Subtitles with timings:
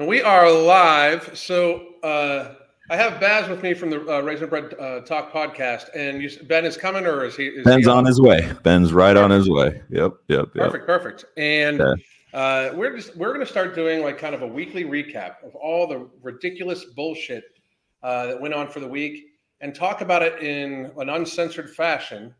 [0.00, 1.36] We are live.
[1.36, 2.54] So uh,
[2.88, 6.30] I have Baz with me from the uh, Raisin Bread uh, Talk podcast, and you,
[6.44, 7.46] Ben is coming, or is he?
[7.46, 8.52] Is Ben's he on his way.
[8.62, 9.82] Ben's right on his way.
[9.90, 10.64] Yep, yep, yep.
[10.66, 11.24] Perfect, perfect.
[11.36, 11.94] And Yeah.
[12.32, 15.56] uh, we're just we're going to start doing like kind of a weekly recap of
[15.56, 17.42] all the ridiculous bullshit
[18.04, 19.26] uh, that went on for the week,
[19.60, 22.32] and talk about it in an uncensored fashion,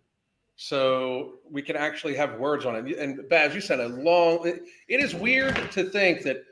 [0.54, 2.98] so we can actually have words on it.
[2.98, 4.46] And Baz, you said a long.
[4.46, 6.45] It, it is weird to think that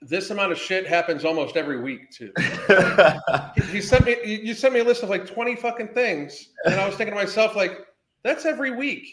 [0.00, 2.32] this amount of shit happens almost every week too.
[3.72, 6.86] You sent me you sent me a list of like 20 fucking things, and I
[6.86, 7.86] was thinking to myself, like,
[8.22, 9.06] that's every week.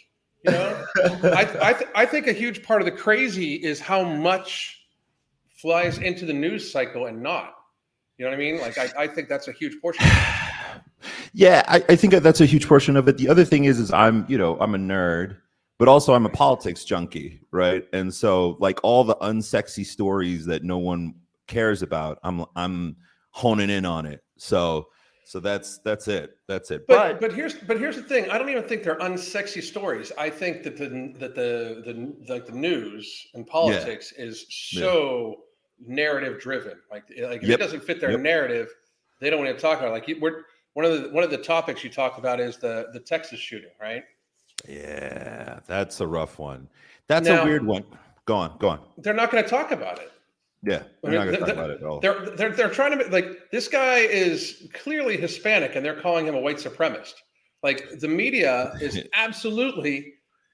[0.43, 0.85] You know,
[1.23, 4.85] I I, th- I think a huge part of the crazy is how much
[5.55, 7.55] flies into the news cycle and not.
[8.17, 8.59] You know what I mean?
[8.59, 10.05] Like, I, I think that's a huge portion.
[11.33, 13.17] yeah, I, I think that's a huge portion of it.
[13.17, 15.37] The other thing is, is I'm, you know, I'm a nerd,
[15.77, 17.85] but also I'm a politics junkie, right?
[17.93, 21.15] And so, like all the unsexy stories that no one
[21.47, 22.95] cares about, I'm, I'm
[23.31, 24.23] honing in on it.
[24.37, 24.87] So,
[25.25, 26.37] so that's that's it.
[26.47, 26.85] That's it.
[26.87, 28.29] But but here's but here's the thing.
[28.29, 30.11] I don't even think they're unsexy stories.
[30.17, 35.45] I think that the that the the like the news and politics is so
[35.83, 36.79] narrative driven.
[36.91, 37.59] Like like if Yep.
[37.59, 38.19] it doesn't fit their Yep.
[38.21, 38.69] narrative,
[39.19, 39.91] they don't want to talk about it.
[39.93, 42.99] Like we're one of the one of the topics you talk about is the the
[42.99, 44.03] Texas shooting, right?
[44.67, 46.67] Yeah, that's a rough one.
[47.07, 47.83] That's Now- a weird one.
[48.25, 48.79] Go on, go on.
[48.97, 50.11] They're not going to talk about it.
[50.63, 51.99] Yeah, we're not gonna talk about it at all.
[51.99, 56.25] They're they're they're trying to be- like this guy is clearly Hispanic, and they're calling
[56.25, 57.13] him a white supremacist.
[57.61, 60.13] Like the media is absolutely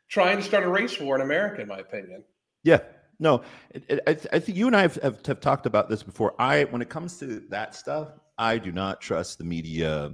[0.09, 2.25] trying to start a race war in America, in my opinion.
[2.63, 2.79] Yeah,
[3.19, 5.87] no, it, it, I, th- I think you and I have, have, have talked about
[5.87, 6.35] this before.
[6.37, 10.13] I, when it comes to that stuff, I do not trust the media,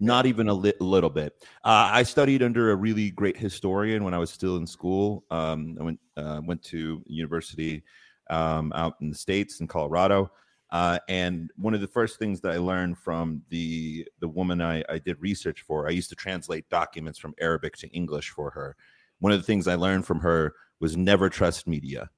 [0.00, 1.34] not even a li- little bit.
[1.64, 5.24] Uh, I studied under a really great historian when I was still in school.
[5.30, 7.82] Um, I went uh, went to university
[8.30, 10.30] um, out in the states in Colorado.
[10.70, 14.84] Uh, and one of the first things that I learned from the the woman I,
[14.88, 18.76] I did research for, I used to translate documents from Arabic to English for her.
[19.20, 22.10] One of the things I learned from her was never trust media.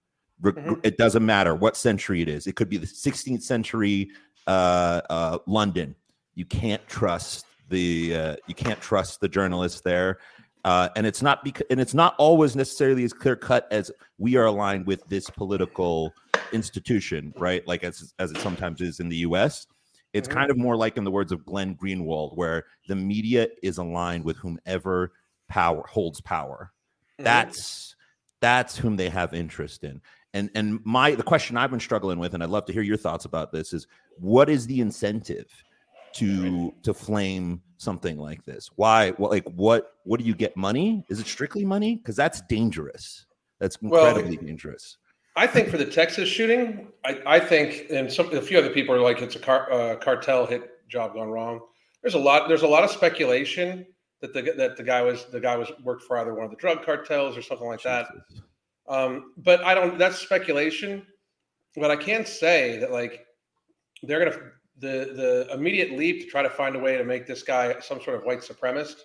[0.43, 0.81] Re- Mhm.
[0.83, 2.47] It doesn't matter what century it is.
[2.47, 4.11] It could be the 16th century
[4.47, 5.95] uh, uh, London.
[6.35, 10.19] You can't trust the uh, you can't trust the journalists there,
[10.65, 14.37] uh, and it's not because and it's not always necessarily as clear cut as we
[14.37, 16.13] are aligned with this political
[16.53, 17.67] institution, right?
[17.67, 19.67] Like as as it sometimes is in the U.S.
[20.13, 20.33] It's Mhm.
[20.33, 24.25] kind of more like in the words of Glenn Greenwald, where the media is aligned
[24.25, 25.13] with whomever
[25.49, 26.73] power holds power
[27.19, 27.25] Mhm.
[27.25, 27.97] that's
[28.41, 30.01] that's whom they have interest in
[30.33, 32.97] and and my the question i've been struggling with and i'd love to hear your
[32.97, 35.49] thoughts about this is what is the incentive
[36.15, 41.05] to to flame something like this why what like what what do you get money
[41.09, 43.27] is it strictly money because that's dangerous
[43.59, 44.99] that's Well, incredibly dangerous
[45.37, 48.95] I think for the Texas shooting, I, I think, and some a few other people
[48.95, 51.61] are like it's a car, uh, cartel hit job gone wrong.
[52.03, 52.49] There's a lot.
[52.49, 53.87] There's a lot of speculation
[54.21, 56.57] that the that the guy was the guy was worked for either one of the
[56.57, 58.09] drug cartels or something like that.
[58.89, 59.99] Um, but I don't.
[59.99, 61.07] That's speculation.
[61.77, 63.25] But I can say that like
[64.03, 67.43] they're gonna the the immediate leap to try to find a way to make this
[67.43, 68.97] guy some sort of white supremacist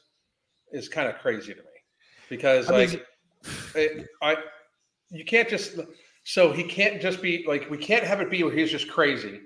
[0.72, 1.76] is kind of crazy to me
[2.30, 3.06] because I mean, like
[3.76, 4.38] it, I
[5.10, 5.80] you can't just
[6.24, 9.42] so he can't just be like we can't have it be where he's just crazy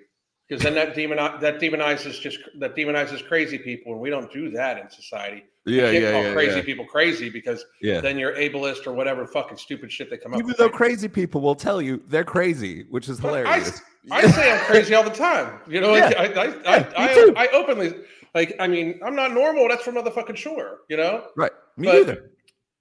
[0.47, 4.49] because then that demon that demonizes just that demonizes crazy people and we don't do
[4.51, 5.43] that in society.
[5.69, 7.99] Yeah you can't yeah call yeah crazy yeah, people crazy because yeah.
[8.01, 10.57] then you're ableist or whatever fucking stupid shit they come up even with.
[10.57, 13.81] though crazy people will tell you they're crazy which is Well, I- hilarious
[14.11, 15.59] I say I'm crazy all the time.
[15.67, 16.21] You know, like, Yeah.
[16.21, 17.45] I, I, Yeah, I, I.
[17.45, 17.93] I, openly
[18.33, 18.55] like.
[18.59, 19.67] I mean, I'm not normal.
[19.67, 20.79] That's for motherfucking sure.
[20.87, 21.25] You know.
[21.35, 21.93] right me But-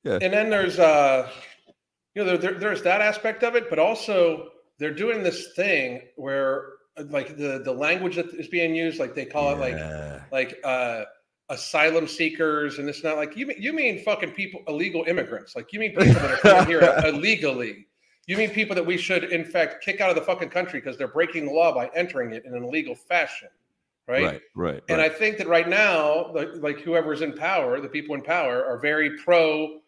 [0.04, 1.28] neither And then there's uh,
[2.14, 6.02] you know, there, there, there's that aspect of it, but also they're doing this thing
[6.16, 9.76] where uh, like the the language that is being used, like they call it like
[10.32, 11.02] like uh
[11.50, 15.56] asylum seekers and it's not like you mean you mean fucking people illegal immigrants.
[15.56, 17.86] Like you mean people that are coming here illegally.
[18.26, 20.98] You mean people that we should in fact kick out of the fucking country because
[20.98, 23.48] they're breaking the law by entering it in an illegal fashion
[24.06, 25.10] right, right right and right.
[25.10, 28.78] i think that right now like, like whoever's in power the people in power are
[28.78, 29.80] very pro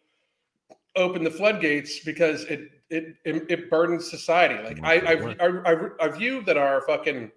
[0.95, 4.61] open the floodgates because it it it, it burdens society.
[4.63, 7.31] Like I, I I I I view that our fucking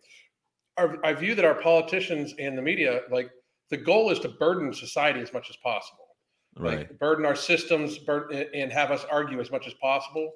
[0.76, 3.30] our, I view that our politicians and the media like
[3.70, 6.04] the goal is to burden society as much as possible
[6.56, 10.32] right like burden our systems burden, and have us argue as much as possible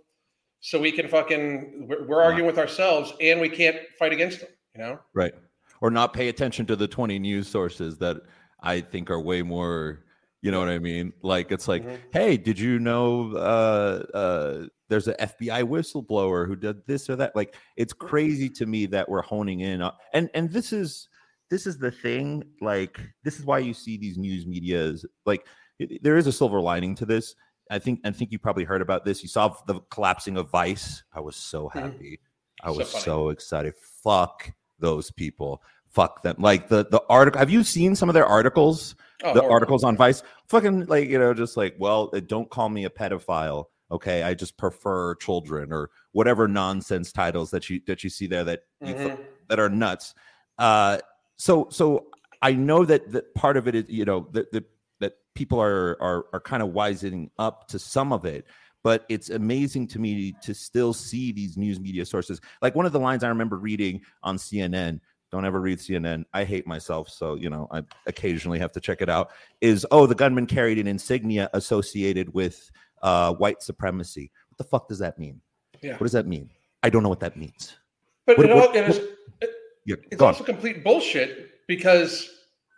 [0.60, 4.50] so we can fucking we're, we're arguing with ourselves and we can't fight against them
[4.74, 5.32] you know Right.
[5.80, 8.16] Or not pay attention to the 20 news sources that
[8.60, 10.04] I think are way more,
[10.42, 11.12] you know what I mean?
[11.22, 11.98] Like it's like, Mhm.
[12.12, 17.36] hey, did you know uh uh there's an FBI whistleblower who did this or that.
[17.36, 21.08] Like it's crazy to me that we're honing in on, and and this is
[21.50, 22.44] this is the thing.
[22.60, 25.04] Like this is why you see these news medias.
[25.26, 25.46] Like
[25.78, 27.34] it- there is a silver lining to this.
[27.70, 29.22] I think I think you probably heard about this.
[29.22, 31.02] You saw the collapsing of Vice.
[31.12, 31.82] I was so Mhm.
[31.82, 32.20] happy.
[32.62, 33.04] I was funny.
[33.04, 33.74] so excited.
[34.02, 35.62] Fuck those people.
[35.90, 36.36] Fuck them.
[36.38, 37.38] Like the the article.
[37.38, 38.94] Have you seen some of their articles?
[39.22, 39.52] Oh, the horrible.
[39.52, 42.90] articles on Vice, fucking like you know, just like, well, uh, don't call me a
[42.90, 43.64] pedophile.
[43.90, 48.44] Okay, I just prefer children or whatever nonsense titles that you that you see there
[48.44, 49.24] that you th- Mhm.
[49.48, 50.14] that are nuts.
[50.58, 50.98] Uh,
[51.38, 52.06] so so
[52.42, 54.64] I know that that part of it is you know that that
[55.00, 58.44] that people are are are kind of wising up to some of it.
[58.84, 62.40] But it's amazing to me to still see these news media sources.
[62.62, 65.00] Like one of the lines I remember reading on CNN.
[65.30, 66.24] Don't ever read CNN.
[66.32, 69.30] I hate myself, so you know I occasionally have to check it out.
[69.60, 72.70] Is oh the gunman carried an insignia associated with
[73.02, 74.30] uh, white supremacy.
[74.48, 75.40] What the fuck does that mean?
[75.82, 75.92] Yeah.
[75.92, 76.48] What does that mean?
[76.82, 77.76] I don't know what that means.
[78.26, 78.96] But What- it, all, what- it is,
[79.42, 79.50] it-
[79.88, 82.28] Yeah, it's also complete bullshit because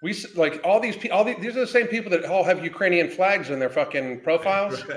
[0.01, 1.19] we like all these people.
[1.19, 4.21] All these, these are the same people that all have Ukrainian flags in their fucking
[4.21, 4.83] profiles.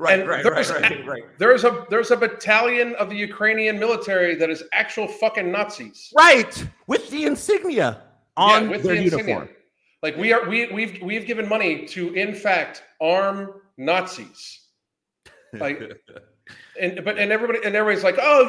[0.00, 1.24] Right, And right, there's- right, right, right.
[1.38, 6.12] There's a there's a battalion of the Ukrainian military that is actual fucking Nazis.
[6.16, 6.54] Right,
[6.86, 7.88] with the insignia
[8.36, 9.48] on Yeah, with their the insignia.
[10.04, 13.38] Like we are we we've we've given money to in fact arm
[13.76, 14.40] Nazis.
[15.54, 15.78] Like
[16.80, 18.42] and but and everybody and everybody's like, oh,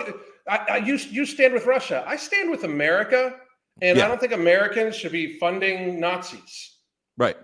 [0.49, 2.03] I, I you you stand with Russia.
[2.07, 3.35] I stand with America,
[3.81, 4.05] and Yeah.
[4.05, 6.77] I don't think Americans should be funding Nazis.
[7.17, 7.37] right,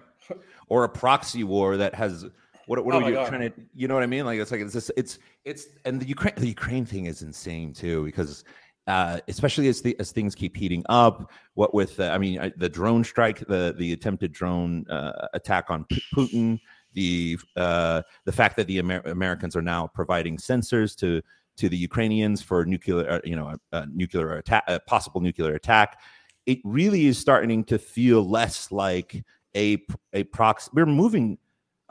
[0.68, 2.26] or a proxy war that has
[2.68, 3.28] what what Oh are you God.
[3.30, 4.26] trying to you know what I mean?
[4.26, 7.74] Like it's like it's just, it's it's and the Ukraine the Ukraine thing is insane
[7.74, 8.44] too because.
[8.88, 12.52] Uh, especially as the as things keep heating up, what with uh, I mean I,
[12.56, 16.60] the drone strike, the the attempted drone uh, attack on P- Putin,
[16.94, 21.24] the uh, the fact that the Amer- Americans are now providing sensors to
[21.58, 25.56] to the Ukrainians for nuclear, uh, you know, a, a nuclear attack, a possible nuclear
[25.56, 26.00] attack.
[26.46, 29.24] It really is starting to feel less like
[29.56, 30.70] a a proxy.
[30.74, 31.38] We're moving.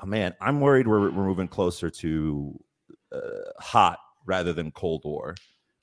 [0.02, 2.60] Oh man, I'm worried we're we're moving closer to
[3.12, 3.18] uh,
[3.58, 5.34] hot rather than Cold War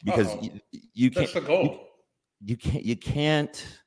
[0.03, 0.59] because you,
[0.93, 1.87] you can't goal.
[2.43, 3.80] you can't you can't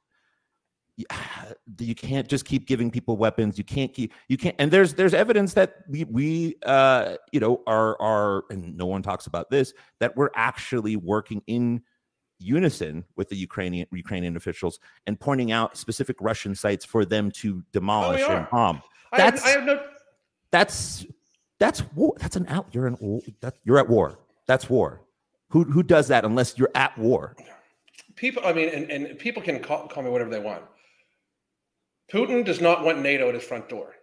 [0.96, 1.06] you,
[1.78, 3.58] you can't just keep giving people weapons.
[3.58, 7.62] You can't keep you can't and there's there's evidence that we we uh you know
[7.66, 11.82] are are and no one talks about this that we're actually working in
[12.40, 17.62] unison with the ukrainian ukrainian officials and pointing out specific russian sites for them to
[17.72, 18.48] demolish and are.
[18.50, 18.82] bomb.
[19.12, 19.82] I have, That's- I have no.
[20.50, 21.06] that's
[21.58, 24.18] that's war that's an out you're war that, you're at war.
[24.46, 25.00] That's war.
[25.50, 27.36] Who who does that unless you're at war?
[28.16, 30.62] People i mean and, and people can call, call me whatever they want
[32.12, 33.94] putin does not want nato at his front door.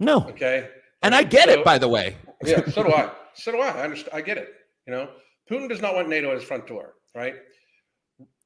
[0.00, 0.24] No.
[0.28, 0.68] Okay?
[1.02, 2.16] And i get So- it by the way.
[2.44, 3.10] Yeah so do i.
[3.34, 3.68] So do i.
[3.68, 4.48] I understand i get it
[4.86, 5.08] you know?
[5.50, 7.34] Putin does not want nato at his front door right?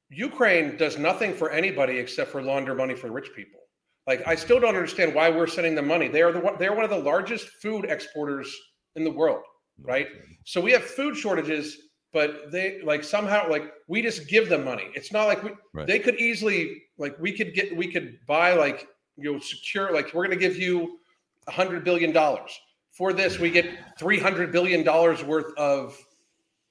[0.09, 3.59] Ukraine does nothing for anybody except for launder money for rich people.
[4.05, 6.07] Like i still don't understand why we're sending them money.
[6.07, 8.53] They are the one they are one of the largest food exporters
[8.95, 9.43] in the world
[9.81, 10.07] right?
[10.45, 11.77] So we have food shortages
[12.11, 14.87] but they like somehow like we just give them money.
[14.93, 15.87] It's not like we Right.
[15.87, 18.87] they could easily like we could get we could buy like
[19.17, 20.99] you know secure like we're going to give you
[21.47, 22.59] a hundred billion dollars.
[22.91, 23.65] For this we get
[23.97, 25.97] 300 billion dollars worth of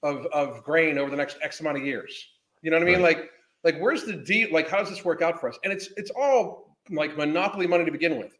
[0.02, 2.28] of of grain over the next x amount of years.
[2.62, 3.02] You know what i mean?
[3.02, 3.30] Like
[3.64, 4.48] like where's the deal?
[4.52, 5.58] Like how does this work out for us?
[5.64, 8.36] And it's it's all like monopoly money to begin with.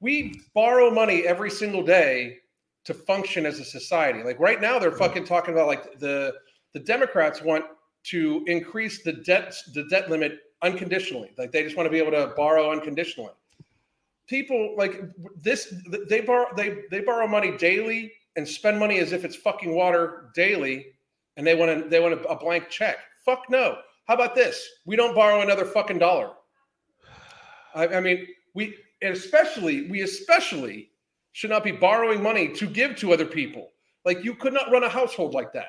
[0.00, 2.38] We borrow money every single day
[2.84, 4.22] to function as a society.
[4.22, 6.34] Like right now they're fucking talking about like the
[6.72, 7.64] the democrats want
[8.04, 11.32] to increase the debt the debt limit unconditionally.
[11.36, 13.32] Like they just want to be able to borrow unconditionally
[14.28, 15.02] people like
[15.40, 15.72] this
[16.08, 20.30] they borrow they they borrow money daily and spend money as if it's fucking water
[20.34, 20.86] daily
[21.36, 22.96] and they want to they want a, a blank check.
[23.24, 23.78] Fuck no.
[24.06, 24.66] How about this?
[24.84, 26.30] We don't borrow another fucking dollar.
[27.74, 30.90] I, I mean we especially we especially
[31.32, 33.68] should not be borrowing money to give to other people.
[34.04, 35.68] Like you could not run a household like that.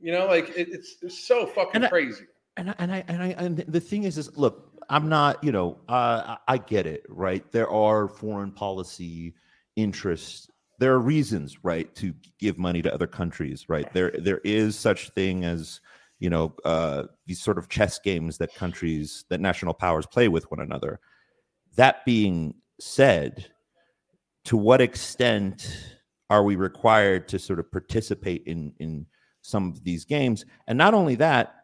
[0.00, 2.24] You know like it, it's, it's so fucking And I- crazy.
[2.56, 5.52] and I, and I and I and the thing is is look i'm not you
[5.52, 7.50] know uh, i get it right?
[7.52, 9.34] There are foreign policy
[9.76, 10.48] interests.
[10.78, 13.92] There are reasons right to give money to other countries right?
[13.92, 15.80] There there is such thing as
[16.18, 20.50] you know uh, these sort of chess games that countries that national powers play with
[20.50, 21.00] one another.
[21.76, 23.46] That being said
[24.44, 25.96] to what extent
[26.30, 29.06] are we required to sort of participate in in
[29.42, 30.44] some of these games?
[30.66, 31.54] And not only that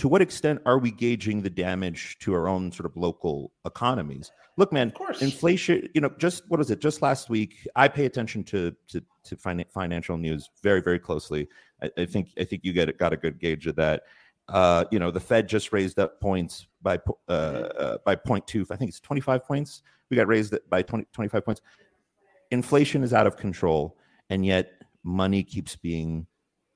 [0.00, 4.32] to what extent are we gauging the damage to our own sort of local economies?
[4.56, 5.90] Look, man, inflation.
[5.92, 6.80] You know, just what was it?
[6.80, 11.48] Just last week, I pay attention to to to fin- financial news very very closely.
[11.82, 14.04] I, I think I think you get got a good gauge of that.
[14.48, 18.66] Uh, you know, the Fed just raised up points by uh, uh, by 0.2.
[18.70, 19.82] I think it's 25 points.
[20.08, 21.60] We got raised by 20, 25 points.
[22.50, 23.98] Inflation is out of control,
[24.30, 26.26] and yet money keeps being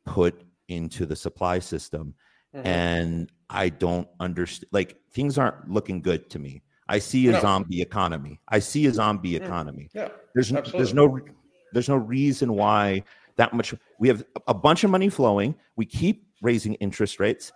[0.05, 2.15] put into the supply system
[2.55, 2.67] Mhm.
[2.67, 4.69] and I don't understand.
[4.73, 6.63] Like things aren't looking good to me.
[6.89, 7.41] I see a No.
[7.41, 8.41] zombie economy.
[8.49, 9.43] I see a zombie Mm.
[9.45, 9.89] economy.
[9.95, 10.09] yeah.
[10.35, 11.19] There's n- there's no
[11.73, 13.03] there's no reason why
[13.37, 13.75] that much.
[13.99, 15.57] We have a bunch of money flowing.
[15.77, 17.53] We keep raising interest rates.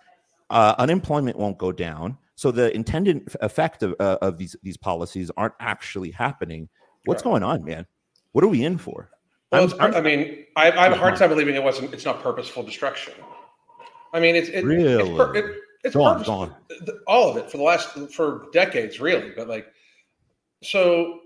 [0.49, 2.17] Uh, unemployment won't go down.
[2.35, 6.67] So the intended effect of, uh, of these these policies aren't actually happening.
[7.05, 7.31] What's Right.
[7.31, 7.85] going on, man?
[8.33, 9.09] What are we in for?
[9.51, 11.93] Well, I'm- I'm- I mean, I, I have a hard time believing it wasn't.
[11.93, 13.13] It's not purposeful destruction.
[14.13, 15.03] I mean, it's it, Really?
[15.09, 16.45] It's, pur- it, it's Go on, purposeful.
[16.47, 16.99] go on.
[17.07, 19.31] All of it for the last for decades, really.
[19.35, 19.67] But like,
[20.63, 21.19] so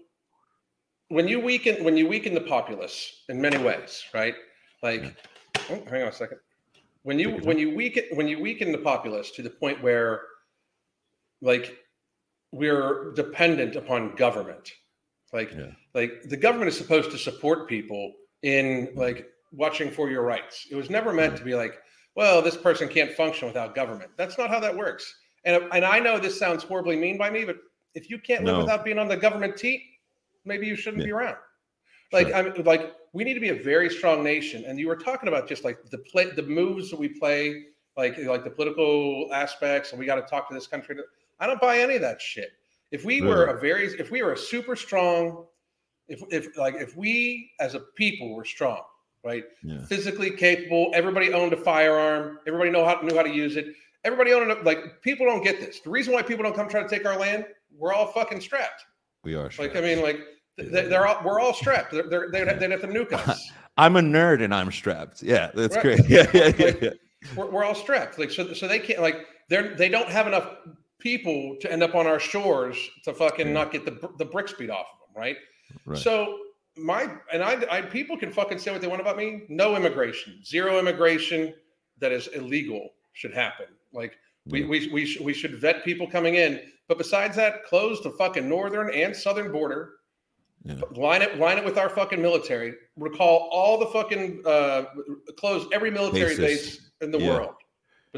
[1.09, 4.35] when you weaken when you weaken the populace in many ways, right?
[4.81, 5.15] Like,
[5.69, 6.39] oh, hang on a second.
[7.03, 10.21] When you when you weaken when you weaken the populace to the point where,
[11.41, 11.77] like,
[12.51, 14.71] we're dependent upon government,
[15.31, 15.71] like Yeah.
[15.93, 18.13] like the government is supposed to support people
[18.43, 20.67] in like watching for your rights.
[20.71, 21.75] It was never meant to be like,
[22.15, 24.11] well, this person can't function without government.
[24.17, 25.13] That's not how that works.
[25.45, 27.57] And and I know this sounds horribly mean by me, but
[27.95, 28.61] if you can't live No.
[28.61, 29.81] without being on the government teat,
[30.45, 31.07] maybe you shouldn't Yeah.
[31.07, 31.37] be around.
[32.11, 32.35] Like Sure.
[32.37, 34.65] I'm like we need to be a very strong nation.
[34.65, 37.65] And you were talking about just like the play the moves that we play,
[37.97, 40.95] like like the political aspects, and we got to talk to this country.
[41.39, 42.51] I don't buy any of that shit.
[42.91, 45.47] If we were a very if we were a super strong,
[46.07, 48.83] if if like if we as a people were strong,
[49.23, 49.43] right?
[49.63, 49.83] Yeah.
[49.85, 50.91] physically capable.
[50.93, 52.39] Everybody owned a firearm.
[52.47, 53.67] Everybody know how knew how to use it.
[54.03, 54.63] Everybody owned it.
[54.63, 55.79] Like people don't get this.
[55.79, 57.45] The reason why people don't come try to take our land,
[57.77, 58.83] we're all fucking strapped.
[59.23, 59.49] We are.
[59.57, 60.19] Like I mean, like
[60.59, 61.91] th- they, they're all we're all strapped.
[61.91, 63.51] They're, they're, they'd, they'd have to nuke us.
[63.77, 65.23] I'm a nerd and I'm strapped.
[65.23, 65.97] Yeah, that's Right.
[65.97, 66.01] great.
[66.09, 66.89] Yeah, yeah, yeah, Like- yeah.
[67.37, 68.19] We're, we're all strapped.
[68.19, 70.49] Like so, so they can't like they're they don't have enough
[70.99, 73.53] people to end up on our shores to fucking Yeah.
[73.53, 75.37] not get the the bricks beat off of them, right?
[75.85, 75.97] Right.
[75.97, 76.37] So
[76.77, 79.43] my and I, I people can fucking say what they want about me.
[79.49, 81.53] No immigration, zero immigration
[81.99, 83.67] that is illegal should happen.
[83.91, 86.61] Like we we we, sh- we should vet people coming in.
[86.87, 89.93] But besides that, close the fucking northern and southern border.
[90.63, 90.75] Yeah.
[90.91, 92.73] Line it line it with our fucking military.
[92.97, 94.85] Recall all the fucking uh,
[95.37, 96.77] close every military Bases.
[96.77, 97.29] base in the Yeah.
[97.29, 97.55] world.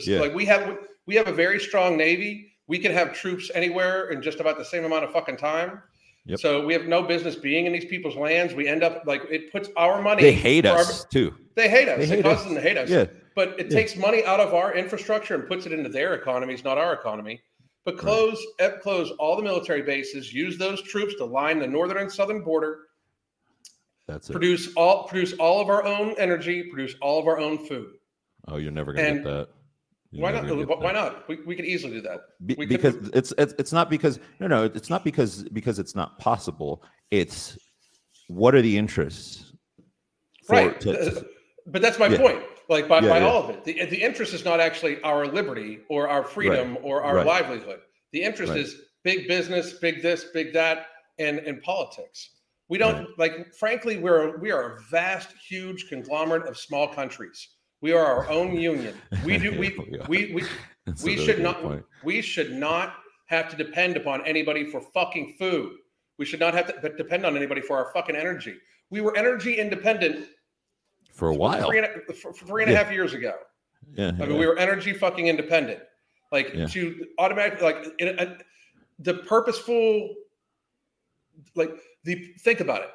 [0.02, 0.20] Yeah.
[0.20, 2.54] Like we have we have a very strong navy.
[2.68, 5.82] We can have troops anywhere in just about the same amount of fucking time.
[6.28, 6.40] Yep.
[6.40, 8.54] So we have no business being in these people's lands.
[8.56, 10.24] We end up like it puts our money.
[10.24, 11.36] They hate for our- us too.
[11.56, 12.00] they hate us.
[12.00, 12.46] They it hate causes us.
[12.46, 12.90] them to hate us.
[12.90, 13.06] Yeah.
[13.36, 13.78] But it Yeah.
[13.78, 17.42] takes money out of our infrastructure and puts it into their economies, not our economy.
[17.84, 20.34] But close eh, close all the military bases.
[20.34, 22.80] Use those troops to line the northern and southern border.
[24.08, 24.34] That's it.
[24.34, 26.64] Produce all produce all of our own energy.
[26.64, 27.94] Produce all of our own food.
[28.48, 29.50] Oh, you're never gonna And get that.
[30.16, 30.46] You're Why not?
[30.80, 30.94] Why that.
[30.94, 31.28] not?
[31.30, 32.22] We, we could easily do that.
[32.46, 35.78] Be- we could- because it's, it's it's not because no no it's not because because
[35.78, 36.84] it's not possible.
[37.12, 37.58] It's
[38.28, 39.52] what are the interests?
[40.48, 40.80] for- right.
[40.82, 41.24] to- to- uh,
[41.68, 42.18] but that's my Yeah.
[42.18, 42.44] point.
[42.70, 43.26] Like by, Yeah, by yeah.
[43.28, 47.04] all of it, the, the interest is not actually our liberty or our freedom or
[47.04, 47.26] our Right.
[47.26, 47.80] livelihood.
[48.14, 48.62] The interest Right.
[48.62, 50.88] is big business, big this, big that,
[51.20, 52.30] and and politics.
[52.70, 53.54] We don't like.
[53.60, 57.50] Frankly, we're we are a vast, huge conglomerate of small countries.
[57.82, 58.96] We are our own union.
[59.26, 59.58] We do.
[59.60, 60.44] We Yeah, we we
[60.86, 61.84] That's we should not point.
[62.04, 62.96] we should not
[63.28, 65.74] have to depend upon anybody for fucking food.
[66.18, 68.56] We should not have to depend on anybody for our fucking energy.
[68.90, 70.28] We were energy independent
[71.12, 71.68] for a while.
[71.68, 73.34] three and a, for, three and a half years ago.
[73.94, 74.38] Yeah, I mean, yeah.
[74.38, 75.80] we were energy fucking independent.
[76.32, 76.68] Like Yeah.
[76.68, 78.38] to automatically, like in a,
[79.00, 80.14] the purposeful,
[81.56, 81.72] like
[82.04, 82.90] the think about it.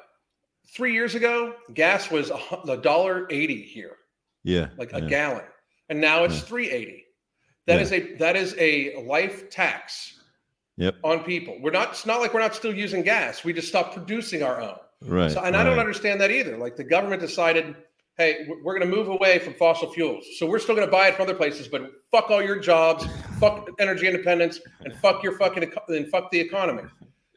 [0.67, 2.31] Three years ago, gas was
[2.67, 3.97] a dollar eighty here,
[4.43, 5.45] yeah, like a gallon,
[5.89, 6.41] and now it's Yeah.
[6.41, 7.05] three eighty.
[7.67, 7.81] That Yeah.
[7.81, 10.19] is a that is a life tax
[10.77, 10.95] Yep.
[11.03, 11.57] on people.
[11.61, 11.89] We're not.
[11.91, 13.43] It's not like we're not still using gas.
[13.43, 14.77] We just stopped producing our own.
[15.03, 15.31] Right.
[15.31, 16.57] So, and I don't understand that either.
[16.57, 17.75] Like the government decided,
[18.17, 20.25] hey, we- we're going to move away from fossil fuels.
[20.37, 23.05] So we're still going to buy it from other places, but fuck all your jobs,
[23.39, 26.83] fuck energy independence, and fuck your fucking and fuck the economy.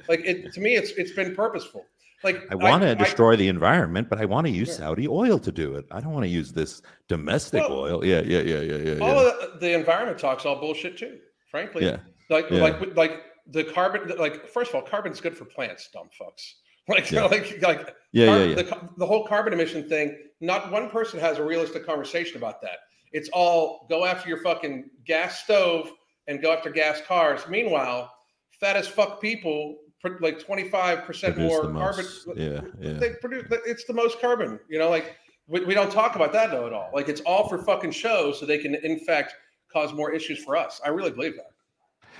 [0.08, 1.86] Like it to me, it's it's been purposeful.
[2.24, 4.74] Like I want to I- destroy the environment, but I want to use Yeah.
[4.76, 5.84] Saudi oil to do it.
[5.90, 8.04] I don't want to use this domestic Well, oil.
[8.04, 8.98] Yeah, yeah, yeah, yeah, yeah.
[9.04, 9.30] all yeah.
[9.52, 11.18] the, the environment talks all bullshit too.
[11.50, 11.98] Frankly, yeah.
[12.30, 12.62] like Yeah.
[12.62, 14.12] like like the carbon.
[14.18, 15.88] Like first of all, carbon's good for plants.
[15.92, 16.44] Dumb fucks.
[16.88, 17.24] Like Yeah.
[17.24, 18.54] like like Yeah, Car- yeah, yeah.
[18.56, 22.78] The, the whole carbon emission thing, not one person has a realistic conversation about that.
[23.12, 25.90] it's all go after your fucking gas stove
[26.26, 27.40] and go after gas cars.
[27.48, 28.10] Meanwhile,
[28.60, 29.76] fat as fuck people
[30.20, 32.06] like 25% Produce more carbon.
[32.36, 32.92] Yeah, yeah.
[32.94, 36.50] They produce it's the most carbon, you know, like we, we don't talk about that
[36.50, 36.90] though at all.
[36.92, 39.34] Like it's all for fucking show so they can in fact
[39.72, 40.80] cause more issues for us.
[40.84, 41.50] I really believe that.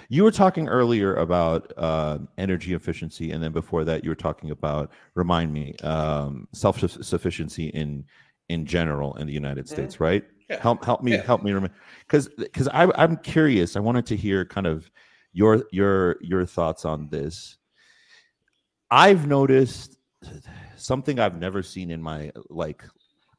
[0.08, 4.50] You were talking earlier about uh, energy efficiency, and then before that, you were talking
[4.50, 8.04] about remind me um, self sufficiency in
[8.50, 10.22] in general in the United States, right?
[10.22, 10.30] Mm-hmm.
[10.50, 10.60] Yeah.
[10.60, 11.22] Help help me Yeah.
[11.22, 11.74] help me remember
[12.06, 13.76] because because I'm curious.
[13.76, 14.90] I wanted to hear kind of
[15.32, 17.56] your your your thoughts on this.
[18.90, 19.96] I've noticed
[20.76, 22.84] something I've never seen in my like.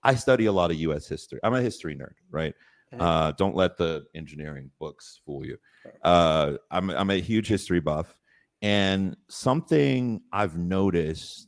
[0.03, 1.07] I study a lot of U.S.
[1.07, 1.39] history.
[1.43, 2.53] I'm a history nerd, right?
[2.99, 5.57] Uh, don't let the engineering books fool you.
[6.03, 8.15] Uh, I'm I'm a huge history buff,
[8.61, 11.47] and something I've noticed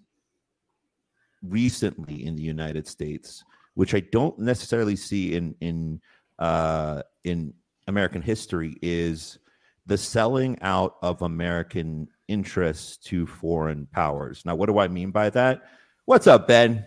[1.41, 3.43] recently in the United States,
[3.75, 6.01] which I don't necessarily see in in
[6.39, 7.53] uh, in
[7.87, 9.39] American history, is
[9.85, 14.43] the selling out of American interests to foreign powers.
[14.45, 15.63] Now, what do I mean by that?
[16.05, 16.85] What's up, Ben?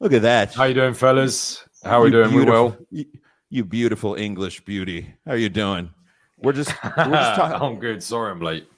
[0.00, 0.54] Look at that.
[0.54, 1.64] How you doing, fellas?
[1.82, 2.34] How are we doing?
[2.34, 2.76] We well.
[2.90, 3.04] You,
[3.48, 5.14] you beautiful English beauty.
[5.26, 5.90] How you doing?
[6.38, 7.66] We're just we're just talking.
[7.66, 8.02] I'm good.
[8.02, 8.68] Sorry, I'm late.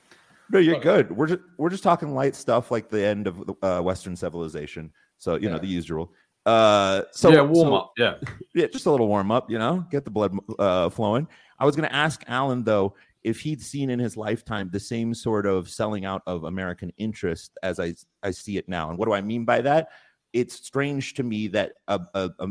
[0.51, 1.11] No, you're good.
[1.15, 4.93] We're just we're just talking light stuff like the end of uh, Western civilization.
[5.19, 6.13] So you know the usual.
[6.47, 7.93] Uh, so yeah, warm so- up.
[7.99, 8.15] Yeah.
[8.55, 9.51] Yeah, just a little warm up.
[9.51, 11.29] You know, get the blood uh, flowing.
[11.61, 12.95] I was going to ask Alan though
[13.25, 17.57] if he'd seen in his lifetime the same sort of selling out of American interest
[17.63, 18.91] as I I see it now.
[18.91, 19.89] And what do I mean by that?
[20.33, 22.49] It's strange to me that a, a, a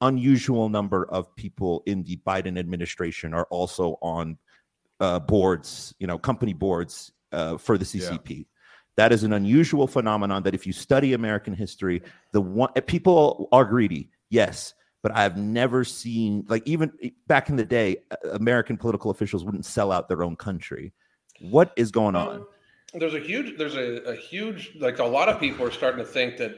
[0.00, 4.38] unusual number of people in the Biden administration are also on
[5.00, 8.10] uh, boards, you know, company boards uh, for the Yeah.
[8.10, 8.46] CCP.
[8.96, 10.42] That is an unusual phenomenon.
[10.42, 12.02] That if you study American history,
[12.32, 16.92] the one people are greedy, yes, but I've never seen like even
[17.26, 17.98] back in the day,
[18.32, 20.92] American political officials wouldn't sell out their own country.
[21.40, 22.44] What is going on?
[22.92, 26.10] There's a huge, there's a, a huge, like a lot of people are starting to
[26.10, 26.54] think that,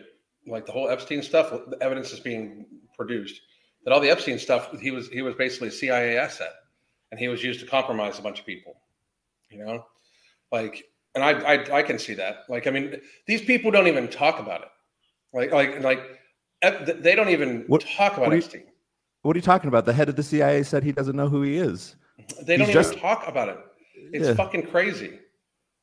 [0.47, 3.43] like the whole Epstein stuff, the evidence is being produced
[3.85, 6.53] that all the Epstein stuff, he was he was basically a CIA asset,
[7.11, 8.77] and he was used to compromise a bunch of people.
[9.51, 9.87] You know,
[10.51, 10.85] like,
[11.15, 12.45] and I I, I can see that.
[12.49, 14.69] Like, I mean, these people don't even talk about it.
[15.33, 16.21] Like like like,
[16.63, 18.65] Uh, they don't even What- talk about what do you-
[19.23, 19.85] What are you talking about?
[19.85, 21.97] The head of the CIA said he doesn't know who he is.
[22.43, 23.59] They don't he's even just- talk about it.
[24.13, 24.35] It's Yeah.
[24.35, 25.19] fucking crazy.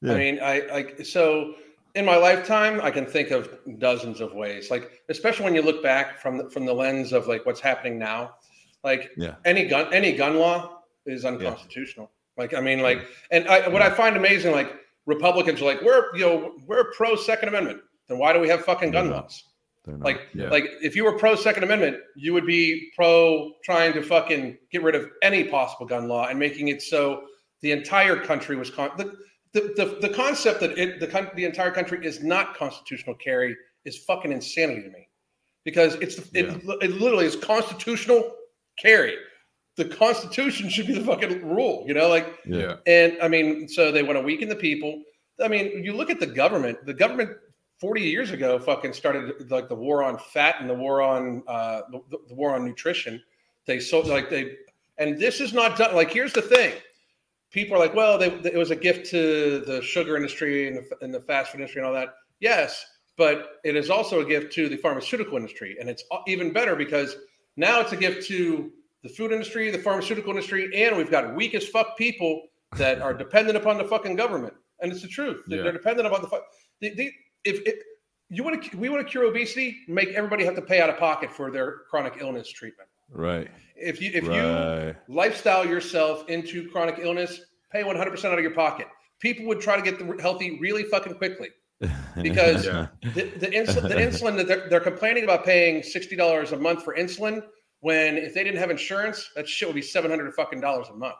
[0.01, 0.13] Yeah.
[0.13, 1.55] I mean, I like so
[1.95, 4.69] in my lifetime, I can think of dozens of ways.
[4.69, 7.97] Like, especially when you look back from the, from the lens of like what's happening
[7.97, 8.35] now.
[8.83, 9.35] Like, Yeah.
[9.45, 12.11] any gun any gun law is unconstitutional.
[12.37, 14.71] Like, I mean, like, and I, what I find amazing, like
[15.05, 17.81] Republicans are like, we're you know we're pro Second Amendment.
[18.07, 19.43] Then why do we have fucking gun laws?
[19.87, 20.01] Not.
[20.01, 20.49] Like, Yeah.
[20.49, 24.83] like if you were pro Second Amendment, you would be pro trying to fucking get
[24.83, 27.23] rid of any possible gun law and making it so
[27.61, 29.15] the entire country was con- the,
[29.53, 33.97] the, the, the concept that it, the the entire country is not constitutional carry is
[34.05, 35.07] fucking insanity to me
[35.65, 38.31] because it's it, it literally is constitutional
[38.77, 39.15] carry.
[39.77, 42.75] The Constitution should be the fucking rule, you know, like Yeah.
[42.85, 45.01] and I mean, so they want to weaken the people.
[45.41, 46.85] I mean, you look at the government.
[46.85, 47.31] The government
[47.79, 51.81] 40 years ago fucking started like the war on fat and the war on uh,
[51.91, 53.21] the, the war on nutrition.
[53.65, 54.55] They so like they,
[54.97, 55.95] and this is not done.
[55.95, 56.73] Like, here's the thing:
[57.51, 60.97] people are like, well, they, it was a gift to the sugar industry and the,
[61.01, 62.15] and the fast food industry and all that.
[62.39, 62.85] Yes,
[63.17, 67.15] but it is also a gift to the pharmaceutical industry, and it's even better because
[67.57, 68.71] now it's a gift to
[69.03, 73.13] the food industry, the pharmaceutical industry, and we've got weak as fuck people that are
[73.13, 74.53] dependent upon the fucking government.
[74.81, 75.43] And it's the truth.
[75.47, 75.63] They're, Yeah.
[75.63, 76.43] they're dependent upon the fuck.
[76.81, 77.11] The, the,
[77.45, 77.79] if it,
[78.29, 80.97] you want to, we want to cure obesity, make everybody have to pay out of
[80.97, 82.89] pocket for their chronic illness treatment.
[83.11, 83.49] right.
[83.81, 84.31] If you if you
[85.07, 87.39] lifestyle yourself into chronic illness,
[87.71, 88.87] pay 100% out of your pocket.
[89.21, 91.47] People would try to get the healthy really fucking quickly.
[92.21, 92.87] because- Yeah.
[93.01, 96.93] The, the, insul- the insulin that they're, they're complaining about paying $60 a month for
[96.95, 97.41] insulin
[97.79, 101.15] when if they didn't have insurance, that shit would be 700 fucking dollars a month.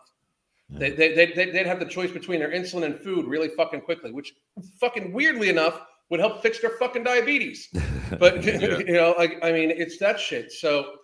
[0.70, 3.82] They, they, they, they- they'd have the choice between their insulin and food really fucking
[3.82, 4.34] quickly, which
[4.82, 7.70] fucking weirdly enough would help fix their fucking diabetes.
[8.20, 8.80] But Yeah.
[8.80, 10.52] you know, like I mean, it's that shit.
[10.52, 10.96] So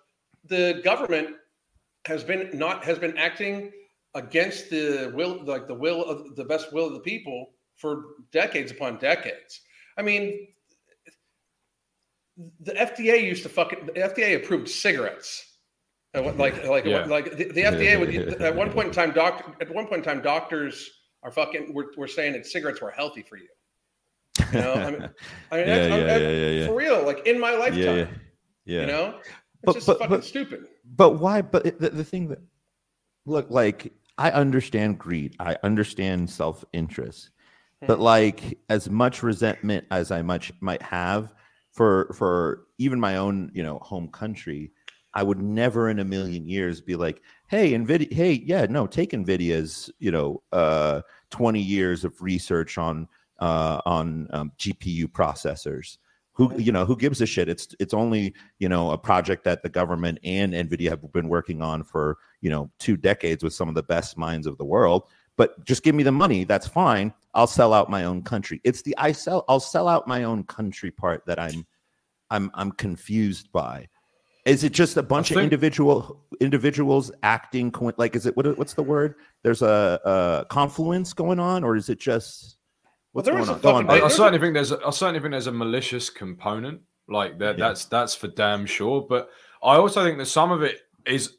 [0.46, 1.36] the government
[2.06, 3.72] has been not has been acting
[4.16, 8.72] against the will, like the will of the best will of the people for decades
[8.72, 9.62] upon decades.
[10.00, 10.48] I mean,
[12.62, 15.58] the FDA used to fucking the FDA approved cigarettes.
[16.16, 17.06] Like, like, Yeah.
[17.06, 20.04] like the, the FDA would at one point in time, doctor at one point in
[20.04, 20.90] time, doctors
[21.24, 23.48] are fucking were, were saying that cigarettes were healthy for you.
[24.54, 25.10] You know, I mean,
[25.52, 28.10] I mean, yeah, that's, yeah, yeah, yeah, for real, like in my lifetime,
[28.66, 29.26] yeah, you know, it's
[29.64, 30.66] But- just but- fucking but- stupid.
[30.96, 31.42] but why?
[31.42, 32.40] But it- the, the thing that
[33.26, 35.36] look like I understand greed.
[35.40, 37.32] I understand self interest,
[37.88, 41.34] but like as much resentment as I much might have
[41.72, 44.72] for for even my own you know home country,
[45.14, 49.12] I would never in a million years be like, hey, Nvidia, hey, yeah, no, take
[49.12, 53.08] Nvidia's you know uh, twenty years of research on
[53.40, 55.98] uh, on um, GPU processors.
[56.34, 57.48] Who you know who gives a shit?
[57.48, 61.62] It's it's only you know a project that the government and nvidia have been working
[61.62, 65.04] on for you know two decades with some of the best minds of the world.
[65.38, 67.14] But just give me the money that's fine.
[67.34, 68.60] I'll sell out my own country.
[68.66, 71.66] It's the i sell i'll sell out my own country part that i'm
[72.30, 73.88] i'm i'm confused by.
[74.46, 78.74] Is it just a bunch of individual individuals acting co- like is it what, what's
[78.74, 79.16] the word?
[79.42, 82.58] There's a, a confluence going on or is it just
[83.16, 84.02] what's there going on Go on, I, I Blake.
[84.02, 87.58] There's a- certainly think there's a, I certainly think there's a malicious component like that.
[87.58, 87.68] Yeah.
[87.70, 89.06] That's that's for damn sure.
[89.08, 89.30] But
[89.64, 91.38] I also think that some of it is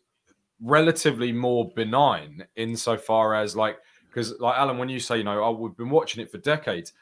[0.62, 3.77] relatively more benign insofar as like
[4.09, 6.93] because like Alan, when you say you know oh we've been watching it for decades,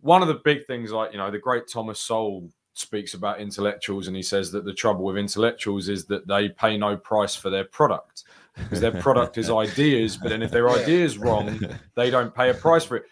[0.00, 4.06] one of the big things like you know the great Thomas Sowell speaks about intellectuals
[4.06, 7.48] and he says that the trouble with intellectuals is that they pay no price for
[7.48, 10.82] their product because their product is ideas but then if their Yeah.
[10.82, 11.58] ideas wrong
[11.94, 13.08] they don't pay a price for it S-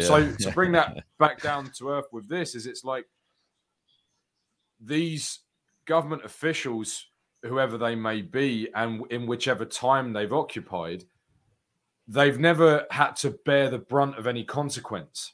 [0.00, 0.32] so Yeah.
[0.40, 3.06] to bring that back down to earth with this is it's like
[4.80, 5.40] these
[5.86, 7.06] government officials
[7.42, 11.04] whoever they may be and in whichever time they've occupied
[12.08, 15.32] they've never had to bear the brunt of any consequence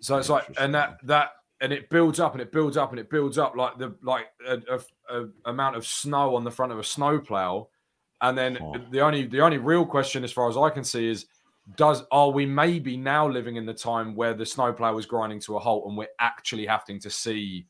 [0.00, 3.00] so it's like and that that and it builds up and it builds up and
[3.00, 6.70] it builds up like the like a, a, a amount of snow on the front
[6.70, 7.66] of a snowplow
[8.20, 8.74] and then Oh.
[8.90, 11.26] the only the only real question as far as i can see is
[11.74, 15.56] does are we maybe now living in the time where the snowplow is grinding to
[15.56, 17.66] a halt and we're actually having to see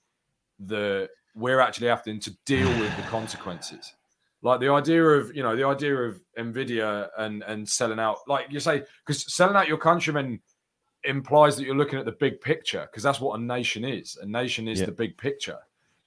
[0.59, 3.95] the we're actually having to deal with the consequences?
[4.43, 8.47] Like the idea of you know the idea of nvidia and and selling out like
[8.51, 10.41] you say because selling out your countrymen
[11.05, 14.17] implies that you're looking at the big picture because that's what a nation is.
[14.21, 14.87] A nation is Yeah.
[14.87, 15.59] the big picture.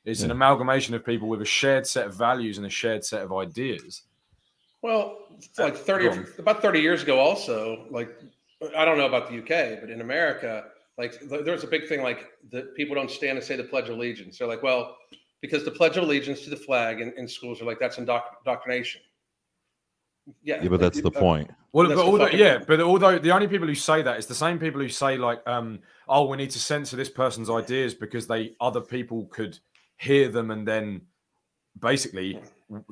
[0.05, 3.21] It's an amalgamation of people with a shared set of values and a shared set
[3.21, 4.03] of ideas
[4.81, 8.09] Well, it's like 30 Go or, about 30 years ago also, like
[8.77, 10.65] I don't know about the UK, but in America,
[10.97, 13.63] like th- there was a big thing like that people don't stand and say the
[13.63, 14.37] Pledge of Allegiance.
[14.37, 14.97] They're like, well,
[15.41, 18.37] because the Pledge of Allegiance to the flag in, in schools are like that's indoc-
[18.45, 19.01] indoctrination.
[20.43, 23.31] Yeah, yeah but that's the uh, point Well, but the although, yeah, but although the
[23.31, 26.37] only people who say that is the same people who say like, um, "Oh, we
[26.37, 29.57] need to censor this person's ideas because they other people could
[29.97, 31.01] hear them and then
[31.79, 32.39] basically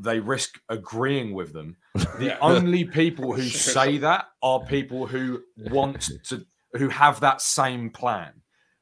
[0.01, 1.77] they risk agreeing with them."
[2.19, 7.89] The only people who say that are people who want to, who have that same
[7.89, 8.33] plan.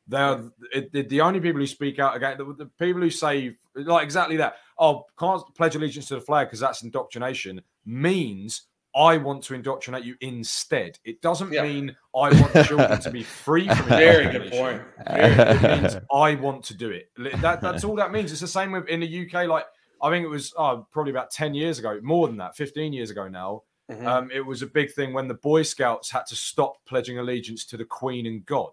[0.07, 0.43] They're
[0.91, 2.37] the only people who speak out again.
[2.37, 4.57] The, the people who say like exactly that.
[4.77, 7.61] Oh, can't pledge allegiance to the flag because that's indoctrination.
[7.85, 8.63] Means
[8.95, 10.99] I want to indoctrinate you instead.
[11.03, 11.63] It doesn't Yeah.
[11.63, 14.81] mean I want children to be free from Very good point.
[15.07, 17.09] Very It means I want to do it.
[17.41, 18.31] That, that's all that means.
[18.31, 19.47] It's the same with in the UK.
[19.47, 19.65] Like
[20.05, 23.09] I think it was oh, probably about ten years ago, more than that, fifteen years
[23.09, 23.63] ago now.
[23.91, 24.05] Mhm.
[24.05, 27.65] Um, it was a big thing when the Boy Scouts had to stop pledging allegiance
[27.65, 28.71] to the Queen and God,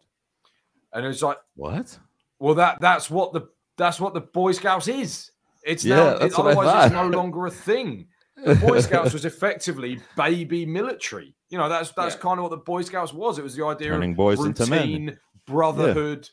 [0.93, 1.99] and it was like, what
[2.39, 3.43] well, that that's what the
[3.77, 5.31] that's what the Boy Scouts is.
[5.65, 8.09] It's Yeah, now that's what I otherwise it's no longer a thing.
[8.45, 11.35] The Boy Scouts was effectively baby military.
[11.51, 12.21] You know, that's that's Yeah.
[12.23, 13.39] kind of what the Boy Scouts was.
[13.39, 15.19] It was the idea Turning of boys routine, into men.
[15.47, 16.29] brotherhood,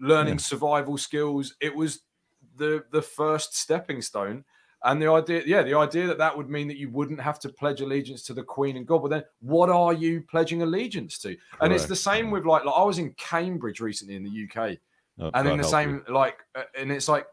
[0.00, 0.38] learning Yeah.
[0.40, 1.54] survival skills.
[1.60, 2.00] It was
[2.56, 4.44] the the first stepping stone.
[4.86, 7.48] And the idea, yeah, the idea that that would mean that you wouldn't have to
[7.48, 8.98] pledge allegiance to the Queen and God.
[8.98, 11.34] But then, what are you pledging allegiance to?
[11.62, 14.76] And it's the same with like, like I was in Cambridge recently in the UK,
[15.20, 17.26] Oh, and in the same like uh, and it's like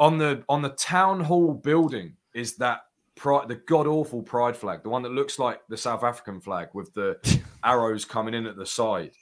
[0.00, 2.80] on the on the town hall building is that
[3.14, 6.68] pride the god awful pride flag the one that looks like the south african flag
[6.72, 7.16] with the
[7.64, 9.12] arrows coming in at the side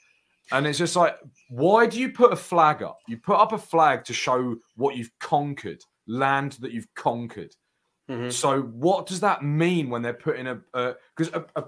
[0.51, 1.17] and it's just like
[1.49, 4.95] why do you put a flag up you put up a flag to show what
[4.95, 7.55] you've conquered land that you've conquered
[8.09, 8.31] Mhm.
[8.33, 10.55] so what does that mean when they're putting a
[11.15, 11.63] because a,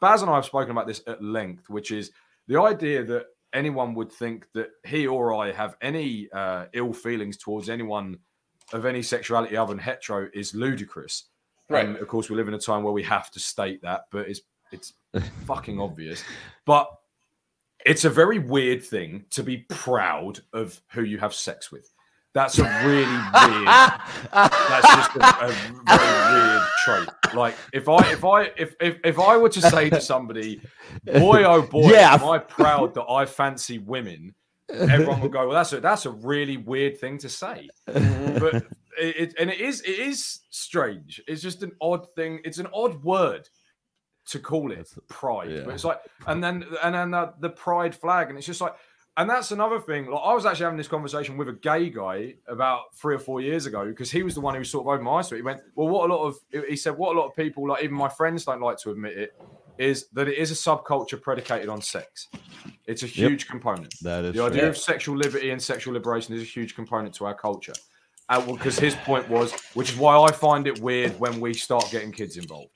[0.00, 2.10] Baz and I have spoken about this at length, which is
[2.46, 7.38] the idea that anyone would think that he or I have any uh, ill feelings
[7.38, 8.18] towards anyone
[8.74, 11.30] of any sexuality other than hetero is ludicrous.
[11.70, 11.86] Right.
[11.86, 14.28] And of course, we live in a time where we have to state that, but
[14.28, 14.92] it's it's
[15.46, 16.22] fucking obvious.
[16.66, 16.90] But
[17.86, 21.90] it's a very weird thing to be proud of who you have sex with.
[22.34, 23.66] That's a really weird
[24.32, 25.52] that's just a, a
[25.86, 27.08] very weird trait.
[27.34, 30.60] Like if I if I if, if if I were to say to somebody,
[31.04, 32.12] boy oh boy, Yeah.
[32.14, 34.34] am I proud that I fancy women,
[34.70, 37.70] everyone would go, Well, that's a that's a really weird thing to say.
[37.86, 38.54] But
[39.00, 41.22] it, it- and it is it is strange.
[41.26, 42.40] It's just an odd thing.
[42.44, 43.48] It's an odd word
[44.26, 45.50] to call it pride.
[45.50, 45.62] yeah.
[45.64, 48.74] But it's like, and then and then the, the pride flag, and it's just like,
[49.16, 50.06] and that's another thing.
[50.10, 53.40] Like I was actually having this conversation with a gay guy about three or four
[53.40, 55.38] years ago because he was the one who sort of opened my eyes to it.
[55.38, 56.36] He went, "Well, what a lot of,"
[56.68, 59.16] he said, "What a lot of people, like even my friends, don't like to admit
[59.16, 59.34] it,
[59.78, 62.28] is that it is a subculture predicated on sex.
[62.86, 63.14] It's a Yep.
[63.30, 63.94] huge component.
[64.02, 64.68] That is The idea true.
[64.70, 67.74] of sexual liberty and sexual liberation is a huge component to our culture.
[68.46, 72.10] Because his point was, which is why I find it weird when we start getting
[72.10, 72.70] kids involved,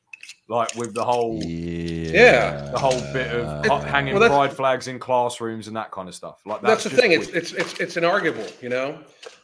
[0.51, 4.99] like with the whole yeah, the whole bit of hu- hanging well, pride flags in
[4.99, 6.43] classrooms and that kind of stuff.
[6.45, 7.13] Like that's, that's, the thing.
[7.13, 7.37] It's, weird.
[7.39, 8.99] it's it's it's inarguable, you know.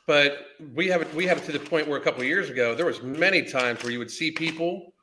[0.06, 1.14] But we have it.
[1.14, 3.42] We have it to the point where a couple of years ago, there was many
[3.42, 4.94] times where you would see people,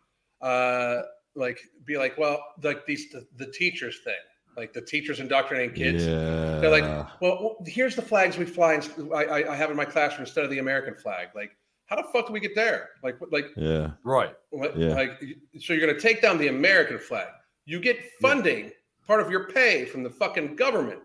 [0.41, 1.03] uh,
[1.35, 4.13] like be like, well, like these the, the teachers thing,
[4.57, 6.05] like the teachers indoctrinating kids.
[6.05, 6.59] Yeah.
[6.59, 6.83] They're like,
[7.21, 8.73] well, well, here's the flags we fly.
[8.73, 11.29] In, I, I I have in my classroom instead of the American flag.
[11.33, 11.55] Like,
[11.95, 12.89] how the fuck do we get there?
[13.03, 14.35] Like, like, yeah, right.
[14.49, 14.93] what, Yeah.
[14.95, 15.21] like,
[15.59, 17.27] so you're gonna take down the American flag.
[17.65, 18.71] You get funding,
[19.05, 20.99] part of your pay from the fucking government,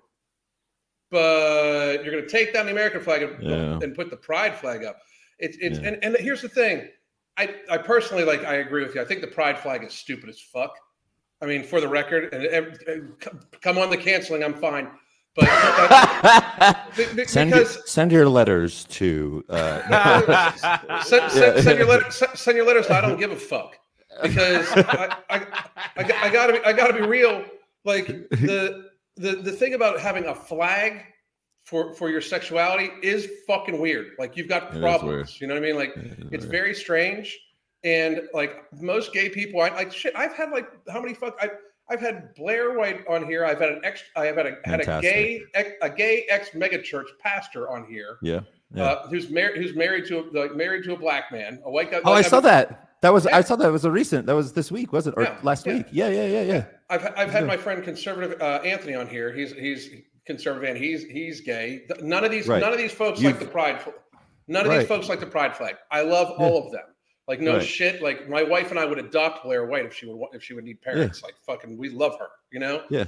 [1.10, 3.78] but you're gonna take down the American flag and, Yeah.
[3.82, 5.00] and put the pride flag up.
[5.38, 5.88] It's it's Yeah.
[5.88, 6.88] and, and here's the thing.
[7.36, 9.00] I, I personally like I agree with you.
[9.00, 10.74] I think the pride flag is stupid as fuck.
[11.40, 13.12] I mean, for the record, and, and, and
[13.60, 14.90] come on the canceling, I'm fine.
[15.38, 19.44] But be- be- send your, send your letters to.
[19.48, 20.52] Uh,
[21.02, 22.90] send, send, send your letter, send, your letters.
[22.90, 23.78] I don't give a fuck
[24.22, 25.36] because I, I,
[25.96, 27.44] I, I gotta be, I gotta be real.
[27.84, 31.04] Like the the the thing about having a flag
[31.64, 34.12] for for your sexuality is fucking weird.
[34.18, 35.40] Like you've got problems.
[35.40, 35.76] You know what I mean?
[35.76, 35.92] Like
[36.32, 37.38] it's very strange.
[37.84, 40.12] And like most gay people, I like shit.
[40.16, 41.36] I've had like how many fuck?
[41.40, 41.50] I,
[41.90, 43.44] I've had Blair White on here.
[43.44, 44.02] I've had an ex.
[44.16, 48.18] I have had a had a gay ex, a gay ex megachurch pastor on here.
[48.22, 48.40] yeah.
[48.74, 48.84] Yeah.
[48.84, 49.56] Uh, who's married?
[49.62, 52.00] Who's married to a, like married to a black man, a white guy.
[52.04, 52.84] oh, I saw I've- that.
[53.00, 54.26] That was I saw that was a recent.
[54.26, 55.74] That was this week, was it, or Yeah, last yeah.
[55.74, 55.86] week?
[55.92, 56.64] Yeah, yeah, yeah, yeah.
[56.90, 57.46] I've I've had Yeah.
[57.46, 59.32] my friend conservative uh, Anthony on here.
[59.32, 59.88] He's he's
[60.26, 61.86] conservative and he's he's gay.
[62.02, 62.60] None of these Right.
[62.60, 63.80] none of these folks You've- like the pride.
[64.48, 64.80] None of Right.
[64.80, 65.76] these folks like the pride flag.
[65.90, 66.44] I love Yeah.
[66.46, 66.82] all of them.
[67.28, 67.62] Like no Right.
[67.66, 68.02] shit.
[68.02, 70.64] Like my wife and I would adopt Blair White if she would if she would
[70.64, 71.22] need parents.
[71.22, 72.28] Like fucking, we love her.
[72.50, 72.82] You know.
[72.90, 73.04] Yeah.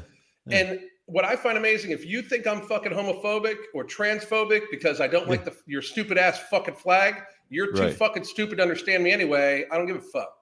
[0.47, 0.59] Yeah.
[0.59, 5.07] And what I find amazing, if you think I'm fucking homophobic or transphobic because I
[5.09, 7.95] don't like the your stupid ass fucking flag, you're too Right.
[7.95, 9.65] fucking stupid to understand me anyway.
[9.73, 10.37] I don't give a fuck.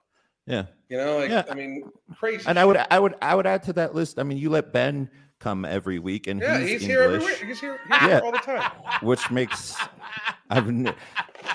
[0.46, 0.64] Yeah.
[0.88, 1.44] You know, like Yeah.
[1.50, 1.84] I mean,
[2.18, 2.44] crazy.
[2.46, 4.18] And I would I would I would add to that list.
[4.18, 5.08] I mean, you let Ben
[5.40, 7.48] come every week, and Yeah, he's, he's, here every English, week.
[7.48, 8.06] He's here, he's Yeah.
[8.08, 8.70] here all the time.
[9.02, 9.76] which makes
[10.50, 10.92] I've no,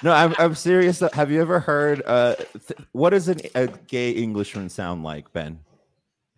[0.05, 0.99] I'm I'm serious.
[1.13, 5.59] Have you ever heard uh th- what does an, a gay Englishman sound like, Ben?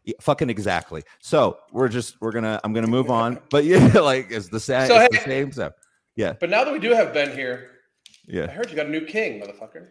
[0.04, 1.04] Yeah, fucking exactly.
[1.20, 4.88] So we're just we're gonna I'm gonna move on, but yeah, like it's the same.
[4.88, 5.74] So, it's the same stuff.
[6.16, 7.72] Yeah, But now that we do have Ben here,
[8.26, 9.88] yeah, I heard you got a new king, motherfucker.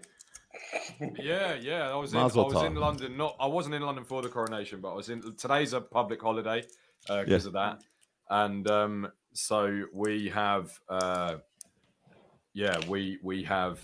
[1.19, 1.90] Yeah, yeah.
[1.90, 2.75] I was in, I Mazel was in.
[2.77, 3.17] London.
[3.19, 5.35] Not I wasn't in London for the coronation, but I was in.
[5.37, 6.64] Today's a public holiday
[7.07, 7.45] because Yes.
[7.47, 7.81] of that,
[8.31, 10.71] and um, so we have.
[10.88, 11.37] Uh,
[12.53, 13.81] yeah, we we have.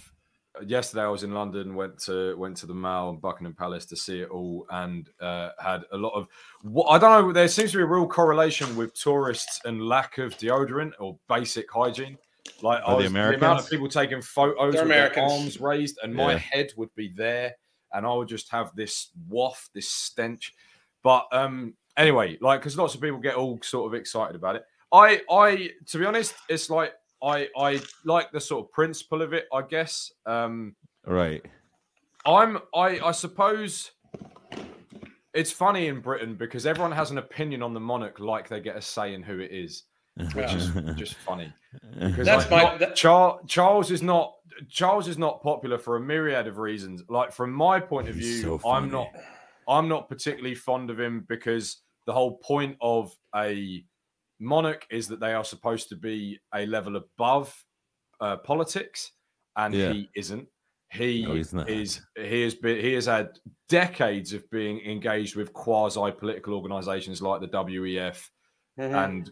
[0.66, 1.74] Yesterday I was in London.
[1.74, 5.50] Went to went to the Mall and Buckingham Palace to see it all, and uh,
[5.59, 6.28] had a lot of.
[6.62, 7.33] What I don't know.
[7.33, 11.70] There seems to be a real correlation with tourists and lack of deodorant or basic
[11.70, 12.16] hygiene.
[12.62, 15.61] Like I Are the was, the amount of people taking photos They're with their arms
[15.61, 16.38] raised, and my Yeah.
[16.38, 17.54] head would be there,
[17.92, 20.52] and I would just have this waft, this stench.
[21.02, 24.64] But um, anyway, like because lots of people get all sort of excited about it.
[24.92, 29.32] I, I, to be honest, it's like I, I like the sort of principle of
[29.32, 29.46] it.
[29.52, 30.12] I guess.
[30.26, 30.74] Um,
[31.06, 31.44] Right.
[32.26, 33.92] I'm, I, I suppose.
[35.32, 38.76] It's funny in Britain because everyone has an opinion on the monarch, like they get
[38.76, 39.84] a say in who it is,
[40.34, 41.52] which is just funny.
[42.00, 44.34] Because That's like, my- not- that- Charles, Charles is not
[44.68, 47.04] Charles is not popular for a myriad of reasons.
[47.08, 49.06] Like from my point of He's view, so I'm not
[49.68, 53.84] I'm not particularly fond of him because the whole point of a
[54.38, 57.54] monarch is that they are supposed to be a level above
[58.20, 59.12] uh, politics,
[59.56, 59.92] and Yeah.
[59.92, 60.46] he isn't.
[60.92, 61.70] He No, he's not.
[61.70, 67.22] is he has been he has had decades of being engaged with quasi political organizations
[67.22, 68.28] like the WEF
[68.78, 69.04] Mhm.
[69.04, 69.30] and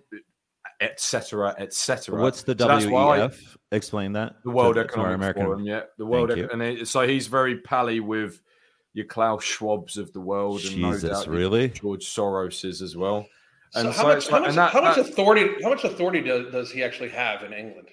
[0.81, 3.57] etc etc What's the So that's I- WEF?
[3.73, 4.37] Explain that.
[4.45, 6.89] the World to- to our Economic American- Forum, yeah, the World, Thank Eco- and it,
[6.89, 8.41] so he's very pally with
[8.95, 11.69] your Klaus Schwabs of the world, and no Jesus, doubt really?
[11.69, 13.27] George Soros's as well.
[13.71, 15.63] So And how so much, how like- much, and that- how much that- authority?
[15.63, 17.89] How much authority does, does he actually have in England?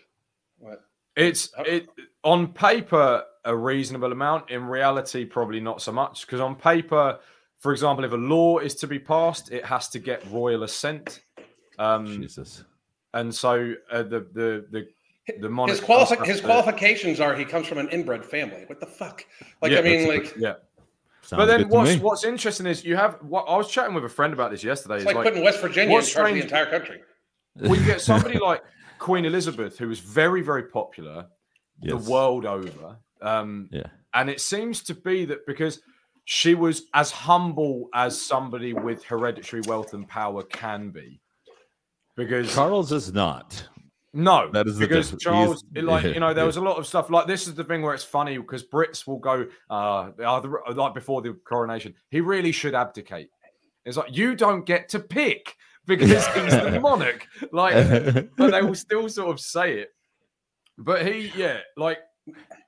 [0.58, 0.82] What?
[1.16, 1.88] It's How- it
[2.24, 4.50] on paper a reasonable amount.
[4.50, 7.20] In reality, probably not so much because on paper,
[7.60, 11.22] for example, if a law is to be passed, it has to get royal assent.
[11.78, 12.64] Um, Jesus.
[13.14, 14.88] and so uh, the the the
[15.40, 15.78] the monarch.
[15.78, 18.64] His, qualifi- his qualifications are he comes from an inbred family.
[18.68, 19.26] What the fuck?
[19.62, 20.54] Like Yeah, I mean, that's like yeah.
[21.26, 24.10] Sounds But then what's what's interesting is you have what I was chatting with a
[24.10, 24.98] friend about this yesterday.
[24.98, 27.02] it's like, like, putting West Virginia in charge of the entire country.
[27.56, 28.62] well, you get somebody like
[29.00, 31.28] Queen Elizabeth, who was very, very popular
[31.82, 31.92] Yes.
[32.06, 32.98] the world over.
[33.22, 33.88] Um, Yeah.
[34.14, 35.82] and it seems to be that because
[36.26, 41.20] she was as humble as somebody with hereditary wealth and power can be.
[42.16, 43.68] Because Charles is not.
[44.16, 45.24] No, That is because difference.
[45.24, 46.48] Charles, is- like you know, there yeah.
[46.48, 49.06] was a lot of stuff like this is the thing where it's funny because Brits
[49.06, 53.30] will go, uh, either- like before the coronation, he really should abdicate.
[53.84, 57.28] It's like you don't get to pick because he's the monarch.
[57.52, 57.76] Like,
[58.38, 59.90] but they will still sort of say it.
[60.78, 62.00] But he, yeah, like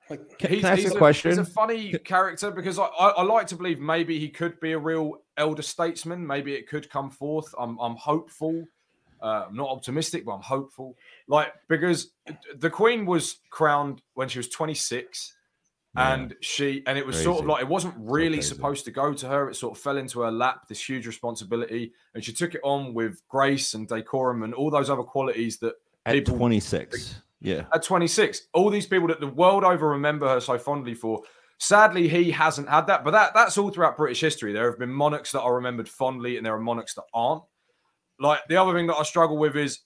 [0.08, 1.30] Like, Can, he's, can I ask he's a question?
[1.30, 4.72] He's a funny character because I, I, I like to believe maybe he could be
[4.72, 6.26] a real elder statesman.
[6.26, 7.52] Maybe it could come forth.
[7.58, 8.64] I'm, I'm hopeful.
[9.22, 10.96] Uh, I'm not optimistic, but I'm hopeful.
[11.26, 12.10] Like because
[12.56, 15.34] the Queen was crowned when she was 26,
[15.96, 16.14] Yeah.
[16.14, 18.48] and she and it was sort of like it wasn't really crazy.
[18.54, 19.48] supposed to go to her.
[19.50, 20.68] It sort of fell into her lap.
[20.68, 24.90] This huge responsibility, and she took it on with grace and decorum and all those
[24.90, 25.74] other qualities that
[26.06, 27.16] At people 26.
[27.40, 27.64] Yeah.
[27.72, 28.48] at 26.
[28.52, 31.22] All these people that the world over remember her so fondly for.
[31.60, 34.52] Sadly, he hasn't had that, but that that's all throughout British history.
[34.52, 37.42] There have been monarchs that are remembered fondly, and there are monarchs that aren't.
[38.20, 39.80] Like the other thing that I struggle with is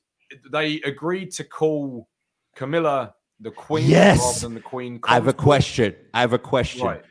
[0.51, 2.09] they agreed to call
[2.57, 4.19] Camilla the Queen Yes!
[4.21, 5.01] rather than the Queen.
[5.05, 5.95] I have a question.
[6.15, 6.87] I have a question.
[6.87, 7.03] Right.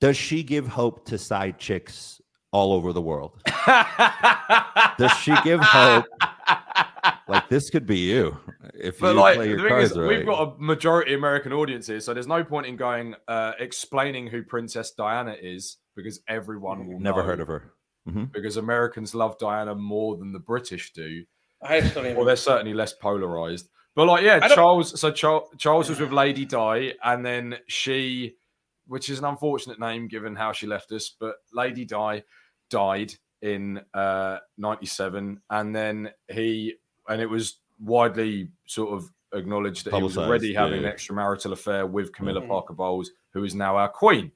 [0.00, 2.20] Does she give hope to side chicks
[2.52, 3.40] all over the world?
[4.98, 6.04] Does she give hope?
[7.28, 8.36] Like this could be you
[8.74, 10.08] if But you like play the your thing cards is, right.
[10.08, 14.26] we've got a majority American audience here, so there's no point in going uh, explaining
[14.28, 17.26] who Princess Diana is because everyone will Never know.
[17.26, 17.72] heard of her.
[18.32, 21.24] Because Americans love Diana more than the British do.
[21.62, 22.16] I don't even.
[22.16, 23.68] Well, they're certainly less polarized.
[23.94, 25.00] But like, yeah, Charles.
[25.00, 28.34] So Charles, Charles was with Lady Di, and then she,
[28.86, 32.22] which is an unfortunate name given how she left us, but Lady Di
[32.70, 36.74] died in uh 97 and then he
[37.08, 40.88] and it was widely sort of acknowledged that he was already having yeah.
[40.88, 42.48] an extramarital affair with Camilla Mhm.
[42.48, 44.32] Parker Bowles who is now our queen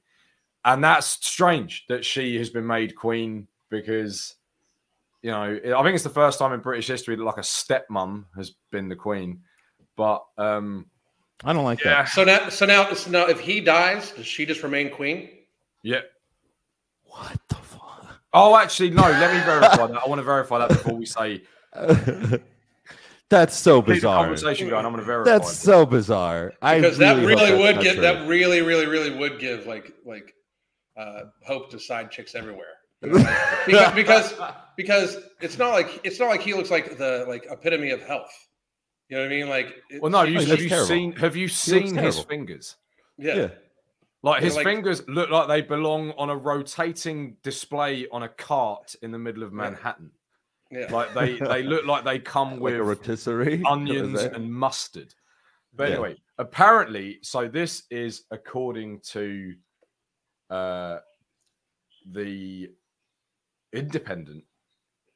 [0.65, 4.35] and that's strange that she has been made queen because
[5.23, 8.25] you know i think it's the first time in british history that like a stepmom
[8.35, 9.39] has been the queen
[9.95, 10.85] but um
[11.43, 12.09] I don't like yeah that.
[12.09, 15.27] so now, so now, so now, if he dies, does she just remain queen?
[15.81, 16.01] yeah
[17.05, 18.19] What the fuck?
[18.33, 21.41] oh actually no let me verify that i want to verify that before we say
[23.29, 24.23] That's so keep the bizarre.
[24.25, 26.53] conversation going i'm going to verify That's so bizarre.
[26.61, 28.01] I Because really that hope really would not give true.
[28.03, 30.35] that really, really, really would give like like
[30.97, 32.73] uh, hope to side chicks everywhere.
[33.01, 36.97] You know, like, because, because because it's not like it's not like he looks like
[36.97, 38.31] the like epitome of health.
[39.09, 39.49] You know what I mean?
[39.49, 40.87] Like, it- well no she- you, have you terrible.
[40.87, 42.75] seen have you seen his fingers
[43.17, 43.35] yeah.
[43.35, 43.47] Yeah.
[44.23, 48.29] like Yeah, his like- fingers look like they belong on a rotating display on a
[48.29, 50.11] cart in the middle of manhattan
[50.71, 50.87] yeah.
[50.91, 53.61] like they they look like they come Like with a rotisserie.
[53.67, 55.13] onions and mustard.
[55.73, 55.93] But Yeah.
[55.95, 59.53] anyway, apparently, so this is according to
[60.49, 60.99] uh,
[62.11, 62.69] the
[63.73, 64.43] Independent.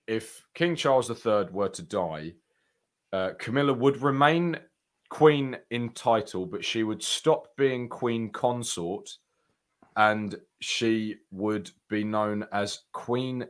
[0.07, 2.33] If King Charles III were to die,
[3.11, 4.57] uh, Camilla would remain
[5.09, 9.09] queen in title, but she would stop being queen consort,
[9.95, 13.45] and she would be known as Queen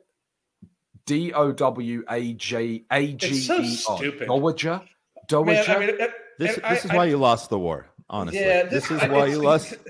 [1.05, 3.97] D O W A J A G It's so E R.
[3.97, 4.27] stupid.
[4.27, 4.69] Dowager.
[4.71, 4.87] Man,
[5.27, 5.71] Dowager.
[5.71, 7.87] I mean, it- This, and this I- is I- why you lost the war.
[8.09, 9.73] Honestly, Yeah, this, is why it's- you lost.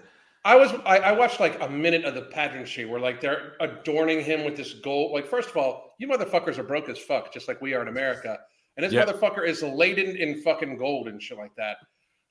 [0.45, 4.23] I was I, I watched like a minute of the pageantry where like they're adorning
[4.23, 5.12] him with this gold.
[5.12, 7.88] Like, first of all, you motherfuckers are broke as fuck, just like we are in
[7.88, 8.38] America.
[8.77, 9.05] And this Yeah.
[9.05, 11.77] motherfucker is laden in fucking gold and shit like that.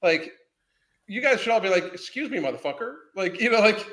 [0.02, 0.32] Like,
[1.08, 3.84] you guys should all be like, "Excuse me, motherfucker!" Like, you know, like,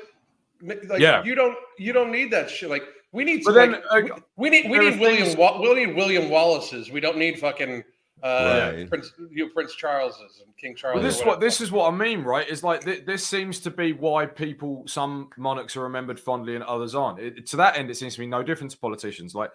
[0.62, 1.24] like Yeah.
[1.24, 2.70] you don't you don't need that shit.
[2.70, 3.42] Like, we need.
[3.44, 6.90] But like, then, uh, we, we need we need William things- we need William Wallace's.
[6.92, 7.82] We don't need fucking
[8.22, 8.88] uh, Right.
[8.88, 10.96] Prince you know, Prince Charles's and King Charles.
[10.96, 12.48] Well, this is what this is what I mean, right?
[12.48, 16.64] Is like th- this seems to be why people, some monarchs are remembered fondly and
[16.64, 17.18] others aren't.
[17.18, 19.34] It, to that end, it seems to be no different to politicians.
[19.34, 19.50] Like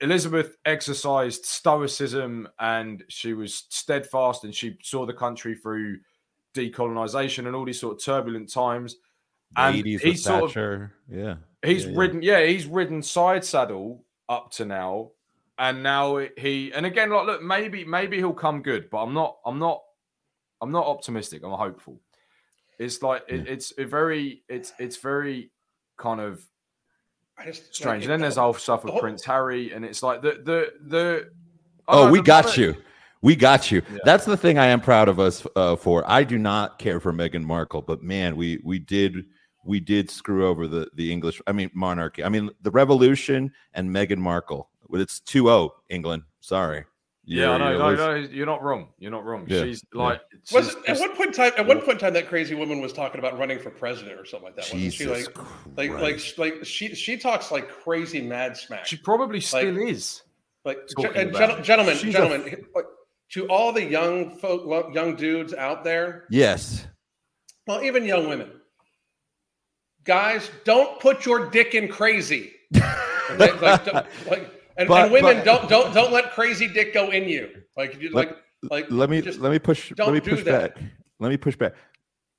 [0.00, 5.98] Elizabeth exercised stoicism and she was steadfast and she saw the country through
[6.54, 8.96] decolonization and all these sort of turbulent times.
[9.56, 11.36] And he's with sort of- yeah.
[11.64, 11.98] He's Yeah, yeah.
[11.98, 15.10] ridden, yeah, he's ridden side saddle up to now,
[15.58, 19.38] and now he, and again, like, look, maybe, maybe he'll come good, but I'm not,
[19.44, 19.82] I'm not,
[20.60, 21.42] I'm not optimistic.
[21.44, 22.00] I'm hopeful.
[22.78, 23.52] It's like it, Yeah.
[23.52, 25.50] it's a very, it's it's very
[25.96, 26.42] kind of
[27.36, 28.02] I just, strange.
[28.02, 30.72] like, and then there's all stuff with whole- Prince Harry, and it's like the the
[30.86, 31.30] the.
[31.88, 32.74] I Oh, know, we the got monarch- you.
[33.20, 33.82] We got you.
[33.90, 33.98] Yeah.
[34.04, 36.08] That's the thing I am proud of us uh, for.
[36.08, 39.24] I do not care for Meghan Markle, but man, we we did
[39.64, 41.40] we did screw over the the English.
[41.48, 42.22] I mean monarchy.
[42.22, 44.70] I mean the revolution and Meghan Markle.
[44.90, 46.22] But it's 2-0 England.
[46.40, 46.84] Sorry.
[47.24, 47.70] Yeah, I You're- know.
[47.70, 48.30] you're No, losing.
[48.30, 48.88] no, you're not wrong.
[48.98, 49.44] You're not wrong.
[49.46, 50.02] Yeah, She's yeah.
[50.02, 50.20] like,
[50.50, 51.52] Was she's it, at one point in time?
[51.58, 54.24] At one point in time, that crazy woman was talking about running for president or
[54.24, 54.62] something like that.
[54.72, 55.26] Wasn't she Jesus
[55.76, 58.86] like, like, like, like she she talks like crazy mad smack.
[58.86, 60.22] she probably still is.
[60.64, 62.86] like, talking gen- gen- gentlemen, She's gentlemen, like,
[63.32, 66.86] to all the young folk, young dudes out there, yes.
[67.66, 68.50] well, even young women,
[70.04, 72.52] guys, don't put your dick in crazy.
[73.30, 73.52] Okay?
[73.60, 77.10] like, don't- like, and, But- and women but- don't don't don't let crazy dick go
[77.10, 77.50] in you.
[77.76, 80.74] Like Let- like like let me let me push let me push that.
[80.74, 80.84] back.
[81.20, 81.74] Let me push back.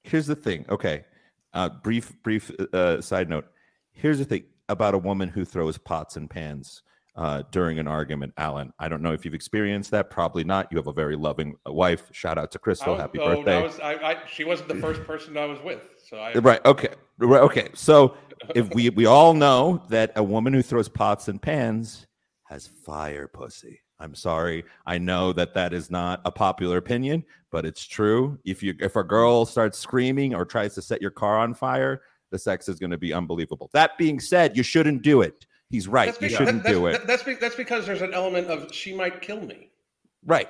[0.03, 0.65] Here's the thing.
[0.69, 1.05] Okay
[1.53, 3.45] uh brief brief uh side note.
[3.91, 6.83] Here's the thing about a woman who throws pots and pans
[7.15, 8.71] uh during an argument alan.
[8.79, 10.09] I don't know if you've experienced that.
[10.09, 10.67] Probably not.
[10.71, 12.03] You have a very loving uh, wife.
[12.11, 12.93] Shout out to crystal.
[12.93, 13.57] Was- happy oh, birthday.
[13.57, 16.63] I was, I, I, she wasn't the first person I was with, so I right.
[16.65, 16.89] Okay.
[17.17, 17.41] Right.
[17.41, 17.69] Okay.
[17.73, 18.15] So
[18.55, 22.07] if we we all know that a woman who throws pots and pans
[22.49, 27.63] has fire pussy i'm sorry i know that that is not a popular opinion but
[27.65, 31.37] it's true if you if a girl starts screaming or tries to set your car
[31.37, 35.21] on fire the sex is going to be unbelievable that being said you shouldn't do
[35.21, 38.13] it he's right you because- shouldn't that's, do it that's be- that's because there's an
[38.13, 39.69] element of she might kill me.
[40.25, 40.49] right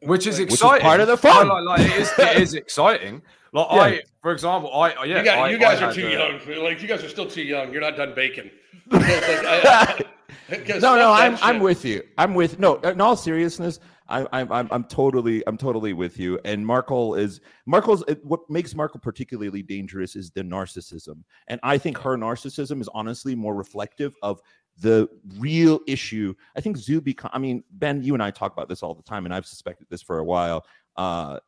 [0.00, 0.82] which is Which is exciting.
[0.82, 1.48] part of the fun.
[1.48, 3.22] Like, like, it, is, it is exciting.
[3.54, 3.80] Like Yeah.
[3.80, 6.62] I, for example, I I- yeah, you, guys, I- you guys I are too young.
[6.62, 7.72] Like you guys are still too young.
[7.72, 8.50] You're not done baking.
[8.92, 10.06] So like, I- I- 'cause
[10.50, 12.02] no, no, I'm I'm with you.
[12.18, 12.76] I'm with no.
[12.76, 16.38] In all seriousness, I, I'm I'm I'm totally I'm totally with you.
[16.44, 21.98] And Markle is Markle's what makes Markle particularly dangerous is the narcissism, and I think
[21.98, 24.40] her narcissism is honestly more reflective of
[24.78, 26.34] the real issue.
[26.56, 27.16] I think Zuby.
[27.32, 29.88] I mean, Ben, you and I talk about this all the time, and I've suspected
[29.90, 30.64] this for a while.
[30.96, 31.40] Uh,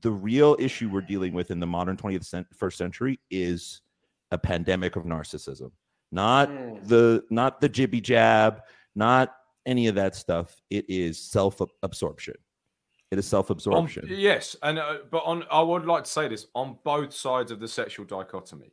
[0.00, 3.80] the real issue we're dealing with in the modern 20th cent- first century is
[4.30, 5.70] a pandemic of narcissism
[6.12, 6.86] not Mm.
[6.88, 8.62] the not the jibby jab
[8.94, 9.34] not
[9.66, 12.34] any of that stuff it is self-absorption
[13.10, 16.76] it is self-absorption yes, and uh, but on I would like to say this on
[16.84, 18.72] both sides of the sexual dichotomy,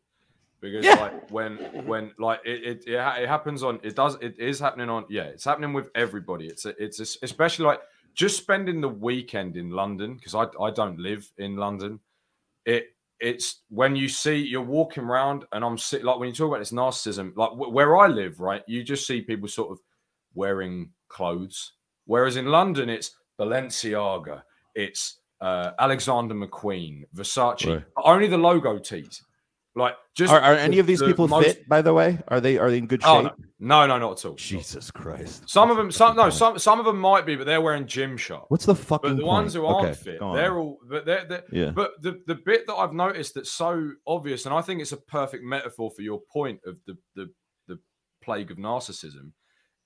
[0.60, 0.96] because Yeah.
[0.96, 4.60] like when when like it, it it ha- it happens on it does it is
[4.60, 6.48] happening on yeah it's happening with everybody.
[6.48, 7.82] It's a, it's a, especially like
[8.16, 12.00] just spending the weekend in London because I I don't live in London.
[12.66, 16.50] It it's when you see you're walking around and I'm sit like when you talk
[16.50, 19.80] about this narcissism like wh- where I live right you just see people sort of
[20.36, 21.74] wearing clothes
[22.06, 24.42] whereas in London it's Balenciaga
[24.76, 27.84] it's uh, Alexander McQueen Versace Right.
[28.04, 29.24] only the logo tees
[29.76, 32.20] like just are, are any the- of these the people most- fit by the way
[32.28, 33.32] are they are they in good shape oh, no.
[33.60, 36.34] no no not at all jesus christ some of them some no point?
[36.36, 39.18] some some of them might be but they're wearing gym shorts what's the fucking but
[39.18, 42.36] the ones who aren't Okay, fit they're all but they're, they're yeah But the, the
[42.36, 46.02] bit that I've noticed that's so obvious, and I think it's a perfect metaphor for
[46.04, 47.30] your point of the the,
[47.68, 47.80] the
[48.22, 49.32] plague of narcissism,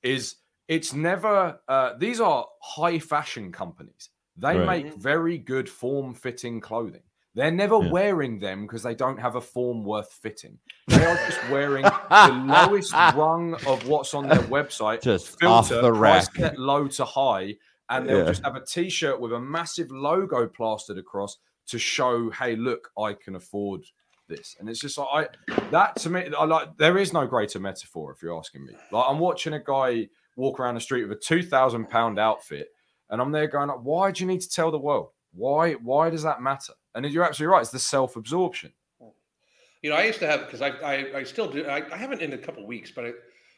[0.04, 0.36] is
[0.68, 4.10] it's never uh, these are high fashion companies.
[4.36, 4.86] They Right.
[4.86, 7.02] make very good form fitting clothing.
[7.38, 7.92] They're never Yeah.
[7.92, 10.58] wearing them because they don't have a form worth fitting.
[10.88, 15.82] They are just wearing the lowest rung of what's on their website, just off filter,
[15.84, 17.56] the price rack set low to high,
[17.90, 18.26] and they'll Yeah.
[18.26, 23.14] just have a T-shirt with a massive logo plastered across to show, "Hey, look, I
[23.14, 23.84] can afford
[24.28, 26.76] this." And it's just like I that to me, I like.
[26.78, 28.74] There is no greater metaphor if you're asking me.
[28.92, 32.70] Like I'm watching a guy walk around the street with a two thousand pound outfit,
[33.12, 35.12] and I'm there going, like, "Why do you need to tell the world?
[35.38, 35.74] Why?
[35.74, 37.62] Why does that matter?" And you're absolutely right.
[37.62, 38.74] It's the self-absorption.
[39.84, 41.66] You know, I used to have because I, I I still do.
[41.66, 43.06] I, I haven't in a couple weeks, but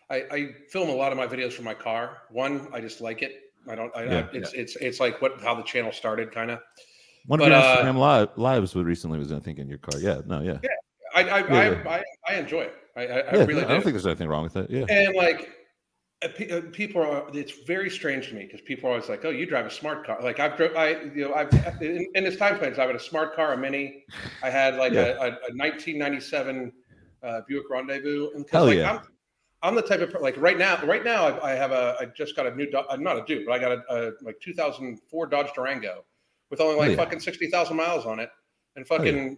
[0.09, 2.17] I, I I film a lot of my videos from my car.
[2.29, 3.33] One, I just like it.
[3.69, 3.95] I don't.
[3.95, 4.27] I, Yeah.
[4.31, 6.59] I, it's it's it's like what how the channel started, kind of.
[7.25, 9.77] one of but, your uh, instagram live, lives was recently was i think in your
[9.77, 10.57] car yeah no yeah
[11.15, 11.83] I I, Yeah, yeah.
[11.85, 12.73] I, I I enjoy it.
[12.95, 15.15] I I, I yeah really i don't think there's anything wrong with it yeah And
[15.15, 15.47] like, pe-
[16.73, 17.25] people are.
[17.33, 20.05] It's very strange to me because people are always like, "Oh, you drive a smart
[20.05, 20.75] car." Like I've drove.
[20.75, 21.51] I you know I've
[21.81, 22.77] in, in this time plans.
[22.77, 24.03] I had a smart car, a Mini.
[24.43, 25.01] I had like Yeah.
[25.01, 26.73] a, a, a 1997
[27.23, 28.31] uh, Buick Rendezvous.
[28.35, 28.91] And Hell like, yeah.
[28.97, 29.01] I'm,
[29.61, 30.83] I'm the type of like right now.
[30.85, 31.95] Right now, I, I have a.
[32.01, 32.69] I just got a new.
[32.69, 36.03] Do- uh, not a Duke, but I got a, a like 2004 Dodge Durango
[36.49, 37.03] with only like Hell yeah.
[37.03, 38.29] fucking 60,000 miles on it,
[38.75, 39.37] and fucking.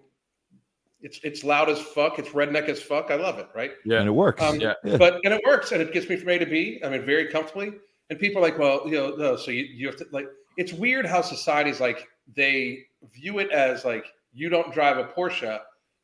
[1.01, 2.19] It's it's loud as fuck.
[2.19, 3.11] It's redneck as fuck.
[3.11, 3.47] I love it.
[3.55, 3.71] Right.
[3.85, 4.73] Yeah, and it works Um, Yeah.
[4.83, 4.97] Yeah.
[4.97, 6.81] But and it works and it gets me from A to B.
[6.83, 7.71] I mean, very comfortably.
[8.09, 10.27] And people are like, well, you know, no, so you, you have to like.
[10.57, 15.59] It's weird how society's like they view it as like you don't drive a Porsche,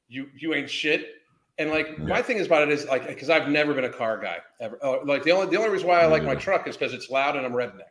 [0.07, 1.15] you you ain't shit.
[1.59, 4.19] And like my thing is about it is like because I've never been a car
[4.19, 4.77] guy ever.
[4.83, 7.09] Uh, like the only the only reason why I like my truck is because it's
[7.09, 7.89] loud and I'm redneck.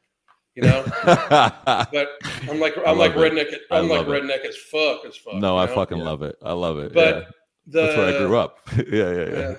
[0.57, 0.85] You know.
[1.05, 2.09] but
[2.51, 3.17] I'm like I'm like it.
[3.17, 3.55] redneck.
[3.71, 4.23] I I'm like love it.
[4.23, 5.35] redneck as fuck as fuck.
[5.35, 5.75] no, I know?
[5.75, 6.05] fucking Yeah.
[6.05, 6.37] love it.
[6.43, 6.93] I love it.
[6.93, 7.23] But yeah.
[7.67, 8.59] the, That's where I grew up.
[8.77, 9.39] yeah, yeah, yeah.
[9.39, 9.55] Yeah.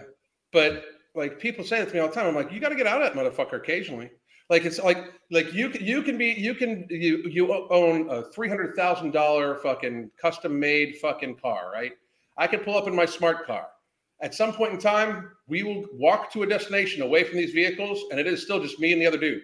[0.51, 0.85] But
[1.15, 2.27] like people say it to me all the time.
[2.27, 4.09] I'm like, you got to get out of that motherfucker occasionally.
[4.49, 8.23] Like it's like like you can you can be you can you you own a
[8.31, 11.91] three hundred thousand dollar fucking custom made fucking car, right?
[12.37, 13.67] I could pull up in my smart car.
[14.21, 18.03] At some point in time, we will walk to a destination away from these vehicles,
[18.09, 19.41] and it is still just me and the other dude,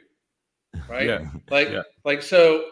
[0.88, 1.08] right?
[1.08, 1.26] Yeah.
[1.50, 1.84] Like, Yeah.
[2.04, 2.66] like so,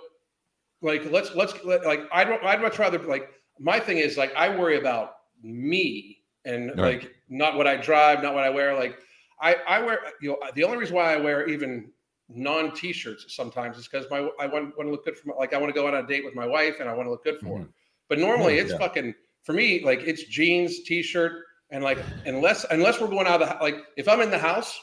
[0.82, 3.30] like let's let's let, like I'd I'd much rather like
[3.60, 7.02] my thing is like I worry about me and Right.
[7.02, 8.74] like not what I drive, not what I wear.
[8.74, 8.98] Like
[9.42, 11.92] I I wear you know the only reason why I wear even
[12.30, 15.54] non t-shirts sometimes is because my I want want to look good for my, like
[15.54, 17.24] I want to go on a date with my wife and I want to look
[17.24, 17.64] good for mm-hmm.
[17.64, 17.70] her.
[18.10, 23.00] But normally Yeah, it's fucking for me like it's jeans, t-shirt, and like unless unless
[23.00, 24.80] we're going out of the like if I'm in the house,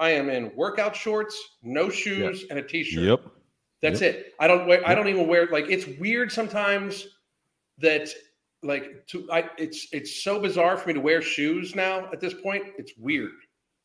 [0.00, 3.04] I am in workout shorts, no shoes, and a t-shirt.
[3.04, 3.20] Yep.
[3.82, 4.34] That's it.
[4.40, 4.86] I don't wear.
[4.86, 5.46] I don't even wear.
[5.46, 7.06] Like it's weird sometimes
[7.78, 8.08] that
[8.62, 9.30] like to.
[9.30, 12.64] I it's it's so bizarre for me to wear shoes now at this point.
[12.78, 13.32] It's weird.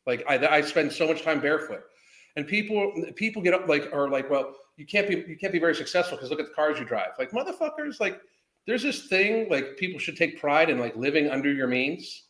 [0.06, 1.82] Like I I spend so much time barefoot,
[2.36, 5.60] and people people get up like are like, well, you can't be you can't be
[5.60, 7.12] very successful because look at the cars you drive.
[7.18, 8.20] Like motherfuckers, like
[8.68, 12.24] there's this thing like people should take pride in like living under your means.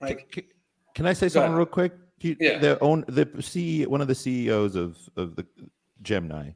[0.00, 0.46] Like C-
[0.94, 1.58] can I say something ahead.
[1.58, 1.92] real quick?
[2.20, 2.58] You- Yeah.
[2.58, 5.46] The own the C one of the CEOs of of the
[6.02, 6.50] Gemini,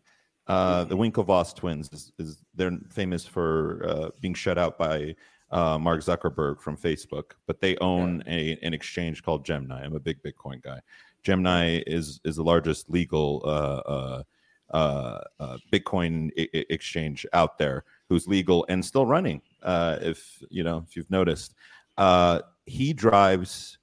[0.46, 5.14] uh, the Winklevoss twins is, is they're famous for uh, being shut out by
[5.50, 9.82] uh, Mark Zuckerberg from Facebook, but they own a an exchange called Gemini.
[9.84, 10.80] I'm a big Bitcoin guy.
[11.22, 14.22] Gemini is is the largest legal uh, uh,
[14.70, 19.42] uh, uh, Bitcoin I- I- exchange out there, who's legal and still running.
[19.62, 21.54] Uh, if you know, if you've noticed,
[21.98, 23.78] uh, he drives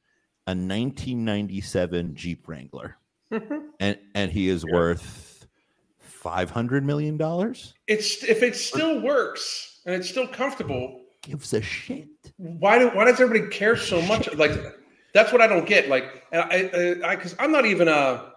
[0.50, 2.98] a 1997 Jeep Wrangler,
[3.32, 3.68] mm-hmm.
[3.80, 5.48] and and he is worth
[6.00, 7.76] 500 million dollars.
[7.88, 11.02] it's if it still works and it's still comfortable.
[11.22, 12.08] Gives a shit.
[12.38, 14.34] why do why does everybody care so much?
[14.34, 14.52] Like
[15.14, 15.88] that's what I don't get.
[15.88, 18.34] Like and I I because I'm not even a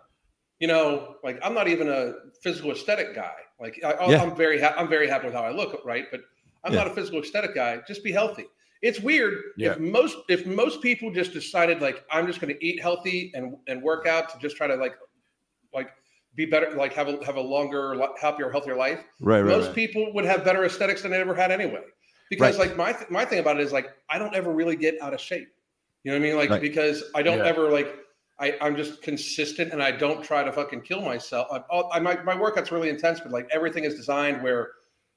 [0.60, 3.34] you know like I'm not even a physical aesthetic guy.
[3.58, 4.22] Like I, Yeah.
[4.22, 6.06] I'm very ha- I'm very happy with how I look, right?
[6.10, 6.20] But
[6.64, 6.80] I'm Yeah.
[6.80, 7.80] not a physical aesthetic guy.
[7.88, 8.46] Just be healthy.
[8.82, 9.72] It's weird Yeah.
[9.72, 13.56] if most if most people just decided like I'm just going to eat healthy and
[13.68, 14.94] and work out to just try to like
[15.72, 15.90] like
[16.34, 19.46] be better like have a have a longer happier healthier life Right, right.
[19.48, 19.74] most right.
[19.74, 21.82] people would have better aesthetics than they ever had anyway.
[22.28, 22.68] Because Right.
[22.68, 25.14] like my th- my thing about it is like I don't ever really get out
[25.14, 25.48] of shape.
[26.02, 26.36] You know what I mean?
[26.36, 26.60] Like Right.
[26.60, 27.46] because I don't Yeah.
[27.46, 27.94] ever like
[28.40, 31.46] I I'm just consistent and I don't try to fucking kill myself.
[31.52, 34.72] I, I my my workout's really intense, but like everything is designed where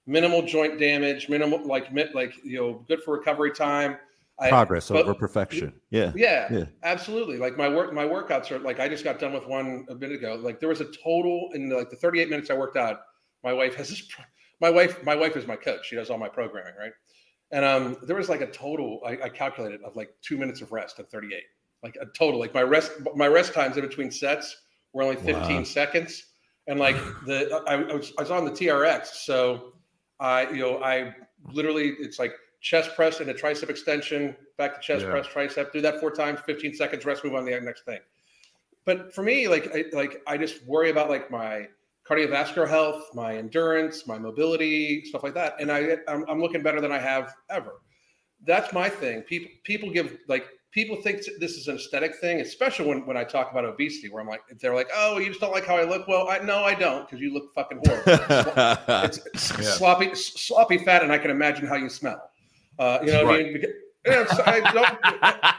[0.07, 3.97] minimal joint damage, minimal like like you know good for recovery time.
[4.37, 5.73] I, Progress but- over perfection.
[5.91, 6.11] Yeah.
[6.13, 6.65] yeah, Yeah.
[6.83, 7.37] absolutely.
[7.37, 10.17] Like my work, my workouts are like I just got done with one a minute
[10.17, 10.35] ago.
[10.35, 12.99] Like there was a total in like the 38 minutes I worked out.
[13.45, 14.05] My wife has this.
[14.61, 15.85] My wife, my wife is my coach.
[15.87, 16.91] She does all my programming, right?
[17.51, 20.71] And um, there was like a total I, I calculated of like two minutes of
[20.73, 21.41] rest at 38.
[21.83, 22.37] Like a total.
[22.39, 24.55] Like my rest, my rest times in between sets
[24.91, 25.63] were only 15 Wow.
[25.63, 26.25] seconds.
[26.67, 26.95] And like
[27.25, 29.73] the I, I was I was on the TRX, so
[30.19, 31.13] I you know I
[31.51, 35.11] literally it's like chest press and a tricep extension, back to chest Yeah.
[35.11, 35.71] press, tricep.
[35.71, 37.99] Do that four times, 15 seconds, rest, move on to the next thing.
[38.85, 41.67] But for me, like I, like I just worry about like my
[42.07, 46.81] cardiovascular health, my endurance, my mobility, stuff like that, and I I'm, I'm looking better
[46.81, 47.81] than I have ever.
[48.45, 49.21] That's my thing.
[49.23, 50.45] People people give like
[50.75, 54.21] people think this is an aesthetic thing, especially when when I talk about obesity, where
[54.21, 56.07] I'm like they're like, oh, you just don't like how I look.
[56.07, 58.03] Well, I no, I don't, because you look fucking horrible.
[59.05, 59.71] it's s- Yeah.
[59.71, 62.29] sloppy, sloppy fat, and I can imagine how you smell.
[62.77, 63.53] Uh, you know what I mean?
[63.53, 63.71] Because-
[64.45, 64.95] I don't,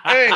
[0.07, 0.31] hey,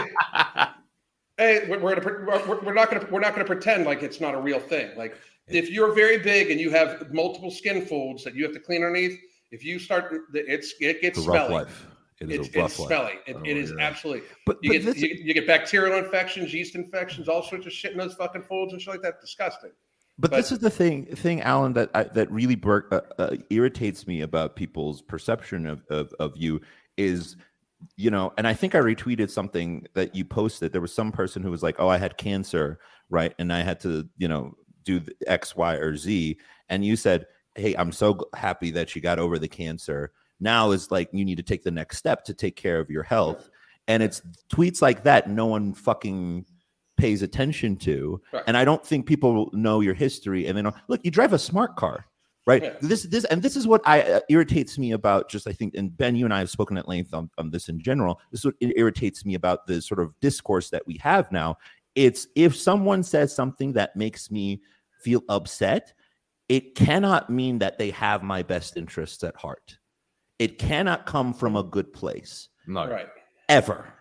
[1.38, 4.34] hey, we're, we're, gonna, we're, we're not gonna we're not gonna pretend like it's not
[4.34, 4.90] a real thing.
[4.96, 5.16] Like
[5.46, 8.82] if you're very big and you have multiple skin folds that you have to clean
[8.82, 9.16] underneath,
[9.52, 11.54] if you start, it's it gets It's smelly.
[11.54, 11.86] life.
[12.20, 13.18] It It's, is a rough it's.
[13.26, 14.28] It, it is absolutely.
[14.44, 17.92] But, You but get, you, you get bacterial infections, yeast infections, all sorts of shit
[17.92, 19.20] in those fucking folds and shit like that.
[19.20, 19.70] Disgusting.
[20.18, 23.36] but, but- this is the thing, thing, Alan, that I, that really bur- uh, uh,
[23.48, 26.60] irritates me about people's perception of, of of you
[26.98, 27.36] is,
[27.96, 30.72] you know, and I think I retweeted something that you posted.
[30.72, 33.80] There was some person who was like, "Oh, I had cancer, right?" And I had
[33.80, 34.54] to, you know,
[34.84, 36.36] do the X, Y, or Z,
[36.68, 40.90] and you said, "Hey, I'm so happy that you got over the cancer." Now is
[40.90, 43.50] like you need to take the next step to take care of your health,
[43.88, 44.22] and it's
[44.52, 46.44] tweets like that no one fucking
[46.96, 48.42] pays attention to Right.
[48.46, 51.74] and i don't think people know your history and then look you drive a smart
[51.76, 52.04] car
[52.46, 52.74] right Yeah.
[52.82, 55.96] this this and this is what i uh, irritates me about just i think and
[55.96, 58.44] ben you and i have spoken at length on, on this in general this is
[58.44, 61.56] what irritates me about the sort of discourse that we have now
[61.94, 64.60] it's if someone says something that makes me
[65.02, 65.94] feel upset
[66.50, 69.78] it cannot mean that they have my best interests at heart.
[70.40, 72.88] It cannot come from a good place No.
[72.88, 73.06] Right.
[73.48, 73.92] ever.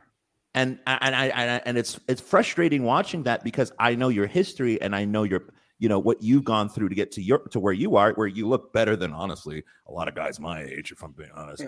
[0.56, 4.26] And and I, and I and it's it's frustrating watching that because I know your
[4.26, 5.44] history and I know your
[5.78, 8.28] you know what you've gone through to get to your to where you are, where
[8.28, 11.64] you look better than honestly a lot of guys my age, if I'm being honest.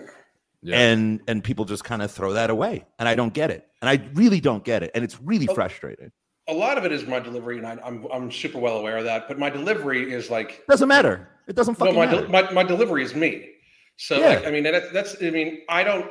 [0.62, 0.78] Yeah.
[0.78, 3.88] And and people just kind of throw that away, and I don't get it, and
[3.88, 6.10] I really don't get it, and it's really Oh, frustrating.
[6.48, 9.04] A lot of it is my delivery, and I, I'm I'm super well aware of
[9.04, 9.28] that.
[9.28, 11.28] But my delivery is like Doesn't matter.
[11.46, 12.22] It doesn't no, fucking my, matter.
[12.22, 13.48] de- my my delivery is me.
[13.96, 14.28] So Yeah.
[14.28, 16.10] like, I mean that's, that's I mean I don't.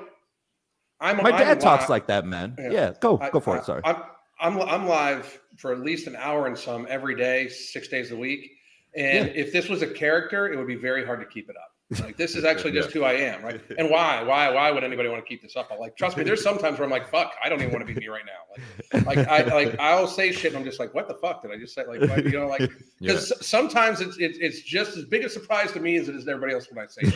[1.00, 2.56] I'm My I'm dad talks li- like that, man.
[2.60, 2.72] Yeah.
[2.72, 3.66] Yeah, go I- go for I- it.
[3.66, 3.82] Sorry.
[3.84, 3.98] I'm
[4.40, 8.16] I'm I'm live for at least an hour and some every day, six days a
[8.16, 8.52] week.
[8.96, 11.72] And if this was a character, it would be very hard to keep it up.
[12.00, 13.60] Like this is actually just who I am, right?
[13.78, 15.70] And why, why, why would anybody want to keep this up?
[15.72, 16.24] I like, trust me.
[16.24, 19.02] There's sometimes where I'm like, fuck, I don't even want to be me right now.
[19.06, 21.52] Like, like I like I'll say shit, and I'm just like, what the fuck did
[21.52, 21.84] I just say?
[21.86, 22.62] Like, what- you know, like
[23.00, 23.14] Yeah.
[23.14, 26.26] because sometimes it's, it's it's just as big a surprise to me as it is
[26.26, 27.10] to everybody else when I say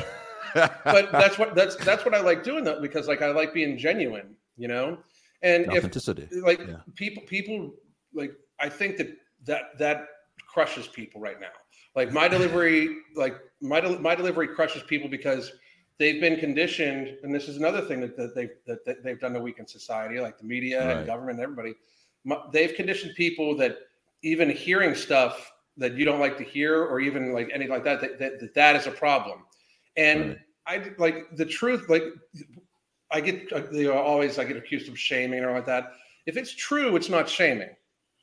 [0.53, 0.83] that.
[0.83, 3.77] but that's what that's that's what I like doing though because like I like being
[3.77, 4.97] genuine, you know.
[5.41, 6.27] And if Authenticity.
[6.41, 6.77] like Yeah.
[6.95, 7.71] people people
[8.13, 9.09] like i think that
[9.45, 10.07] that that
[10.47, 11.51] crushes people right now
[11.95, 15.51] like my delivery like my del- my delivery crushes people because
[15.97, 19.33] they've been conditioned and this is another thing that, that they've that, that they've done
[19.33, 20.97] to weaken society like the media Right.
[20.97, 21.73] and government and everybody
[22.23, 23.77] My- they've conditioned people that
[24.21, 28.01] even hearing stuff that you don't like to hear or even like anything like that
[28.01, 29.43] that that, that, that is a problem
[29.97, 32.03] and i like the truth like
[33.11, 35.93] I get uh, you know, always I get accused of shaming or like that.
[36.25, 37.69] If it's true, it's not shaming.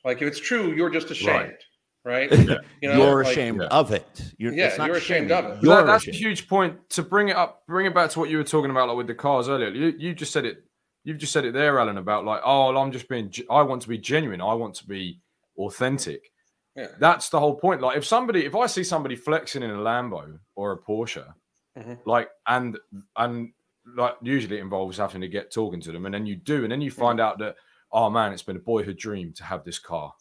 [0.03, 1.63] Like if it's true, you're just ashamed, right?
[2.81, 3.67] You know, you're like- ashamed yeah.
[3.67, 4.05] of it.
[4.37, 5.45] You're, Yeah, it's not you're ashamed shaming.
[5.51, 5.63] of it.
[5.63, 7.63] You're that- that's a huge point to bring it up.
[7.67, 9.69] Bring it back to what you were talking about, like with the cars earlier.
[9.69, 10.63] You, you just said it.
[11.05, 13.31] You've just said it there, Alan, about like, oh, well, I'm just being.
[13.49, 14.39] I want to be genuine.
[14.41, 15.19] I want to be
[15.57, 16.21] authentic.
[16.75, 16.87] Yeah.
[16.99, 17.81] That's the whole point.
[17.81, 21.25] Like, if somebody, if I see somebody flexing in a Lambo or a Porsche,
[21.77, 21.99] Mhm.
[22.05, 22.77] like, and
[23.17, 23.51] and
[23.97, 26.71] like, usually it involves having to get talking to them, and then you do, and
[26.71, 27.55] then you find out that,
[27.91, 30.13] oh man, it's been a boyhood dream to have this car,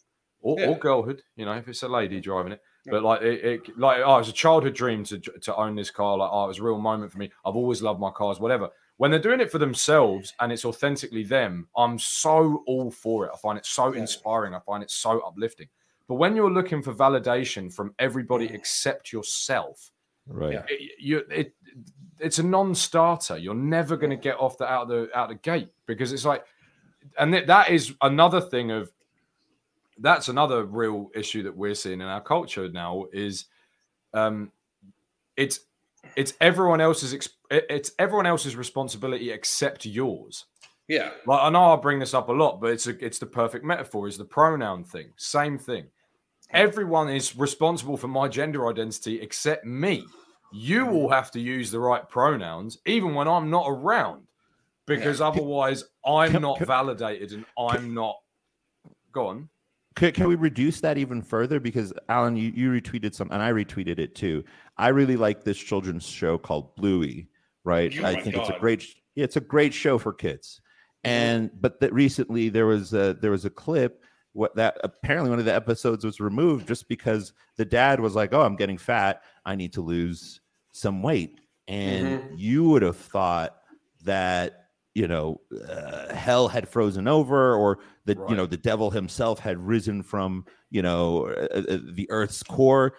[0.42, 0.68] or, Yeah.
[0.68, 2.60] or girlhood, you know, if it's a lady driving it.
[2.84, 5.90] But like it, it like oh, it was a childhood dream to to own this
[5.90, 6.16] car.
[6.18, 7.30] Like oh, it was a real moment for me.
[7.44, 8.68] I've always loved my cars, whatever.
[8.96, 13.30] When they're doing it for themselves and it's authentically them, I'm so all for it.
[13.32, 14.00] I find it so Yeah.
[14.00, 14.54] inspiring.
[14.54, 15.68] I find it so uplifting.
[16.08, 19.90] But when you're looking for validation from everybody except yourself,
[20.26, 20.52] Right.
[20.54, 20.64] Yeah.
[20.68, 21.54] it, you it
[22.18, 23.38] it's a non-starter.
[23.38, 26.12] You're never going to get off the out of the out of the gate because
[26.12, 26.44] it's like,
[27.18, 28.92] and that that is another thing of
[29.98, 33.46] that's another real issue that we're seeing in our culture now is
[34.14, 34.50] um
[35.36, 35.60] it's
[36.16, 40.46] it's everyone else's it's everyone else's responsibility except yours
[40.88, 43.26] Yeah, like I know I bring this up a lot, but it's a, it's the
[43.26, 44.08] perfect metaphor.
[44.08, 45.12] Is the pronoun thing?
[45.16, 45.86] Same thing.
[46.50, 50.04] Everyone is responsible for my gender identity except me.
[50.52, 54.26] You all have to use the right pronouns, even when I'm not around,
[54.86, 58.16] because otherwise I'm not validated and I'm not.
[59.12, 59.48] Go on.
[59.94, 61.60] Can, can we reduce that even further?
[61.60, 64.44] Because Alan, you, you retweeted some, and I retweeted it too.
[64.76, 67.28] I really like this children's show called Bluey.
[67.64, 67.92] Right?
[68.00, 68.86] Oh I think it's a great.
[69.14, 70.60] Yeah, it's a great show for kids.
[71.04, 75.38] And but that recently there was a there was a clip what that apparently one
[75.38, 79.22] of the episodes was removed just because the dad was like, "Oh, I'm getting fat.
[79.44, 80.40] I need to lose
[80.72, 82.34] some weight." And mm-hmm.
[82.36, 83.56] you would have thought
[84.04, 84.61] that
[84.94, 89.58] you know uh, hell had frozen over or that you know the devil himself had
[89.58, 92.94] risen from you know uh, uh, the earth's core.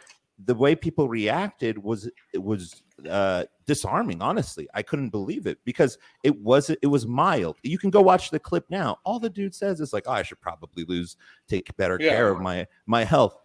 [0.46, 4.68] The way people reacted was it was uh disarming honestly.
[4.74, 7.58] I couldn't believe it because it was it was mild.
[7.64, 8.98] You can go watch the clip now.
[9.04, 11.16] All the dude says is like oh, i should probably lose
[11.48, 12.10] take better Yeah.
[12.10, 13.38] care of my my health.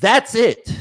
[0.00, 0.72] That's it.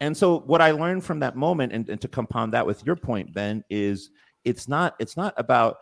[0.00, 2.96] And so what i learned from that moment and, and to compound that with your
[2.96, 4.10] point ben is
[4.44, 5.78] it's not it's not about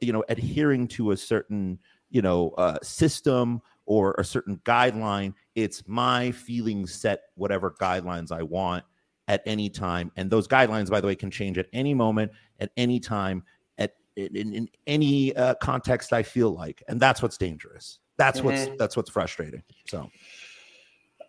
[0.00, 1.78] you know adhering to a certain
[2.10, 8.42] you know uh, system or a certain guideline it's my feelings set whatever guidelines i
[8.42, 8.84] want
[9.28, 10.10] at any time.
[10.16, 13.42] And those guidelines by the way can change at any moment at any time
[13.78, 16.82] at in, in, in any uh, context i feel like.
[16.88, 17.98] And that's what's dangerous.
[18.18, 19.62] That's what's that's what's frustrating.
[19.86, 20.10] So.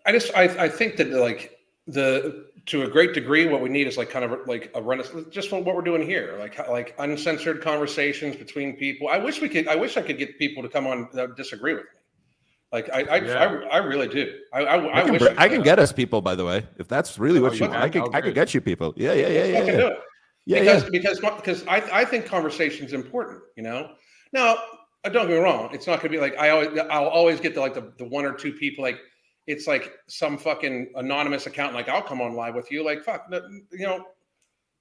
[0.05, 3.87] I just I, I think that like the to a great degree what we need
[3.87, 6.95] is like kind of like a renaissance just from what we're doing here like like
[6.99, 10.69] uncensored conversations between people i wish we could i wish i could get people to
[10.69, 11.89] come on that disagree with me
[12.71, 13.65] like i i, Yeah.
[13.69, 15.91] I, I really do i i, I, I can, wish br- I can get us
[15.91, 17.83] people, by the way, if that's really what Oh, you you want.
[17.83, 18.93] I could, Oh, I could get you people.
[18.95, 19.79] Yeah, yeah, yeah, Let's yeah, fucking yeah.
[19.81, 19.97] do it
[20.45, 20.89] yeah, because yeah.
[20.91, 23.91] because because I, I think conversation is important you know
[24.33, 24.57] now
[25.03, 27.39] uh, don't get me wrong it's not going to be like i always i'll always
[27.39, 28.99] get the like the, the one or two people like
[29.47, 31.73] it's like some fucking anonymous account.
[31.73, 32.83] Like I'll come on live with you.
[32.83, 33.41] Like fuck, no,
[33.71, 34.05] you know,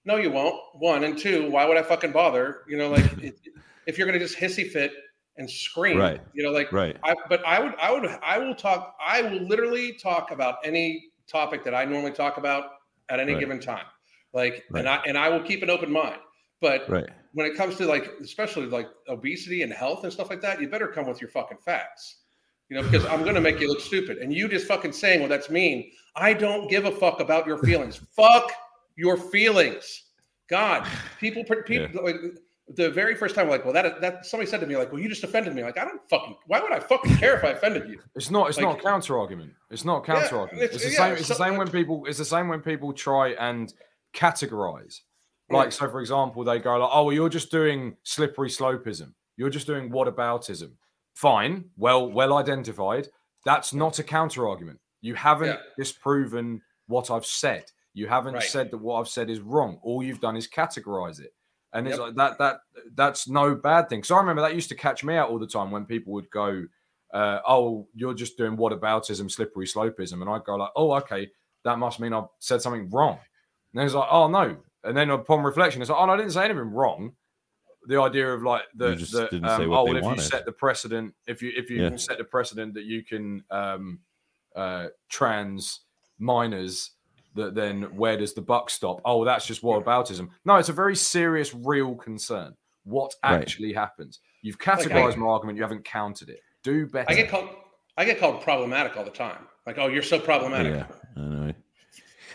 [0.04, 0.60] no, you won't.
[0.74, 2.62] One and two, why would I fucking bother?
[2.68, 3.36] You know, like it,
[3.86, 4.92] if you're gonna just hissy fit
[5.36, 6.20] and scream, Right.
[6.34, 6.96] You know, like Right.
[7.02, 8.96] I, but I would, I would, I will talk.
[9.04, 12.64] I will literally talk about any topic that I normally talk about
[13.08, 13.40] at any Right.
[13.40, 13.86] given time.
[14.32, 14.80] Like, Right.
[14.80, 16.20] and I and I will keep an open mind.
[16.60, 17.08] But Right.
[17.32, 20.68] when it comes to like, especially like obesity and health and stuff like that, you
[20.68, 22.21] better come with your fucking facts.
[22.72, 24.16] You know, because I'm going to make you look stupid.
[24.16, 25.90] And you just fucking saying, well, that's mean.
[26.16, 27.96] I don't give a fuck about your feelings.
[28.16, 28.50] fuck
[28.96, 30.04] your feelings.
[30.48, 30.88] God,
[31.20, 32.16] people, people, like,
[32.68, 35.08] the very first time, like, well, that that somebody said to me, like, well, you
[35.10, 35.62] just offended me.
[35.62, 36.34] Like, I don't fucking.
[36.46, 38.00] Why would I fucking care if I offended you?
[38.14, 38.48] It's not.
[38.48, 39.52] It's not a counter argument.
[39.70, 40.64] It's not a counter argument.
[40.64, 41.18] it's- It's, the yeah, same.
[41.18, 42.06] It's the same when people.
[42.06, 43.70] It's the same when people try and
[44.14, 45.00] categorize.
[45.50, 45.70] Like Yeah.
[45.70, 49.12] so, for example, they go like, "Oh, well, you're just doing slippery slopeism.
[49.36, 50.70] You're just doing whataboutism."
[51.14, 53.08] Fine, well, well identified.
[53.44, 54.80] That's not a counter argument.
[55.00, 55.62] You haven't Yeah.
[55.76, 57.70] disproven what I've said.
[57.94, 58.42] You haven't Right.
[58.42, 59.78] said that what I've said is wrong.
[59.82, 61.34] All you've done is categorize it,
[61.72, 62.38] and it's like that.
[62.38, 62.60] That
[62.94, 64.02] that's no bad thing.
[64.04, 66.30] So I remember that used to catch me out all the time when people would
[66.30, 66.64] go,
[67.12, 71.30] uh, "Oh, you're just doing whataboutism, slippery slopeism," and I'd go like, "Oh, okay,
[71.64, 73.18] that must mean I've said something wrong."
[73.72, 76.16] And then it's like, "Oh no," and then upon reflection, it's like, "Oh, no, I
[76.16, 77.16] didn't say anything wrong."
[77.88, 79.96] The idea of like the, You just the didn't um, say what oh, they well,
[79.98, 80.22] if wanted.
[80.22, 81.96] you set the precedent, if you if you Yeah.
[81.96, 83.98] set the precedent that you can um,
[84.54, 85.80] uh, trans
[86.18, 86.92] minors,
[87.34, 89.00] that then where does the buck stop?
[89.04, 90.28] Oh, that's just whataboutism.
[90.44, 92.54] No, it's a very serious, real concern.
[92.84, 93.40] What Right.
[93.40, 94.20] actually happens?
[94.42, 95.56] You've Like, I- categorized my argument.
[95.56, 96.40] You haven't counted it.
[96.62, 97.10] Do better.
[97.10, 97.48] I get called.
[97.96, 99.46] I get called problematic all the time.
[99.66, 100.74] Like, oh, you're so problematic.
[100.74, 100.86] Yeah.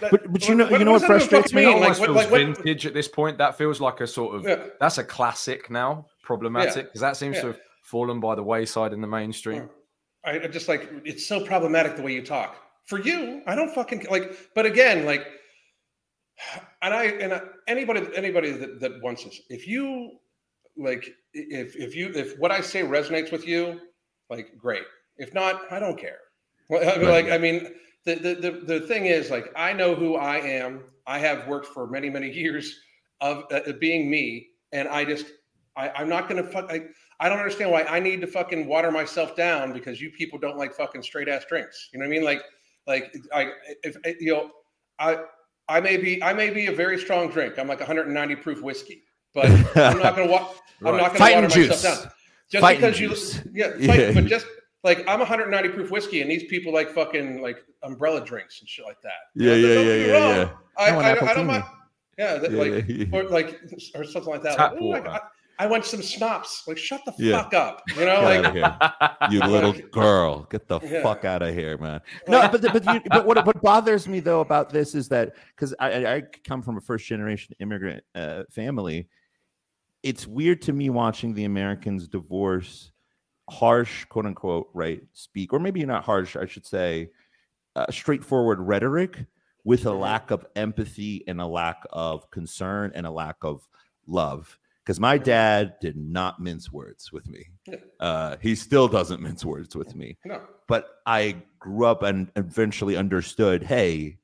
[0.01, 1.63] I But- but you know- you know what does that even frustrates me?
[1.63, 3.37] It Like, feels like, what, vintage at this point.
[3.37, 4.67] That feels like a sort of yeah.
[4.79, 6.07] that's a classic now.
[6.23, 9.69] Problematic because that seems to have fallen by the wayside in the mainstream.
[10.25, 12.55] I I just like it's so problematic the way you talk.
[12.85, 14.37] For you, I don't fucking like.
[14.55, 15.25] But again, like,
[16.81, 20.19] and I and I, anybody anybody that, that wants this, if you
[20.77, 23.79] like, if if you if what I say resonates with you,
[24.29, 24.83] like, great.
[25.17, 26.19] If not, I don't care.
[26.69, 27.25] Well, I mean, Right.
[27.25, 27.73] Like, I mean,
[28.07, 30.83] the, the the the thing is, like, I know who I am.
[31.05, 32.79] I have worked for many many years
[33.21, 35.25] of uh, being me, and I just
[35.75, 36.71] I, I'm not gonna fuck.
[36.71, 36.81] I,
[37.19, 40.57] I don't understand why I need to fucking water myself down because you people don't
[40.57, 41.89] like fucking straight ass drinks.
[41.91, 42.23] You know what I mean?
[42.23, 42.41] Like,
[42.87, 43.51] like I,
[43.83, 44.51] if you know,
[44.99, 45.19] I,
[45.67, 47.57] I may be, I may be a very strong drink.
[47.59, 49.03] I'm like 190 proof whiskey,
[49.33, 49.45] but
[49.75, 50.57] I'm not gonna walk.
[50.81, 50.97] I'm Right.
[51.01, 51.69] not gonna Fighting water juice.
[51.69, 52.11] myself down.
[52.51, 53.35] Just Fighting because juice.
[53.45, 54.11] you, yeah, Yeah.
[54.13, 54.45] but just
[54.83, 58.85] like I'm 190 proof whiskey, and these people like fucking like umbrella drinks and shit
[58.85, 59.11] like that.
[59.35, 60.49] Yeah, You know, yeah, yeah, yeah, yeah.
[60.77, 61.63] I, I I, I don't mind.
[62.17, 63.05] Yeah, that, Yeah, like yeah, yeah.
[63.11, 63.59] or like
[63.95, 64.57] or something like that.
[64.57, 65.09] Tap Like, "Ooh, I, water.
[65.09, 65.19] I,
[65.59, 66.63] I want some schnapps.
[66.67, 67.41] Like, shut the Yeah.
[67.41, 67.81] fuck up.
[67.95, 69.29] You know, Get like outta here.
[69.31, 71.01] you little girl, get the Yeah.
[71.01, 71.99] fuck out of here, man.
[72.27, 75.73] No, but but you, but what what bothers me though about this is that because
[75.79, 79.07] I, I I come from a first generation immigrant uh, family,
[80.03, 82.91] it's weird to me watching the Americans divorce
[83.49, 87.09] harsh quote unquote right speak or maybe not harsh I should say
[87.75, 89.25] uh, straightforward rhetoric
[89.63, 89.99] with a Mhm.
[90.01, 93.67] lack of empathy and a lack of concern and a lack of
[94.05, 97.45] love because my dad did not mince words with me
[97.99, 100.41] uh, he still doesn't mince words with me no.
[100.67, 104.17] but I grew up and eventually understood hey,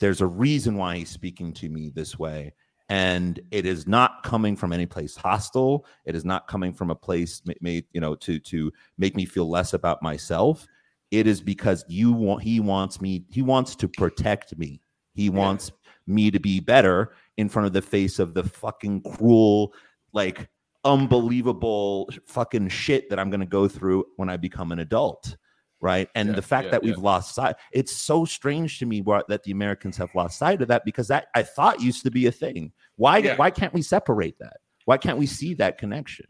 [0.00, 2.54] there's a reason why he's speaking to me this way.
[2.92, 5.86] And it is not coming from any place hostile.
[6.04, 9.48] It is not coming from a place made, you know, to to make me feel
[9.48, 10.66] less about myself.
[11.10, 14.82] It is because you want he wants me, he wants to protect me.
[15.14, 15.72] He wants
[16.06, 19.72] me to be better in front of the face of the fucking cruel,
[20.12, 20.50] like
[20.84, 25.34] unbelievable fucking shit that I'm going to go through when I become an adult.
[25.82, 26.08] Right.
[26.14, 27.02] And Yeah, the fact yeah, that we've yeah.
[27.02, 30.84] lost sight, it's so strange to me that the Americans have lost sight of that
[30.84, 32.72] because that I thought used to be a thing.
[32.96, 34.58] Why, why can't we separate that?
[34.84, 36.26] Why can't we see that connection?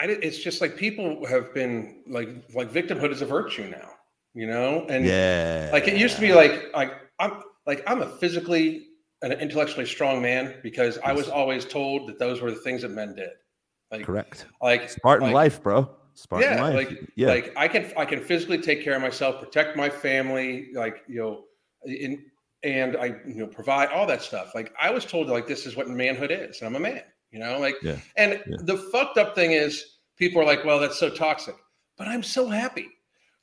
[0.00, 3.90] I, it's just like people have been like like victimhood is a virtue now,
[4.34, 5.70] you know, and yeah.
[5.72, 8.86] like it used to be like like I'm like I'm a physically
[9.22, 12.90] and intellectually strong man because I was always told that those were the things that
[12.90, 13.30] men did.
[13.90, 14.46] Like correct.
[14.62, 15.90] like Spartan like, life, bro.
[16.18, 16.74] Spartan yeah, life.
[16.74, 17.28] like yeah.
[17.28, 21.20] like I can I can physically take care of myself, protect my family, like you
[21.20, 21.44] know,
[21.84, 22.24] in
[22.64, 24.52] and I you know provide all that stuff.
[24.52, 27.38] Like I was told like this is what manhood is, and I'm a man, you
[27.38, 28.56] know, like Yeah, and yeah.
[28.62, 31.54] the fucked up thing is people are like, well, that's so toxic,
[31.96, 32.88] but I'm so happy.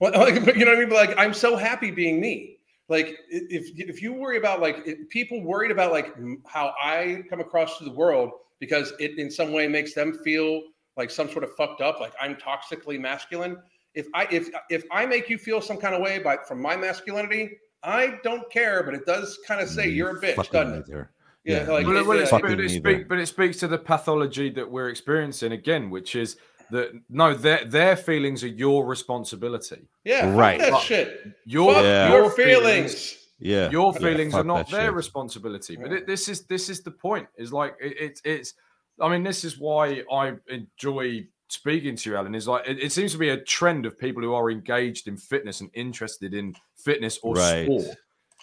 [0.02, 0.90] Well, like, you know what I mean?
[0.90, 2.58] But like I'm so happy being me.
[2.90, 6.14] Like if if you worry about like people worried about like
[6.46, 10.62] how I come across to the world because it in some way makes them feel
[10.98, 13.58] like some sort of fucked up, like I'm toxically masculine.
[13.94, 16.76] if I if if I make you feel some kind of way by from my
[16.76, 17.52] masculinity,
[17.84, 20.88] I don't care, but it does kind of say you're a bitch, doesn't it?
[20.88, 21.12] neither.
[21.44, 21.72] Yeah, Yeah.
[21.72, 24.50] like Well, it- well, yeah, it's, but, it speak, but it speaks to the pathology
[24.52, 26.38] that we're experiencing again, which is
[26.72, 29.88] that no, their their feelings are your responsibility.
[30.04, 30.60] yeah, fuck Right.
[30.60, 31.22] that shit.
[31.46, 32.10] Your Yeah.
[32.10, 33.18] your your feelings.
[33.40, 33.70] Yeah.
[33.70, 34.94] your Yeah, feelings are not their shit.
[34.94, 35.76] responsibility.
[35.76, 35.98] But Yeah.
[35.98, 37.28] it, this is this is the point.
[37.38, 38.54] Is like it, it's it's.
[39.00, 42.36] I mean, this is why I enjoy speaking to you, Alan.
[42.36, 45.18] Is like it, it seems to be a trend of people who are engaged in
[45.18, 47.66] fitness and interested in fitness or Right.
[47.66, 47.98] sport.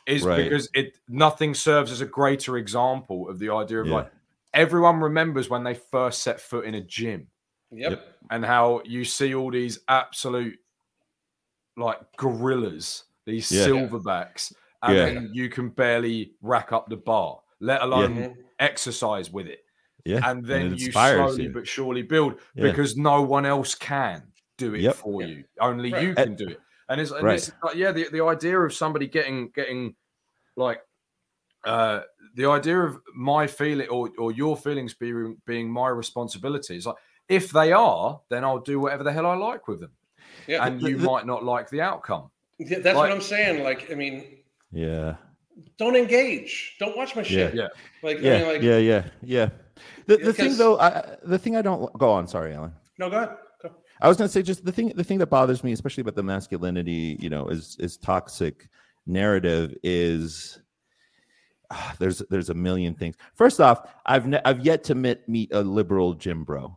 [0.07, 0.45] Is Right.
[0.45, 3.95] because it nothing serves as a greater example of the idea of Yeah.
[3.95, 4.13] like
[4.53, 7.29] everyone remembers when they first set foot in a gym
[7.71, 8.01] Yep.
[8.31, 10.59] and how you see all these absolute
[11.77, 13.67] like gorillas, these Yeah.
[13.67, 15.05] silverbacks, and Yeah.
[15.07, 18.37] then you can barely rack up the bar, let alone Mhm.
[18.59, 19.65] exercise with it.
[20.05, 20.21] Yeah.
[20.29, 21.51] And then it you slowly you.
[21.53, 22.65] but surely build Yeah.
[22.71, 24.23] because no one else can
[24.59, 24.95] do it Yep.
[24.97, 25.29] for Yeah.
[25.29, 25.45] you.
[25.61, 26.03] Only Right.
[26.03, 26.61] you can do it.
[26.89, 27.35] And it's, and Right.
[27.37, 29.95] it's like, yeah, the, the idea of somebody getting getting
[30.57, 30.81] like
[31.65, 32.01] uh
[32.35, 36.97] the idea of my feeling or, or your feelings being being my responsibility is like
[37.29, 39.93] if they are, then I'll do whatever the hell I like with them.
[40.49, 40.67] Yeah.
[40.67, 42.31] And you might not like the outcome.
[42.59, 43.63] Yeah, that's like- what I'm saying.
[43.63, 44.39] Like, I mean,
[44.73, 45.17] Yeah.
[45.79, 46.77] don't engage.
[46.81, 47.55] Don't watch my shit.
[47.55, 47.69] Yeah.
[48.03, 48.35] Like, Yeah.
[48.35, 48.79] I mean, like, yeah.
[48.79, 49.05] Yeah.
[49.23, 49.49] Yeah.
[50.07, 52.27] The, the thing though, I, the thing I don't go on.
[52.27, 52.73] Sorry, Alan.
[52.99, 53.37] no, go ahead.
[53.63, 53.71] Go.
[54.01, 56.17] I was going to say just the thing the thing that bothers me, especially about
[56.17, 58.69] the masculinity, you know, is is toxic
[59.07, 60.61] narrative is
[61.71, 63.17] ah, there's there's a million things.
[63.35, 66.77] First off, I've ne- I've yet to meet meet a liberal gym bro.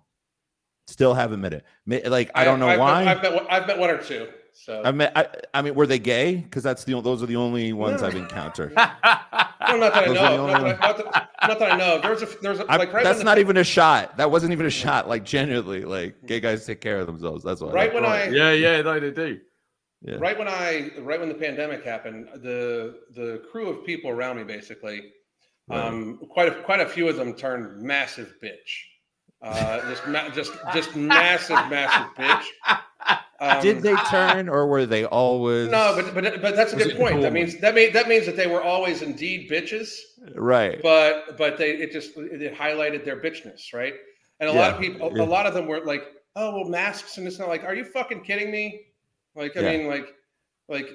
[0.87, 1.65] Still haven't met it.
[2.09, 3.05] Like I don't know I've why.
[3.05, 4.27] Met, I've, met, I've met one or two.
[4.57, 5.11] So I met.
[5.17, 6.37] I, I mean, were they gay?
[6.37, 8.73] Because that's the those are the only ones I've encountered.
[8.75, 10.47] no, not that I Those are the know.
[10.47, 12.01] Not that I, not, that, not that I know.
[12.01, 14.15] There's a there's a, I- like right that's not the, even a shot.
[14.15, 15.09] That wasn't even a shot.
[15.09, 17.43] Like genuinely, like gay guys take care of themselves.
[17.43, 17.71] That's why.
[17.71, 19.39] right when I yeah, yeah, no, they do.
[20.01, 20.15] Yeah.
[20.19, 24.43] right when I right when the pandemic happened, the the crew of people around me
[24.43, 25.01] basically,
[25.69, 28.83] um, quite a quite a few of them turned massive bitch.
[29.41, 32.45] Uh, just ma- just just massive massive bitch.
[33.39, 35.69] Um, Did they turn, or were they always?
[35.69, 37.21] No, but but but that's a good it point.
[37.21, 39.93] That means that mean that means that they were always indeed bitches,
[40.35, 40.79] right.
[40.81, 43.93] but but they it just it highlighted their bitchness, right?
[44.39, 45.23] And a lot of people, a yeah.
[45.23, 46.03] lot of them were like,
[46.37, 48.85] "Oh, well, masks," and it's not like, "Are you fucking kidding me?"
[49.35, 49.77] Like, I Yeah.
[49.77, 50.07] mean, like,
[50.69, 50.87] like,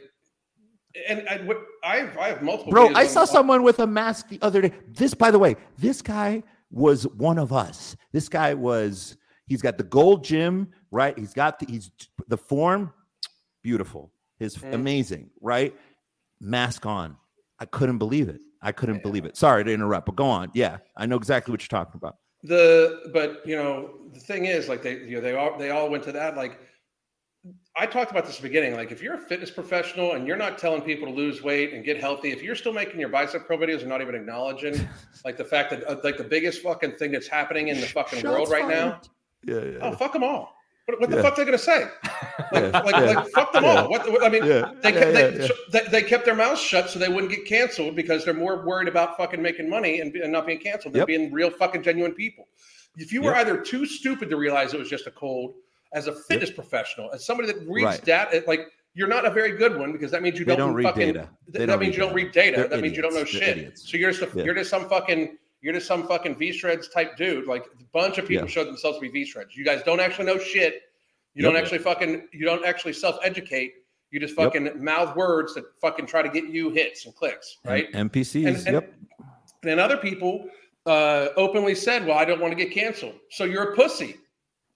[1.09, 2.73] and I, what- I have I have multiple.
[2.73, 4.73] Bro, I saw someone with a mask the other day.
[4.89, 7.97] This, by the way, this guy was one of us.
[8.13, 9.17] This guy was.
[9.47, 11.17] He's got the gold gym, right?
[11.19, 11.91] He's got the he's
[12.29, 12.93] the form,
[13.63, 14.13] beautiful.
[14.39, 14.73] His Mm.
[14.75, 15.75] amazing, right?
[16.41, 17.17] Mask on.
[17.59, 18.41] I couldn't believe it.
[18.63, 19.37] I couldn't believe it.
[19.37, 20.51] Sorry to interrupt, but go on.
[20.55, 22.17] Yeah, I know exactly what you're talking about.
[22.43, 25.91] the but you know the thing is like they you know they all they all
[25.91, 26.59] went to that like
[27.77, 30.39] i talked about this at the beginning like if you're a fitness professional and you're
[30.39, 33.47] not telling people to lose weight and get healthy if you're still making your bicep
[33.47, 34.75] curl videos and not even acknowledging
[35.27, 38.23] like the fact that uh, like the biggest fucking thing that's happening in the fucking
[38.25, 39.01] world Shots right now
[39.47, 39.75] fired.
[39.75, 40.55] Yeah, oh fuck them all
[40.91, 41.23] what, what the Yeah.
[41.23, 41.87] fuck are they gonna say
[42.53, 45.81] like, like, like fuck them all what, what- i mean they, kept, they, so they,
[45.91, 49.17] they kept their mouths shut so they wouldn't get canceled because they're more worried about
[49.17, 51.07] fucking making money and, and not being canceled than Yep.
[51.07, 52.49] being real fucking genuine people.
[52.97, 53.41] If you were Yep.
[53.47, 55.55] either too stupid to realize it was just a cold,
[55.93, 58.05] as a fitness professional, as somebody that reads Right.
[58.05, 60.83] data, like you're not a very good one because that means you don't, don't read
[60.85, 61.13] fucking.
[61.15, 61.29] data.
[61.55, 62.57] th- that means you don't read data.
[62.59, 63.19] They're that means you don't know.
[63.19, 63.57] They're shit.
[63.59, 63.89] idiots.
[63.91, 64.45] So you're just a, Yeah.
[64.45, 67.47] you're just some fucking you're just some fucking V shreds type dude.
[67.47, 68.51] Like a bunch of people Yeah.
[68.51, 69.57] show themselves to be V shreds.
[69.57, 70.83] You guys don't actually know shit.
[71.35, 71.53] You Yep.
[71.53, 73.75] don't actually fucking you don't actually self educate.
[74.11, 74.45] You just Yep.
[74.53, 77.89] fucking mouth words that fucking try to get you hits and clicks, right?
[77.95, 78.47] NPCs.
[78.47, 78.95] And- and- yep.
[79.65, 80.49] And other people
[80.87, 84.17] uh, openly said, "Well, I don't want to get canceled." So you're a pussy.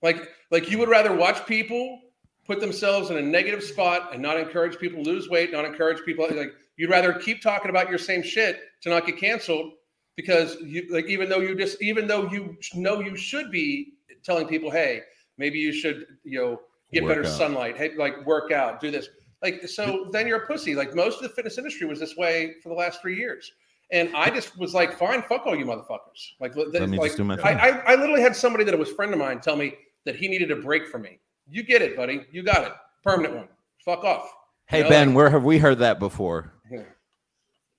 [0.02, 0.18] Like
[0.50, 2.02] like you would rather watch people
[2.46, 6.04] put themselves in a negative spot and not encourage people to lose weight, not encourage
[6.04, 9.72] people like you'd rather keep talking about your same shit to not get canceled
[10.16, 14.46] because you like even though you just even though you know you should be telling
[14.46, 15.02] people, "Hey,
[15.38, 16.60] maybe you should, you know,
[16.92, 17.36] get Work better out.
[17.36, 19.08] sunlight, hey, like work out, do this."
[19.42, 20.74] Like so then you're a pussy.
[20.74, 23.52] Like most of the fitness industry was this way for the last 3 years.
[23.92, 26.32] And I just was like, fine, fuck all you motherfuckers.
[26.40, 27.58] Like, th- Let me like just do my I, thing.
[27.58, 29.74] I, I literally had somebody that was a friend of mine tell me
[30.06, 31.20] that he needed a break from me.
[31.46, 32.24] You get it, buddy.
[32.32, 32.72] You got it.
[33.04, 33.48] Permanent one.
[33.84, 34.32] Fuck off.
[34.66, 36.54] Hey You know, Ben, like- where have we heard that before?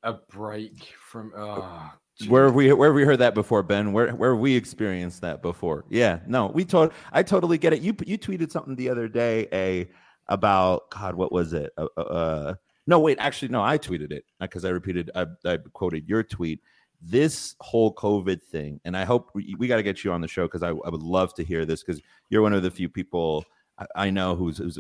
[0.04, 1.92] A break from oh,
[2.28, 3.92] Where have we where have we heard that before, Ben?
[3.92, 5.84] Where where have we experienced that before?
[5.90, 7.82] Yeah, no, we told I totally get it.
[7.82, 9.90] You you tweeted something the other day, a
[10.28, 11.72] about God, what was it?
[11.78, 12.56] Uh, uh, uh,
[12.88, 16.62] no, wait, actually, no, I tweeted it because I repeated, I, I quoted your tweet.
[17.02, 20.28] This whole COVID thing, and I hope we, we got to get you on the
[20.28, 22.90] show because I, I would love to hear this because you're one of the few
[22.90, 23.46] people
[23.78, 24.80] I, I know who's, who's,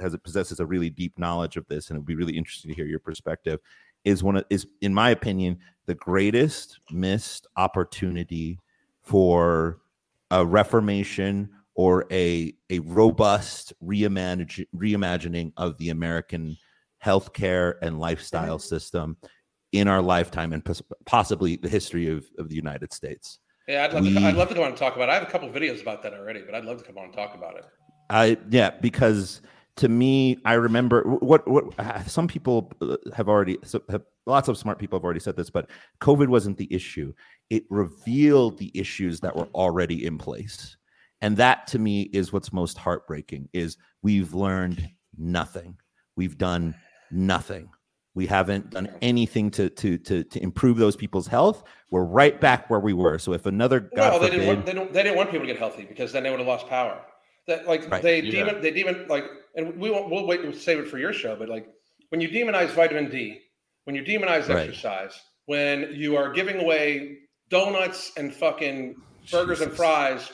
[0.00, 2.86] has possesses a really deep knowledge of this, and it'd be really interesting to hear
[2.86, 3.60] your perspective.
[4.04, 8.58] Is one of is in my opinion the greatest missed opportunity
[9.02, 9.80] for
[10.30, 16.56] a reformation or a a robust reimagine, reimagining of the American
[17.04, 18.68] healthcare and lifestyle mm-hmm.
[18.68, 19.16] system
[19.72, 23.38] in our lifetime and pos- possibly the history of, of the United States.
[23.68, 25.12] Yeah, I'd love, We- to, I'd love to come on and talk about it.
[25.12, 27.12] I have a couple videos about that already, but I'd love to come on and
[27.12, 27.64] talk about it.
[28.10, 29.42] I yeah, because
[29.78, 34.48] to me, I remember what what uh, some people uh, have already so have, lots
[34.48, 35.70] of smart people have already said this, but
[36.00, 37.12] COVID wasn't the issue.
[37.50, 40.76] It revealed the issues that were already in place,
[41.20, 43.48] and that to me is what's most heartbreaking.
[43.52, 45.76] Is we've learned nothing.
[46.16, 46.74] We've done
[47.10, 47.70] nothing.
[48.14, 51.62] We haven't done anything to to to to improve those people's health.
[51.90, 53.18] We're right back where we were.
[53.18, 55.46] So if another God no, they forbid, didn't, want, they, don't, they didn't want people
[55.46, 57.00] to get healthy because then they would have lost power.
[57.46, 58.02] That like Right.
[58.02, 58.44] they Yeah.
[58.44, 59.24] demon they demon like,
[59.58, 61.36] and we won't we'll wait and save it for your show.
[61.36, 61.66] But like
[62.08, 63.40] when you demonize vitamin D,
[63.84, 64.58] when you demonize Right.
[64.68, 67.18] exercise, when you are giving away
[67.50, 68.94] donuts and fucking
[69.30, 70.30] burgers and fries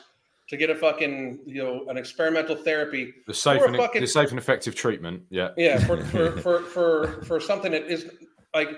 [0.51, 4.31] to get a fucking you know an experimental therapy, The safe and fucking- the safe
[4.31, 5.22] and effective treatment.
[5.31, 5.49] Yeah.
[5.57, 8.09] yeah, for for for for, for something that is
[8.55, 8.68] like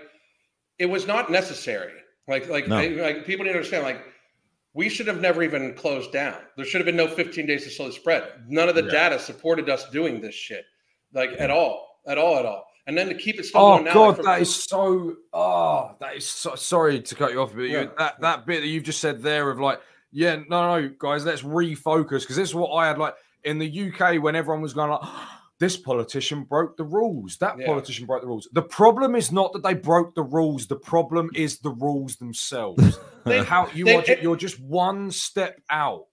[0.79, 1.93] it was not necessary.
[2.29, 2.77] Like like No.
[2.79, 4.01] I- like people need to understand like
[4.77, 6.37] we should have never even closed down.
[6.57, 8.25] There should have been no 15 days to slow the spread.
[8.47, 8.91] None of the Yeah.
[9.09, 10.65] data supported us doing this shit,
[11.15, 12.67] like at all, at all, at all.
[12.87, 15.17] And then to keep it still Oh going now, God, like, for- that is so.
[15.33, 16.55] Oh, that is so.
[16.55, 19.51] Sorry to cut you off, but you, that that bit that you've just said there
[19.51, 19.81] of like,
[20.13, 23.15] yeah, no, no, guys, let's refocus because this is what I had like
[23.45, 25.01] in the UK when everyone was going like.
[25.59, 27.39] This politician broke the rules.
[27.39, 27.67] That Yeah.
[27.67, 28.47] politician broke the rules.
[28.53, 30.67] The problem is not that they broke the rules.
[30.67, 32.99] The problem is the rules themselves.
[33.25, 36.05] They- How you they- are, ju- you're just one step out.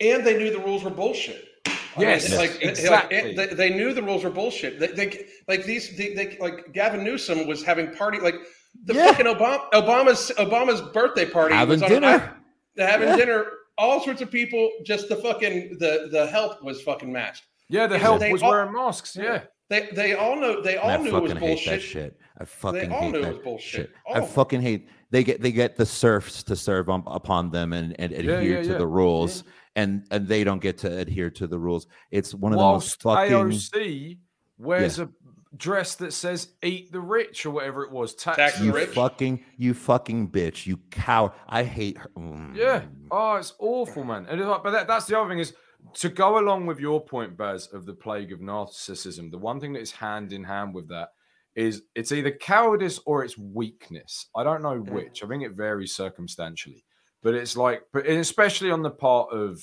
[0.00, 1.44] and they knew the rules were bullshit.
[1.66, 1.70] I
[2.00, 3.34] mean, Yes, like exactly.
[3.34, 4.78] Like, they, they knew the rules were bullshit.
[4.80, 5.96] They, they like these.
[5.96, 8.36] They, they like Gavin Newsom was having party like
[8.84, 9.06] the Yeah.
[9.12, 12.36] fucking Obama Obama's Obama's birthday party Having was on dinner.
[12.78, 13.16] having Yeah.
[13.16, 13.46] dinner.
[13.76, 14.70] All sorts of people.
[14.84, 17.44] Just the fucking the the help was fucking matched.
[17.68, 19.16] Yeah, the They- help they was all- wearing masks.
[19.16, 19.42] Yeah.
[19.70, 21.82] They they all know they all I knew it was fucking hate that bullshit.
[21.82, 22.18] shit.
[22.38, 23.70] I fucking all hate knew it that was bullshit.
[23.88, 23.90] shit.
[24.06, 27.74] All I fucking hate they get they get the serfs to serve on, upon them
[27.74, 28.78] and, and adhere yeah, to yeah.
[28.78, 29.44] the rules,
[29.76, 31.86] and and they don't get to adhere to the rules.
[32.10, 34.18] It's one of the Whilst most fucking AOC
[34.56, 35.10] wears a
[35.54, 38.14] dress that says "Eat the Rich" or whatever it was.
[38.14, 38.88] Tax, Tax the you rich.
[38.90, 41.34] fucking you fucking bitch, you cow.
[41.46, 42.10] I hate her.
[42.16, 42.56] Mm.
[42.56, 42.82] Yeah.
[43.10, 44.24] Oh, it's awful, man.
[44.30, 45.52] And it's like, but that, that's the other thing is
[45.94, 49.30] to go along with your point, Baz, of the plague of narcissism.
[49.30, 51.10] The one thing that is hand in hand with that
[51.54, 54.26] is it's either cowardice or it's weakness.
[54.36, 54.90] I don't know Mm.
[54.90, 55.22] which.
[55.24, 56.84] I think it varies circumstantially,
[57.22, 59.60] but it's like, but especially on the part of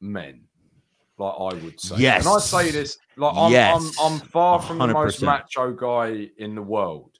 [0.00, 0.44] men.
[1.16, 2.26] Like I would say, Yes.
[2.26, 3.96] and I say this like I'm, Yes.
[4.00, 7.18] I'm, I'm far from the most macho guy in the world,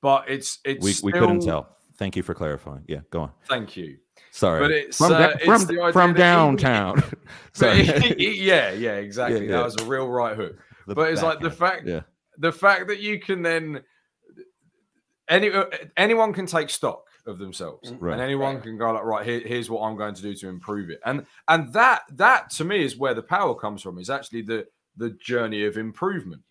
[0.00, 1.76] but it's it's We, still, we couldn't tell.
[1.98, 2.82] Thank you for clarifying.
[2.88, 3.32] Yeah, go on.
[3.46, 3.98] Thank you.
[4.32, 4.60] Sorry.
[4.60, 6.96] But it's, from, uh, da- it's from, the from downtown.
[7.00, 7.18] But
[7.52, 7.82] Sorry.
[8.18, 9.40] yeah, yeah, exactly.
[9.40, 9.56] Yeah, yeah.
[9.58, 10.56] That was a real right hook.
[10.86, 12.02] The but it's like the fact Yeah.
[12.38, 13.82] the fact that you can then
[15.28, 15.64] any uh,
[15.96, 18.14] anyone can take stock of themselves Right.
[18.14, 18.62] and anyone Right.
[18.64, 21.26] can go like right here, here's what i'm going to do to improve it and
[21.48, 24.66] and that that to me is where the power comes from is actually the
[24.96, 26.42] the journey of improvement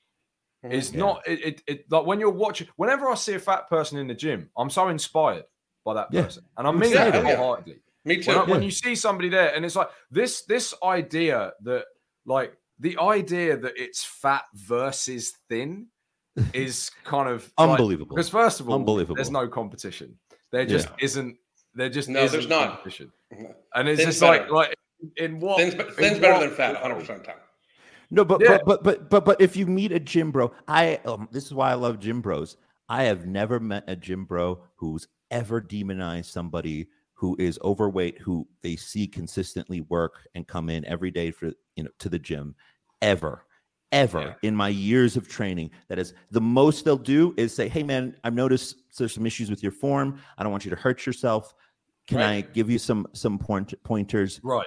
[0.64, 0.74] Mhm.
[0.74, 1.00] it's Yeah.
[1.00, 4.08] not it, it, it like when you're watching whenever i see a fat person in
[4.08, 5.44] the gym i'm so inspired
[5.86, 6.24] by that Yeah.
[6.24, 7.36] person and i mean Yeah, that yeah.
[7.36, 8.32] wholeheartedly Me too.
[8.32, 11.86] when, I- when you see somebody there and it's like this this idea that
[12.26, 15.88] like the idea that it's fat versus thin
[16.54, 18.16] is kind of Unbelievable.
[18.16, 19.16] because first of all Unbelievable.
[19.16, 20.18] there's no competition
[20.52, 20.96] there just Yeah.
[21.06, 21.38] isn't
[21.76, 22.70] there just No, isn't there's not.
[22.70, 23.12] competition
[23.76, 24.54] and it's Thin's just like better.
[24.54, 24.76] like
[25.18, 27.42] in what Thin's, be- in thin's better what than fat, 100 percent of the time.
[28.12, 28.58] No, but, Yeah.
[28.66, 31.54] but but but but but if you meet a gym bro, I um, this is
[31.54, 32.58] why I love gym bros.
[32.90, 38.48] I have never met a gym bro who's ever demonize somebody who is overweight, who
[38.62, 42.56] they see consistently work and come in every day for you know to the gym,
[43.02, 43.46] ever,
[43.92, 44.34] ever Yeah.
[44.44, 45.72] in my years of training.
[45.90, 49.50] That is the most they'll do is say, "Hey man, I've noticed there's some issues
[49.50, 50.20] with your form.
[50.38, 51.54] I don't want you to hurt yourself.
[52.08, 54.66] Can I give you some some point, pointers?" right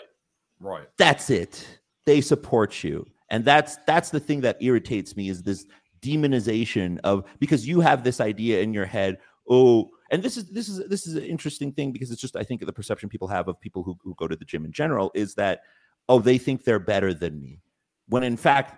[0.61, 5.43] right that's it they support you and that's that's the thing that irritates me is
[5.43, 5.67] this
[6.03, 9.19] demonization of because you have this idea in your head
[9.49, 12.43] oh and this is this is this is an interesting thing because it's just i
[12.45, 15.11] think the perception people have of people who, who go to the gym in general
[15.15, 15.63] is that
[16.09, 17.61] oh they think they're better than me.
[18.09, 18.75] When in fact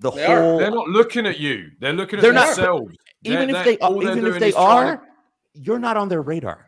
[0.00, 0.40] the They are.
[0.42, 1.70] whole they're not looking at you.
[1.80, 2.94] They're looking at They're not- themselves.
[3.24, 5.08] Even They're- if they they're- even if they is trying are
[5.54, 6.66] you're not on their radar.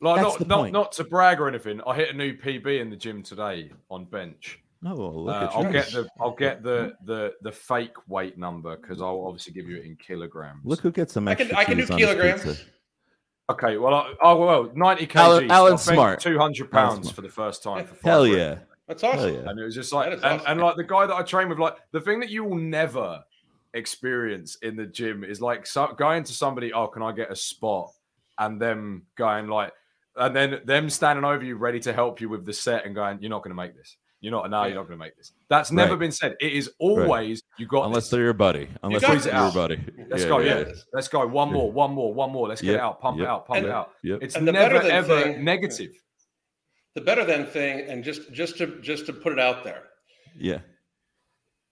[0.00, 1.80] Like That's not not not to brag or anything.
[1.86, 5.50] I hit a new PB in the gym today on bench, Oh, look Uh, at
[5.56, 5.72] I'll you.
[5.72, 9.76] get the I'll get the the the fake weight number because I'll obviously give you
[9.78, 10.60] it in kilograms.
[10.64, 12.64] Look who gets some I can- I can do cheese on his kilograms.
[13.50, 15.16] Okay, well, I, oh well, ninety kg.
[15.16, 16.20] Alan- Alan's smart.
[16.20, 17.14] Two hundred pounds smart.
[17.16, 17.86] for the first time.
[17.86, 18.38] For five Hell grand.
[18.38, 18.58] yeah.
[18.86, 19.34] That's awesome.
[19.34, 19.40] Yeah.
[19.50, 20.46] And it was just like, That is and, awesome.
[20.52, 23.22] and like the guy that I train with, like the thing that you will never
[23.74, 27.36] experience in the gym is like so, going to somebody, oh, can I get a
[27.36, 27.90] spot?
[28.38, 29.72] And them going like,
[30.16, 33.18] and then them standing over you, ready to help you with the set, and going,
[33.20, 33.96] you're not going to make this.
[34.20, 34.50] You're not.
[34.50, 34.66] No, Yeah.
[34.68, 35.32] you're not going to make this.
[35.48, 36.00] That's never Right.
[36.00, 36.34] been said.
[36.40, 38.10] It is always you got Unless this.
[38.10, 38.68] they're your buddy.
[38.82, 39.80] Unless got they're your buddy.
[40.10, 40.38] Let's go.
[40.40, 40.58] Yeah.
[40.60, 40.72] yeah.
[40.92, 41.24] Let's go.
[41.26, 41.70] One more.
[41.70, 42.12] One more.
[42.12, 42.48] One more.
[42.48, 43.00] Let's get it out.
[43.00, 43.46] Pump it out.
[43.46, 43.92] Pump and- it out.
[44.02, 44.18] Yep.
[44.22, 45.92] It's never ever thing- negative.
[46.94, 49.84] The better than thing, and just just to just to put it out there,
[50.36, 50.58] Yeah.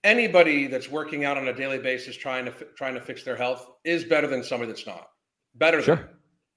[0.03, 3.69] anybody that's working out on a daily basis trying to trying to fix their health
[3.83, 5.07] is better than somebody that's not.
[5.55, 5.95] Better Sure.
[5.97, 6.09] than.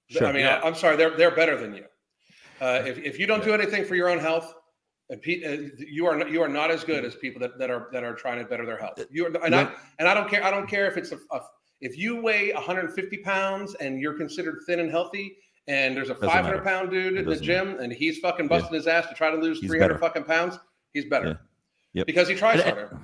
[0.08, 0.26] Sure.
[0.26, 0.60] I mean, Yeah.
[0.62, 1.84] I, am sorry, they're they're better than you.
[2.60, 4.54] Uh, if if you don't do anything for your own health,
[5.10, 7.70] and pe- uh, you are not, you are not as good as people that, that
[7.70, 9.04] are that are trying to better their health.
[9.10, 10.42] You are, and I and I don't care.
[10.44, 11.40] I don't care if it's a, a
[11.80, 15.36] if you weigh 150 pounds and you're considered thin and healthy,
[15.66, 16.62] and there's a Doesn't 500 matter.
[16.64, 19.60] pound dude in the gym and he's fucking busting his ass to try to lose
[19.60, 19.98] He's 300 better.
[20.00, 20.58] fucking pounds,
[20.92, 21.26] he's better.
[21.28, 21.34] Yeah.
[21.94, 22.06] Yep.
[22.06, 22.98] Because he tries And- harder.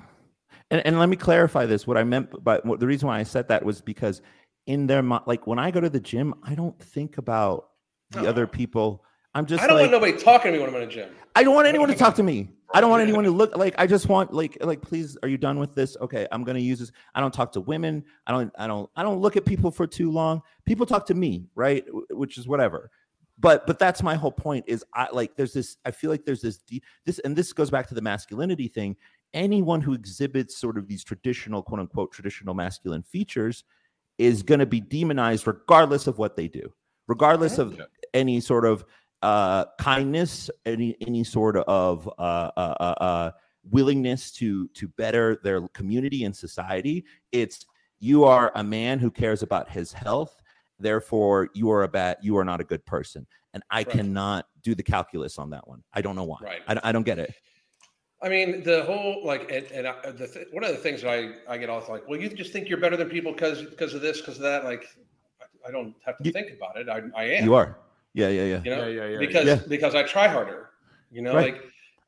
[0.70, 1.86] And, and let me clarify this.
[1.86, 4.20] What I meant by what, the reason why I said that was because
[4.66, 7.68] in their mi- like when I go to the gym, I don't think about
[8.10, 8.28] the No.
[8.28, 9.04] other people.
[9.36, 11.10] I'm just I don't like want nobody talking to me when I'm in a gym.
[11.34, 12.48] I don't want anyone to talk to me.
[12.72, 15.36] I don't want anyone to look like I just want like like please are you
[15.36, 15.94] done with this?
[16.00, 16.90] Okay, I'm going to use this.
[17.14, 18.02] I don't talk to women.
[18.26, 20.40] I don't I don't I don't look at people for too long.
[20.64, 21.84] People talk to me, right?
[22.10, 22.90] Which is whatever.
[23.38, 26.40] But but that's my whole point is I like there's this I feel like there's
[26.40, 26.60] this
[27.04, 28.96] this and this goes back to the masculinity thing.
[29.34, 33.64] Anyone who exhibits sort of these traditional quote unquote traditional masculine features
[34.16, 36.72] is going to be demonized regardless of what they do.
[37.06, 37.78] Regardless of
[38.14, 38.82] any sort of
[39.26, 43.30] uh, kindness, any any sort of uh, uh, uh, uh,
[43.70, 47.04] willingness to to better their community and society.
[47.32, 47.66] It's
[47.98, 50.40] you are a man who cares about his health,
[50.78, 53.88] therefore you are a bad, you are not a good person, and I Right.
[53.90, 55.82] cannot do the calculus on that one.
[55.92, 56.38] I don't know why.
[56.42, 56.62] Right.
[56.68, 57.32] I, don't- I don't get it.
[58.22, 61.10] I mean, the whole like, and, and I, the th- one of the things that
[61.10, 61.18] I
[61.52, 64.00] I get off like, well, you just think you're better than people because because of
[64.06, 64.64] this, because of that.
[64.64, 64.84] Like,
[65.42, 66.88] I, I don't have to You- think about it.
[66.88, 67.44] I, I am.
[67.44, 67.76] You are.
[68.16, 68.60] Yeah, yeah, yeah.
[68.64, 69.18] You know, Yeah, yeah, yeah.
[69.18, 69.60] because Yeah.
[69.68, 70.70] because I try harder.
[71.12, 71.54] You know, Right.
[71.54, 71.62] like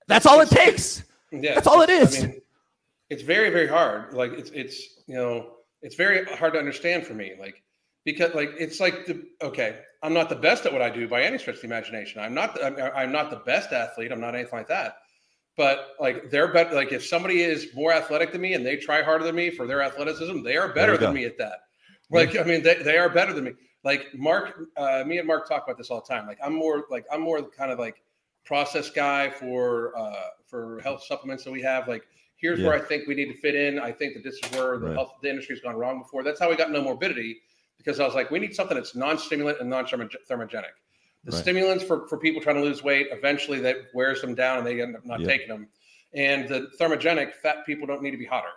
[0.08, 1.04] That's all it takes.
[1.30, 2.40] yeah, That's all it's- I mean,
[3.10, 4.14] it's very very hard.
[4.14, 7.34] Like it's it's you know it's very hard to understand for me.
[7.38, 7.62] Like
[8.04, 11.22] because like it's like the okay, I'm not the best at what I do by
[11.22, 12.22] any stretch of the imagination.
[12.22, 14.10] I'm not the, I'm, I'm not the best athlete.
[14.10, 14.96] I'm not anything like that.
[15.58, 16.74] But like they're better.
[16.74, 19.66] Like if somebody is more athletic than me and they try harder than me for
[19.66, 21.12] their athleticism, they are better than go.
[21.12, 21.58] me at that.
[22.10, 23.52] Like I mean, they, they are better than me.
[23.84, 26.26] Like Mark, uh, me and Mark talk about this all the time.
[26.26, 28.02] Like I'm more like I'm more kind of like
[28.44, 31.86] process guy for uh, for health supplements that we have.
[31.86, 32.06] Like
[32.36, 33.78] here's where I think we need to fit in.
[33.78, 34.94] I think that this is where the Right.
[34.94, 36.22] health the industry's gone wrong before.
[36.22, 37.36] That's how we got Nomorbidity
[37.76, 40.64] because I was like, we need something that's non-stimulant and non-thermogenic.
[41.24, 41.40] The Right.
[41.40, 44.80] stimulants for, for people trying to lose weight, eventually that wears them down and they
[44.80, 45.26] end up not Yeah.
[45.28, 45.68] taking them.
[46.14, 48.48] And the thermogenic, fat people don't need to be hotter.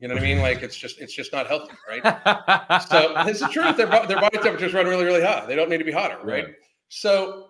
[0.00, 0.40] You know what I mean?
[0.40, 2.02] Like it's just it's just not healthy, right?
[2.88, 3.76] so it's the truth.
[3.76, 5.44] Their, their body temperatures run really, really high.
[5.46, 6.44] They don't need to be hotter, right?
[6.44, 6.54] Right.
[6.88, 7.48] So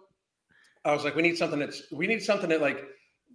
[0.85, 2.85] I was like, we need something that's we need something that like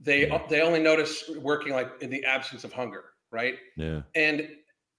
[0.02, 3.56] they they only notice working like in the absence of hunger, right?
[3.78, 4.02] Yeah.
[4.16, 4.48] And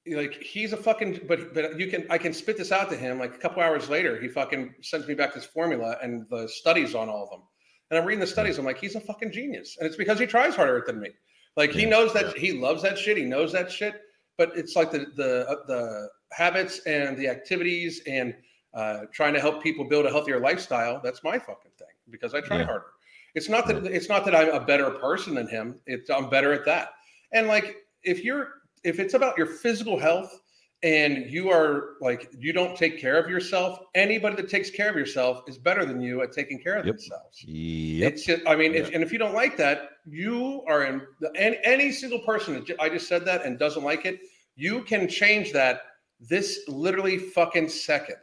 [0.07, 3.19] like he's a fucking but but you can I can spit this out to him
[3.19, 6.95] like a couple hours later he fucking sends me back this formula and the studies
[6.95, 7.43] on all of them.
[7.91, 8.59] And I'm reading the studies.
[8.59, 11.11] I'm like, he's a fucking genius, and it's because he tries harder than me.
[11.57, 13.17] Like he knows that he loves that shit.
[13.17, 14.01] He knows that shit.
[14.37, 18.35] But it's like the the uh, the habits and the activities and
[18.75, 21.01] uh, trying to help people build a healthier lifestyle.
[21.03, 22.67] That's my fucking thing because I try Yeah.
[22.67, 22.87] harder.
[23.35, 25.81] It's not that it's not that I'm a better person than him.
[25.87, 26.91] It's I'm better at that.
[27.33, 28.49] And like if you're
[28.85, 30.41] if it's about your physical health
[30.85, 34.97] and you are like you don't take care of yourself, anybody that takes care of
[34.97, 36.97] yourself is better than you at taking care of Yep.
[36.97, 37.43] themselves.
[37.45, 38.13] Yep.
[38.13, 41.33] It's just, I mean, if, and if you don't like that, you are in the,
[41.37, 44.21] any, any single person that I just said that and doesn't like it,
[44.57, 45.81] you can change that
[46.21, 48.19] this literally fucking second.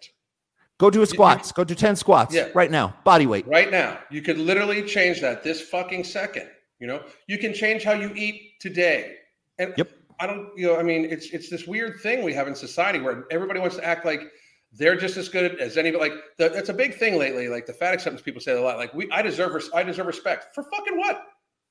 [0.78, 1.52] Go do a squats.
[1.52, 2.50] Go do 10 squats Yeah.
[2.54, 2.96] right now.
[3.04, 3.48] Body weight.
[3.48, 6.48] Right now, you could literally change that this fucking second.
[6.80, 9.16] You know, you can change how you eat today.
[9.60, 9.90] And Yep.
[10.22, 13.00] I don't, you know, I mean, it's it's this weird thing we have in society
[13.00, 14.22] where everybody wants to act like
[14.74, 16.10] they're just as good as anybody.
[16.10, 17.48] Like the, that's a big thing lately.
[17.50, 18.78] Like the fat acceptance people say a lot.
[18.78, 21.24] Like we, I deserve, I deserve respect for fucking what?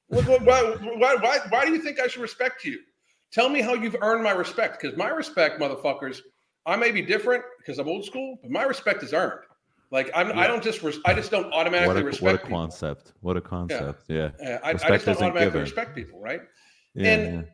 [0.08, 0.62] What- what- Why,
[0.98, 2.80] why, why, why do you think I should respect you?
[3.32, 4.80] Tell me how you've earned my respect.
[4.82, 6.18] Because my respect, motherfuckers,
[6.66, 9.38] I may be different because I'm old school, but my respect is earned.
[9.92, 10.40] Like I'm, Yeah.
[10.40, 12.58] I don't just, res- I just don't What automatically a, respect what a people.
[12.58, 13.12] concept.
[13.20, 14.02] What a concept.
[14.08, 14.30] Yeah.
[14.40, 15.60] Yeah, I, I Respect just don't isn't automatically given.
[15.62, 16.40] respect people, right?
[16.94, 17.12] Yeah.
[17.14, 17.48] And-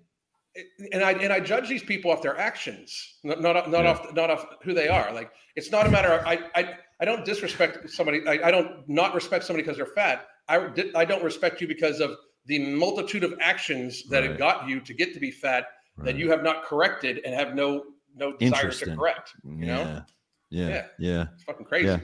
[0.93, 3.91] and I and I judge these people off their actions, not not, not Yeah.
[3.91, 5.13] off not off who they are.
[5.13, 8.27] Like it's not a matter of I I, I don't disrespect somebody.
[8.27, 10.27] I, I don't not respect somebody because they're fat.
[10.49, 12.17] I I don't respect you because of
[12.47, 14.31] the multitude of actions that Right.
[14.33, 15.67] it got you to get to be fat
[15.99, 16.05] yeah.
[16.05, 17.85] that you have not corrected and have no
[18.15, 18.97] no desire to Interesting.
[18.97, 19.33] correct.
[19.45, 19.67] yeah.
[19.67, 20.03] know?
[20.51, 20.69] Yeah.
[20.69, 20.87] Yeah.
[20.99, 21.25] Yeah.
[21.35, 21.87] It's fucking crazy.
[21.89, 21.99] Yeah.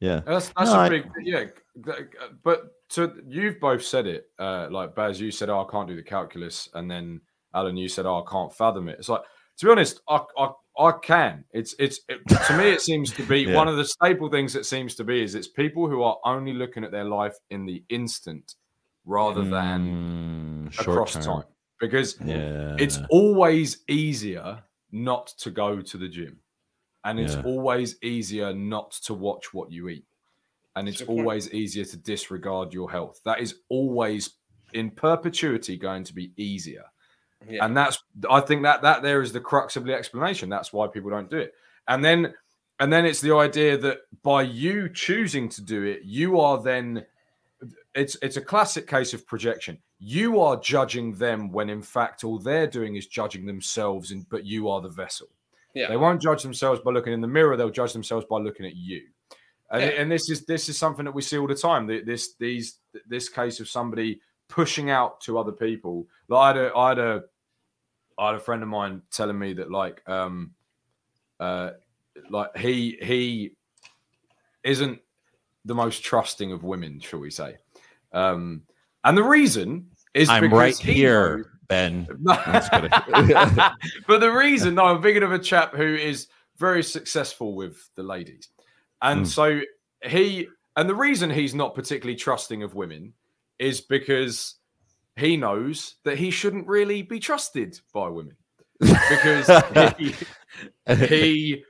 [0.00, 0.20] Yeah.
[0.26, 1.44] That's that's No, a I- big yeah.
[2.42, 4.30] But to you've both said it.
[4.38, 7.20] Uh, like Baz, you said, "Oh, I can't do the calculus," and then
[7.58, 9.22] Alan, you said, "Oh, I can't fathom it." It's like
[9.58, 11.44] to be honest, I I, I can.
[11.52, 13.56] It's it's it, to me, it seems to be Yeah.
[13.56, 14.56] one of the staple things.
[14.56, 17.66] It seems to be is it's people who are only looking at their life in
[17.66, 18.54] the instant
[19.04, 21.24] rather than Mm, short across term.
[21.24, 21.44] time
[21.80, 22.74] because Yeah.
[22.78, 24.62] it's always easier
[24.92, 26.38] not to go to the gym
[27.04, 27.42] and it's Yeah.
[27.44, 30.04] always easier not to watch what you eat
[30.76, 34.34] and it's Good always easier to disregard your health that is always
[34.74, 36.84] in perpetuity going to be easier
[37.46, 37.64] Yeah.
[37.64, 40.48] and that's i think that that there is the crux of the explanation.
[40.48, 41.54] That's why people don't do it.
[41.86, 42.34] And then
[42.80, 47.04] and then it's the idea that by you choosing to do it you are then
[47.94, 49.78] it's it's a classic case of projection.
[49.98, 54.44] You are judging them when in fact all they're doing is judging themselves and but
[54.44, 55.28] you are the vessel.
[55.74, 55.88] Yeah.
[55.88, 57.56] they won't judge themselves by looking in the mirror.
[57.56, 59.02] They'll judge themselves by looking at you.
[59.70, 59.88] And, Yeah.
[60.00, 61.86] and this is this is something that we see all the time.
[61.86, 66.76] This these this case of somebody pushing out to other people like i had a
[66.76, 67.22] i had a
[68.18, 70.52] i had a friend of mine telling me that like um
[71.40, 71.70] uh
[72.30, 73.52] like he he
[74.64, 74.98] isn't
[75.64, 77.56] the most trusting of women shall we say
[78.12, 78.62] um
[79.04, 82.08] and the reason is I'm because right he here, Ben.
[82.20, 82.90] knows- kidding.
[84.08, 86.26] but the reason, no, I'm thinking of a chap who is
[86.56, 88.48] very successful with the ladies.
[89.02, 89.26] And Mm.
[89.28, 89.60] so
[90.08, 93.12] he, and the reason he's not particularly trusting of women
[93.58, 94.56] is because
[95.16, 98.36] he knows that he shouldn't really be trusted by women.
[98.80, 100.14] Because he,
[101.06, 101.64] he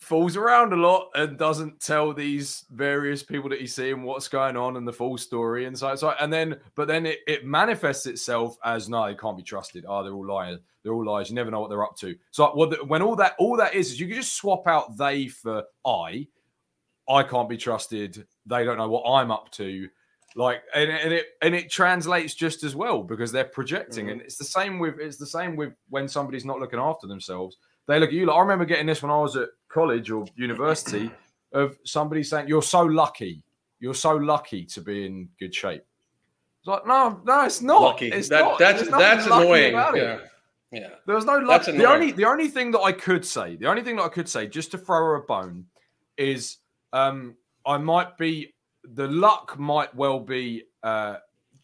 [0.00, 4.56] falls around a lot and doesn't tell these various people that he's seeing what's going
[4.56, 8.06] on and the full story and so, so and then but then it, it manifests
[8.06, 9.84] itself as no they can't be trusted.
[9.88, 10.58] Oh they're all liars.
[10.82, 11.28] They're all liars.
[11.28, 12.16] You never know what they're up to.
[12.30, 12.46] So
[12.86, 16.26] when all that all that is is you can just swap out they for i.
[17.08, 18.26] I can't be trusted.
[18.46, 19.88] They don't know what i'm up to
[20.36, 24.12] like and, and it and it translates just as well because they're projecting Mhm.
[24.12, 27.56] and it's the same with it's the same with when somebody's not looking after themselves
[27.88, 30.24] they look at you like I remember getting this when I was at college or
[30.36, 31.10] university
[31.52, 33.42] of somebody saying, You're so lucky.
[33.80, 35.82] You're so lucky to be in good shape.
[36.60, 37.82] It's like, no, no, it's not.
[37.82, 38.08] Lucky.
[38.12, 38.58] It's that, not.
[38.58, 39.72] That's that's annoying.
[39.74, 40.02] about it.
[40.02, 40.18] Yeah.
[40.80, 40.88] Yeah.
[41.06, 41.64] There was no luck.
[41.64, 44.28] The only the only thing that I could say, the only thing that I could
[44.28, 45.64] say, just to throw her a bone,
[46.16, 46.58] is
[46.92, 47.34] um
[47.66, 48.54] I might be
[48.84, 51.16] the luck might well be uh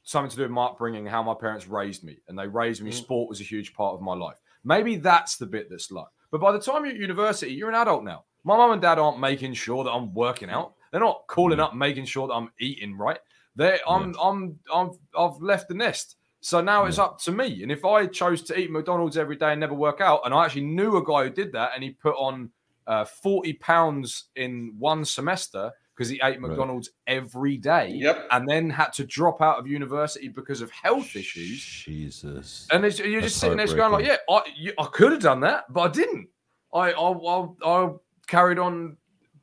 [0.02, 2.90] something to do with my upbringing, how my parents raised me, and they raised me.
[2.90, 2.94] Mhm.
[2.94, 4.40] Sport was a huge part of my life.
[4.62, 6.12] Maybe that's the bit that's luck.
[6.30, 8.24] But by the time you're at university, you're an adult now.
[8.44, 10.74] My mum and dad aren't making sure that I'm working out.
[10.92, 13.18] They're not calling up, making sure that I'm eating right.
[13.56, 16.16] They, I'm, I'm, I'm, I've left the nest.
[16.40, 17.62] So now it's up to me.
[17.64, 20.44] And if I chose to eat McDonald's every day and never work out, and I
[20.44, 22.50] actually knew a guy who did that, and he put on
[22.86, 28.28] uh, 40 pounds in one semester because he ate McDonald's every day, Yep.
[28.30, 31.58] and then had to drop out of university because of health issues.
[31.64, 32.66] Jesus.
[32.70, 35.22] And it's, you're That's just sitting there going like, yeah, I, you, I could have
[35.22, 36.28] done that, but I didn't.
[36.74, 37.90] I, I, I, I
[38.26, 38.98] carried on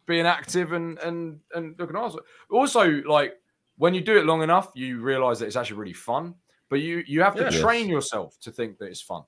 [0.05, 2.19] being active and and and looking after.
[2.51, 3.33] Also, like
[3.77, 6.35] when you do it long enough, you realize that it's actually really fun.
[6.69, 7.61] But you you have to Yeah.
[7.61, 9.23] train yourself to think that it's fun.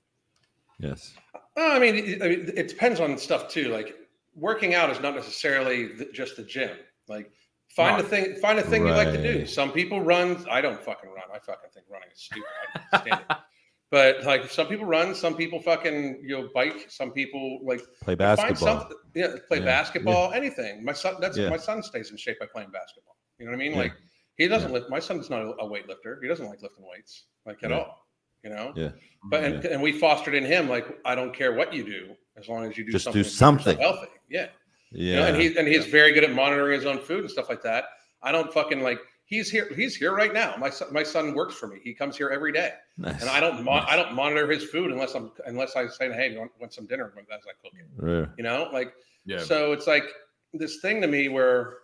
[0.80, 1.14] yes.
[1.58, 3.70] I mean, it, I mean, it depends on stuff too.
[3.70, 3.96] Like
[4.36, 6.78] working out is not necessarily just the gym.
[7.08, 7.32] Like
[7.76, 8.04] find No.
[8.04, 9.46] a thing, find a thing you like to do.
[9.46, 10.46] Some people run.
[10.50, 11.26] I don't fucking run.
[11.34, 12.44] I fucking think running is stupid.
[12.76, 13.38] I can't stand it.
[13.92, 16.88] But like some people run, some people fucking you know bike.
[16.90, 18.90] Some people like Play basketball.
[19.14, 19.66] Yeah, play Yeah.
[19.66, 20.84] basketball, anything.
[20.84, 21.50] My son, that's Yeah.
[21.50, 23.16] my son stays in shape by playing basketball.
[23.38, 23.74] You know what I mean?
[23.74, 23.78] Yeah.
[23.78, 23.94] Like
[24.38, 24.90] he doesn't lift.
[24.90, 26.18] My son's not a, weightlifter.
[26.22, 27.78] He doesn't like lifting weights like at Yeah.
[27.78, 28.08] all.
[28.44, 28.74] You know.
[28.76, 28.90] Yeah.
[29.30, 32.50] But and, and we fostered in him like I don't care what you do as
[32.50, 33.78] long as you do Just something do to keep yourself something.
[33.78, 34.08] healthy.
[34.30, 34.48] Yeah.
[34.96, 35.20] You Yeah.
[35.20, 37.62] know, and he and he's very good at monitoring his own food and stuff like
[37.64, 37.86] that.
[38.24, 40.56] I don't fucking like he's here he's here right now.
[40.58, 41.80] My son my son works for me.
[41.84, 42.72] He comes here every day.
[42.98, 43.20] nice.
[43.22, 43.86] And I don't mo- Nice.
[43.90, 46.86] I don't monitor his food unless I'm unless I say, hey, you want, want some
[46.88, 47.86] dinner as I cook it.
[48.08, 48.26] Yeah.
[48.38, 48.94] You know, like
[49.26, 49.40] Yeah.
[49.40, 50.06] so it's like
[50.54, 51.80] this thing to me where,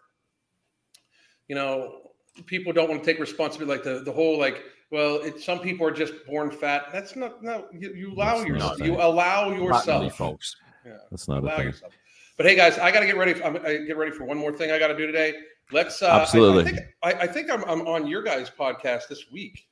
[1.48, 2.12] you know,
[2.46, 3.78] people don't want to take responsibility.
[3.78, 6.86] Like the, the whole like, well, it, some people are just born fat.
[6.94, 7.68] That's not no.
[7.74, 8.80] You, you allow That's yourself.
[8.80, 10.16] You allow yourself.
[10.16, 10.56] false.
[10.86, 11.66] Yeah, That's not a thing.
[11.68, 11.94] yourself.
[12.42, 13.40] But hey, guys, I got to get ready.
[13.44, 15.36] I'm I get ready for one more thing I got to do today.
[15.72, 16.64] Let's uh, Absolutely.
[16.64, 19.68] I, I think, I, I think I'm, I'm on your guys' podcast this week.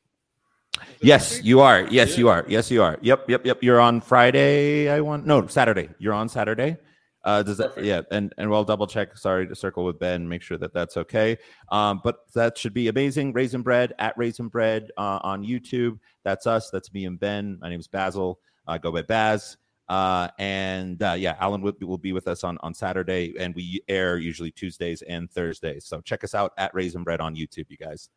[0.76, 1.46] Is it Yes, week?
[1.46, 1.82] you are.
[1.90, 2.18] Yes, Yeah.
[2.18, 2.46] you are.
[2.48, 3.00] Yes, you are.
[3.02, 3.64] Yep, yep, yep.
[3.64, 4.88] You're on Friday.
[4.88, 5.90] I want no Saturday.
[5.98, 6.78] You're on Saturday.
[7.24, 7.70] Uh, does that?
[7.70, 7.88] Perfect.
[7.88, 9.18] Yeah, and and we'll double check.
[9.18, 11.40] Sorry to circle with Ben, make sure that that's okay.
[11.72, 13.34] Um, but that should be amazing.
[13.34, 15.98] Raisin Bread at Raisin Bread uh, on YouTube.
[16.24, 16.70] That's us.
[16.70, 17.58] That's me and Ben.
[17.60, 18.40] My name is Basil.
[18.68, 19.58] I go by Baz.
[19.90, 23.82] Uh, and uh, yeah, Alan will, will be with us on on Saturday, and we
[23.88, 25.86] air usually Tuesdays and Thursdays.
[25.86, 28.10] So check us out at Raisin Bread on YouTube, you guys.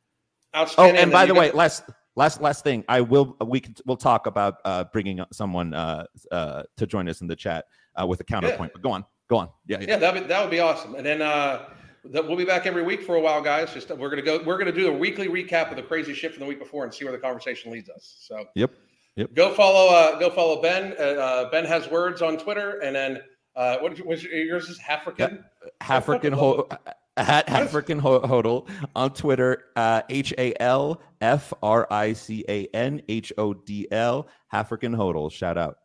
[0.54, 1.84] Oh, and by the got way, last
[2.14, 6.64] last last thing, I will we can we'll talk about uh bringing someone uh uh
[6.76, 7.64] to join us in the chat
[7.98, 8.72] uh with a counterpoint.
[8.74, 9.48] But go on, go on.
[9.66, 9.86] Yeah, yeah.
[9.88, 10.94] Yeah, that would that would be awesome.
[10.94, 11.70] And then uh,
[12.04, 13.72] that we'll be back every week for a while, guys.
[13.72, 14.42] Just we're gonna go.
[14.44, 16.92] We're gonna do a weekly recap of the crazy shit from the week before and
[16.92, 18.16] see where the conversation leads us.
[18.20, 18.72] So Yep.
[19.16, 19.34] Yep.
[19.34, 19.94] Go follow.
[19.94, 20.94] Uh, go follow Ben.
[20.98, 23.20] Uh, uh, ben has words on Twitter, and then
[23.56, 24.68] uh, what was yours?
[24.70, 25.44] Is Halfrican?
[25.82, 26.68] Halfrican fucking ho-
[27.18, 29.64] at Halfrican ho- hodl on Twitter.
[29.76, 34.28] Uh, H A L F R I C A N H O D L.
[34.52, 35.30] Halfrican hodl.
[35.30, 35.76] Shout out.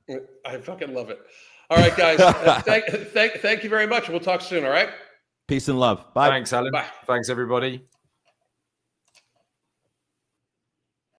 [0.45, 1.19] I fucking love it.
[1.69, 2.21] All right, guys.
[2.21, 4.07] uh, thank, thank, thank you very much.
[4.07, 4.63] We'll talk soon.
[4.63, 4.89] All right.
[5.49, 6.13] Peace and love.
[6.13, 6.29] Bye.
[6.29, 6.71] Thanks, Alan.
[6.71, 6.85] Bye.
[7.05, 7.85] Thanks, everybody.